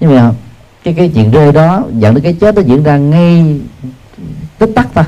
[0.00, 0.32] nhưng mà
[0.84, 3.60] cái cái chuyện rơi đó, dẫn đến cái chết nó diễn ra ngay
[4.58, 5.04] tích tắc thôi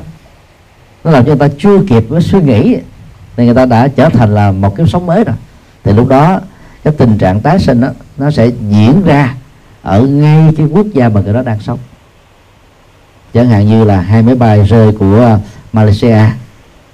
[1.05, 2.77] nó làm cho người ta chưa kịp với suy nghĩ.
[3.37, 5.37] Thì người ta đã trở thành là một cái sống mới rồi.
[5.85, 6.41] Thì lúc đó,
[6.85, 9.35] cái tình trạng tái sinh đó, nó sẽ diễn ra
[9.83, 11.79] ở ngay cái quốc gia mà người đó đang sống.
[13.35, 15.39] Chẳng hạn như là hai máy bay rơi của
[15.73, 16.19] Malaysia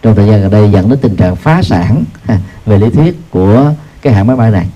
[0.03, 2.05] trong thời gian gần đây dẫn đến tình trạng phá sản
[2.67, 3.73] về lý thuyết của
[4.03, 4.67] cái hãng máy bay này.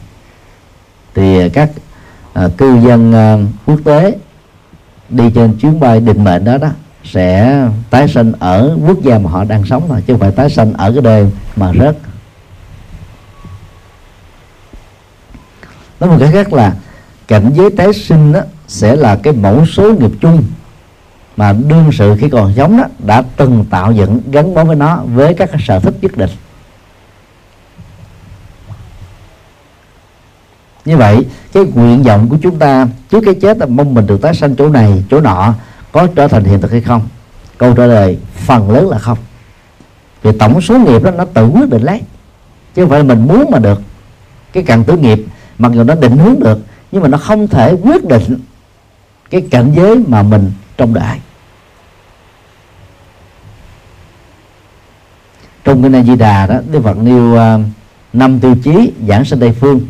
[1.15, 1.71] Thì các
[2.39, 3.37] à, cư dân à,
[3.67, 4.19] quốc tế
[5.09, 6.69] đi trên chuyến bay định mệnh đó đó
[7.05, 10.51] sẽ tái sinh ở quốc gia mà họ đang sống thôi chứ không phải tái
[10.51, 11.97] sinh ở cái nơi mà rớt.
[16.01, 16.75] Nói một cái khác là
[17.29, 20.43] cảnh giới tái sinh đó sẽ là cái mẫu số nghiệp chung
[21.37, 24.97] mà đương sự khi còn sống đó đã từng tạo dựng gắn bó với nó
[24.97, 26.31] với các sở thích nhất định.
[30.89, 34.23] Như vậy cái nguyện vọng của chúng ta trước cái chết là mong mình được
[34.23, 35.55] tái sanh chỗ này chỗ nọ
[35.93, 37.09] có trở thành hiện thực hay không?
[37.59, 39.19] Câu trả lời phần lớn là không.
[40.23, 42.01] Vì tổng số nghiệp đó nó tự quyết định lấy.
[42.75, 43.83] Chứ không phải là mình muốn mà được.
[44.53, 45.25] Cái cần tử nghiệp
[45.59, 46.59] mặc dù nó định hướng được
[46.93, 48.39] nhưng mà nó không thể quyết định
[49.31, 51.21] cái cảnh giới mà mình trong đại
[55.65, 57.61] trong kinh A Di Đà đó Đức Phật nêu uh,
[58.13, 59.81] năm tiêu chí giảng sinh Tây phương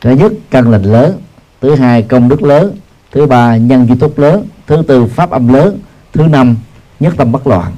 [0.00, 1.18] thứ nhất căn lành lớn.
[1.60, 2.76] Thứ hai công đức lớn.
[3.12, 4.46] Thứ ba nhân duy tốt lớn.
[4.66, 5.78] Thứ tư pháp âm lớn.
[6.12, 6.56] Thứ năm
[7.00, 7.72] nhất tâm bất loạn.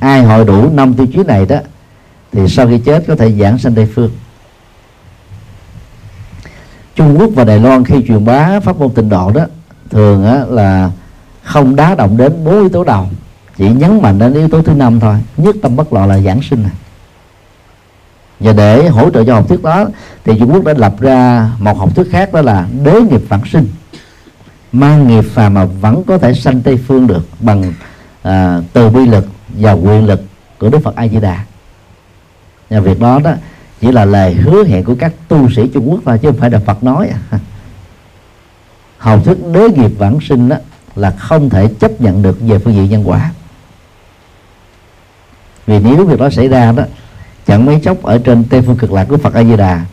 [0.00, 1.56] Ai hội đủ năm tiêu chí này đó
[2.32, 4.10] thì sau khi chết có thể giảng sanh tây phương.
[6.94, 9.46] Trung Quốc và Đài Loan khi truyền bá pháp môn tịnh độ đó
[9.90, 10.90] thường á, là
[11.42, 13.06] không đá động đến bốn yếu tố đầu
[13.56, 15.16] chỉ nhấn mạnh đến yếu tố thứ năm thôi.
[15.36, 16.72] Nhất tâm bất loạn là giảng sinh này
[18.40, 19.86] và để hỗ trợ cho học thuyết đó
[20.24, 23.44] thì Trung Quốc đã lập ra một học thuyết khác đó là đế nghiệp vãng
[23.52, 23.66] sinh.
[24.72, 27.72] Mang nghiệp phàm mà vẫn có thể sanh tây phương được bằng
[28.22, 30.22] à, từ bi lực và quyền lực
[30.58, 31.44] của Đức Phật A Di Đà
[32.70, 33.32] và việc đó đó
[33.80, 36.50] chỉ là lời hứa hẹn của các tu sĩ Trung Quốc thôi chứ không phải
[36.50, 37.10] là Phật nói.
[38.98, 40.56] Học thuyết đế nghiệp vãng sinh đó
[40.96, 43.32] là không thể chấp nhận được về phương diện nhân quả.
[45.66, 46.82] Vì nếu việc đó xảy ra đó
[47.48, 49.84] chẳng mấy chốc ở trên tây phương cực lạc của Phật A Di Đà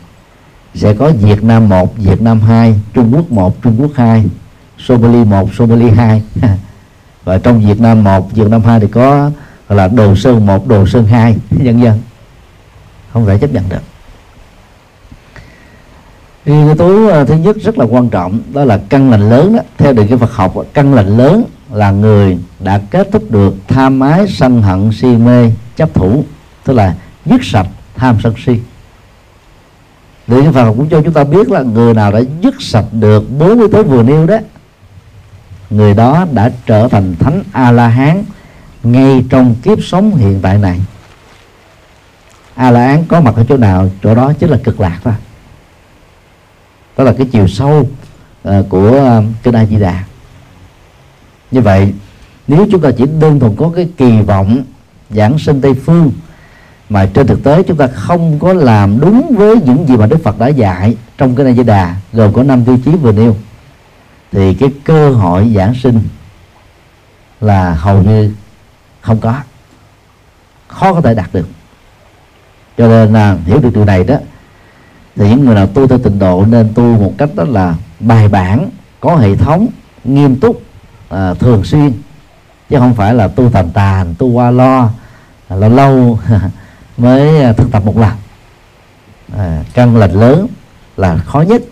[0.74, 4.24] sẽ có Việt Nam một, Việt Nam hai, Trung Quốc một, Trung Quốc hai,
[4.78, 6.22] Somali một, Somali hai.
[7.24, 9.30] Và trong Việt Nam một, Việt Nam hai thì có
[9.68, 12.00] gọi là Đồ Sơn một, Đồ Sơn hai, nhân dân.
[13.12, 13.82] Không thể chấp nhận được.
[16.44, 19.56] Thì yếu tố à, thứ nhất rất là quan trọng đó là căn lành lớn
[19.56, 19.62] đó.
[19.78, 24.00] theo định cái Phật học căn lành lớn là người đã kết thúc được tham
[24.00, 26.24] ái sân hận si mê chấp thủ.
[26.64, 26.94] Tức là
[27.26, 28.52] dứt sạch tham sân si.
[30.26, 33.30] Định cái Phật cũng cho chúng ta biết là người nào đã dứt sạch được
[33.38, 34.38] bốn yếu tố vừa nêu đó
[35.70, 38.24] người đó đã trở thành thánh a la hán
[38.82, 40.80] ngay trong kiếp sống hiện tại này.
[42.54, 45.14] A la hán có mặt ở chỗ nào chỗ đó chính là cực lạc thôi.
[46.96, 47.88] Đó là cái chiều sâu
[48.48, 50.04] uh, của uh, kinh a di đà
[51.50, 51.92] như vậy
[52.46, 54.64] nếu chúng ta chỉ đơn thuần có cái kỳ vọng
[55.10, 56.12] giảng sinh tây phương
[56.88, 60.22] mà trên thực tế chúng ta không có làm đúng với những gì mà Đức
[60.24, 63.36] Phật đã dạy trong cái này Di Đà gồm có năm tiêu chí vừa nêu.
[64.32, 66.00] Thì cái cơ hội giảng sinh
[67.40, 68.34] là hầu như
[69.00, 69.34] không có
[70.68, 71.48] khó có thể đạt được.
[72.78, 74.16] Cho nên là hiểu được điều này đó
[75.16, 78.28] thì những người nào tu theo tịnh độ nên tu một cách đó là bài
[78.28, 78.68] bản
[79.00, 79.66] có hệ thống
[80.04, 80.62] nghiêm túc
[81.08, 81.92] à, thường xuyên.
[82.70, 84.90] Chứ không phải là tu tàn tàn tu qua lo
[85.48, 86.18] à, lâu lâu.
[86.96, 88.12] mới à, thực tập một lần.
[89.36, 90.46] À, căn lành lớn
[90.96, 91.62] là khó nhất.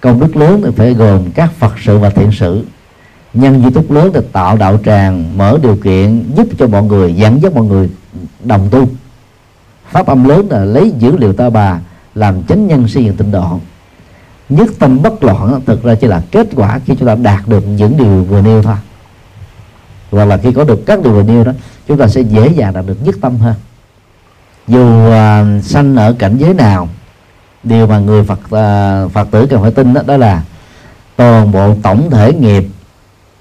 [0.00, 2.64] Công đức lớn thì phải gồm các phật sự và thiện sự.
[3.34, 7.14] Nhân duy túc lớn thì tạo đạo tràng mở điều kiện giúp cho mọi người
[7.14, 7.90] dẫn dắt mọi người
[8.44, 8.88] đồng tu.
[9.90, 11.80] Pháp âm lớn là lấy dữ liệu ta bà
[12.14, 13.60] làm chánh nhân xây dựng tịnh độ.
[14.48, 17.64] Nhất tâm bất loạn thực ra chỉ là kết quả khi chúng ta đạt được
[17.66, 18.76] những điều vừa nêu thôi.
[20.10, 21.52] Hoặc là khi có được các điều vừa nêu đó
[21.88, 23.54] chúng ta sẽ dễ dàng đạt được nhất tâm hơn
[24.68, 26.88] dù uh, sanh ở cảnh giới nào
[27.62, 30.42] điều mà người phật uh, phật tử cần phải tin đó, đó là
[31.16, 32.64] toàn bộ tổng thể nghiệp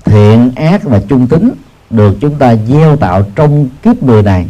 [0.05, 1.53] thiện ác và trung tính
[1.89, 4.47] được chúng ta gieo tạo trong kiếp người này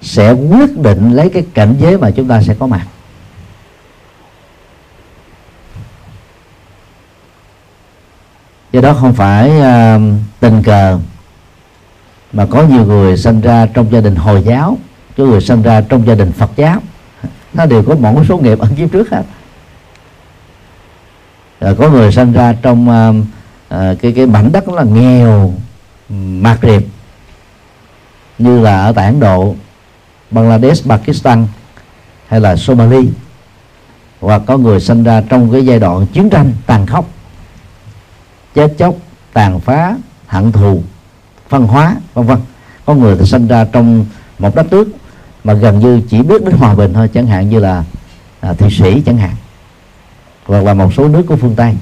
[0.00, 2.86] sẽ quyết định lấy cái cảnh giới mà chúng ta sẽ có mặt.
[8.72, 10.02] Do đó không phải uh,
[10.40, 10.98] tình cờ
[12.32, 14.78] mà có nhiều người sinh ra trong gia đình hồi giáo
[15.16, 16.80] có người sinh ra trong gia đình phật giáo.
[17.52, 19.22] Nó đều có một số nghiệp ẩn kiếp trước hết.
[21.60, 23.16] Rồi có người sinh ra trong uh,
[23.74, 25.54] uh, cái cái mảnh đất là nghèo
[26.08, 26.82] mạt riệp
[28.38, 29.54] như là ở tại Ấn Độ,
[30.30, 31.46] Bangladesh, Pakistan
[32.28, 33.08] hay là Somali.
[34.20, 37.04] Hoặc có người sinh ra trong cái giai đoạn chiến tranh tàn khốc
[38.54, 38.94] chết chóc
[39.32, 40.82] tàn phá hận thù
[41.48, 42.38] phân hóa vân vân.
[42.84, 44.06] Có người thì sinh ra trong
[44.38, 44.88] một đất nước
[45.44, 47.84] mà gần như chỉ biết đến hòa bình thôi chẳng hạn như là
[48.40, 49.34] à, thụy sĩ chẳng hạn
[50.46, 51.74] hoặc là một số nước của phương tây.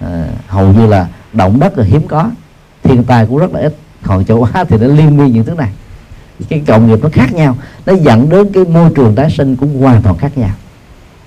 [0.00, 2.30] À, hầu như là động đất là hiếm có
[2.82, 3.76] thiên tai cũng rất là ít.
[4.02, 5.70] Còn châu á thì nó liên miên những thứ này.
[6.48, 7.56] Cái cộng nghiệp nó khác nhau
[7.86, 10.50] nó dẫn đến cái môi trường tái sinh cũng hoàn toàn khác nhau.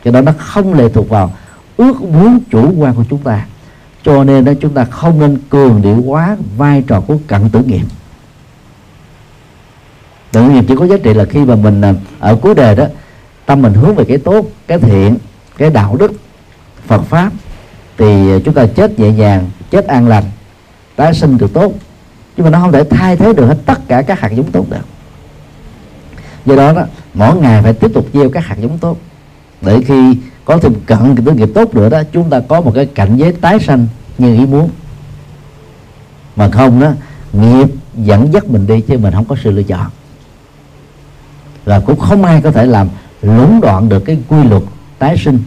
[0.05, 1.33] Cho đó nó không lệ thuộc vào
[1.77, 3.45] ước muốn chủ quan của chúng ta.
[4.03, 7.63] Cho nên đó chúng ta không nên cường điệu quá vai trò của cận tử
[7.63, 7.85] nghiệm
[10.31, 12.85] tự nghiệp chỉ có giá trị là khi mà mình à, ở cuối đời đó,
[13.45, 15.17] tâm mình hướng về cái tốt, cái thiện,
[15.57, 16.11] cái đạo đức,
[16.87, 17.31] phật pháp,
[17.97, 20.23] thì chúng ta chết nhẹ nhàng, chết an lành,
[20.95, 21.73] tái sinh được tốt.
[22.37, 24.65] Nhưng mà nó không thể thay thế được hết tất cả các hạt giống tốt
[24.69, 24.85] được
[26.47, 28.97] do đó đó, mỗi ngày phải tiếp tục gieo các hạt giống tốt.
[29.61, 32.85] Để khi có thêm cận cái nghiệp tốt nữa đó, chúng ta có một cái
[32.85, 33.87] cảnh giới tái sanh
[34.17, 34.69] như ý muốn.
[36.35, 36.91] Mà không đó,
[37.33, 39.87] nghiệp dẫn dắt mình đi chứ mình không có sự lựa chọn
[41.67, 42.89] và cũng không ai có thể làm
[43.21, 44.63] lũng đoạn được cái quy luật
[44.99, 45.39] tái sinh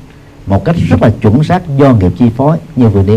[0.47, 3.09] một cách rất là chuẩn xác do nghiệp chi phối như vừa nêu.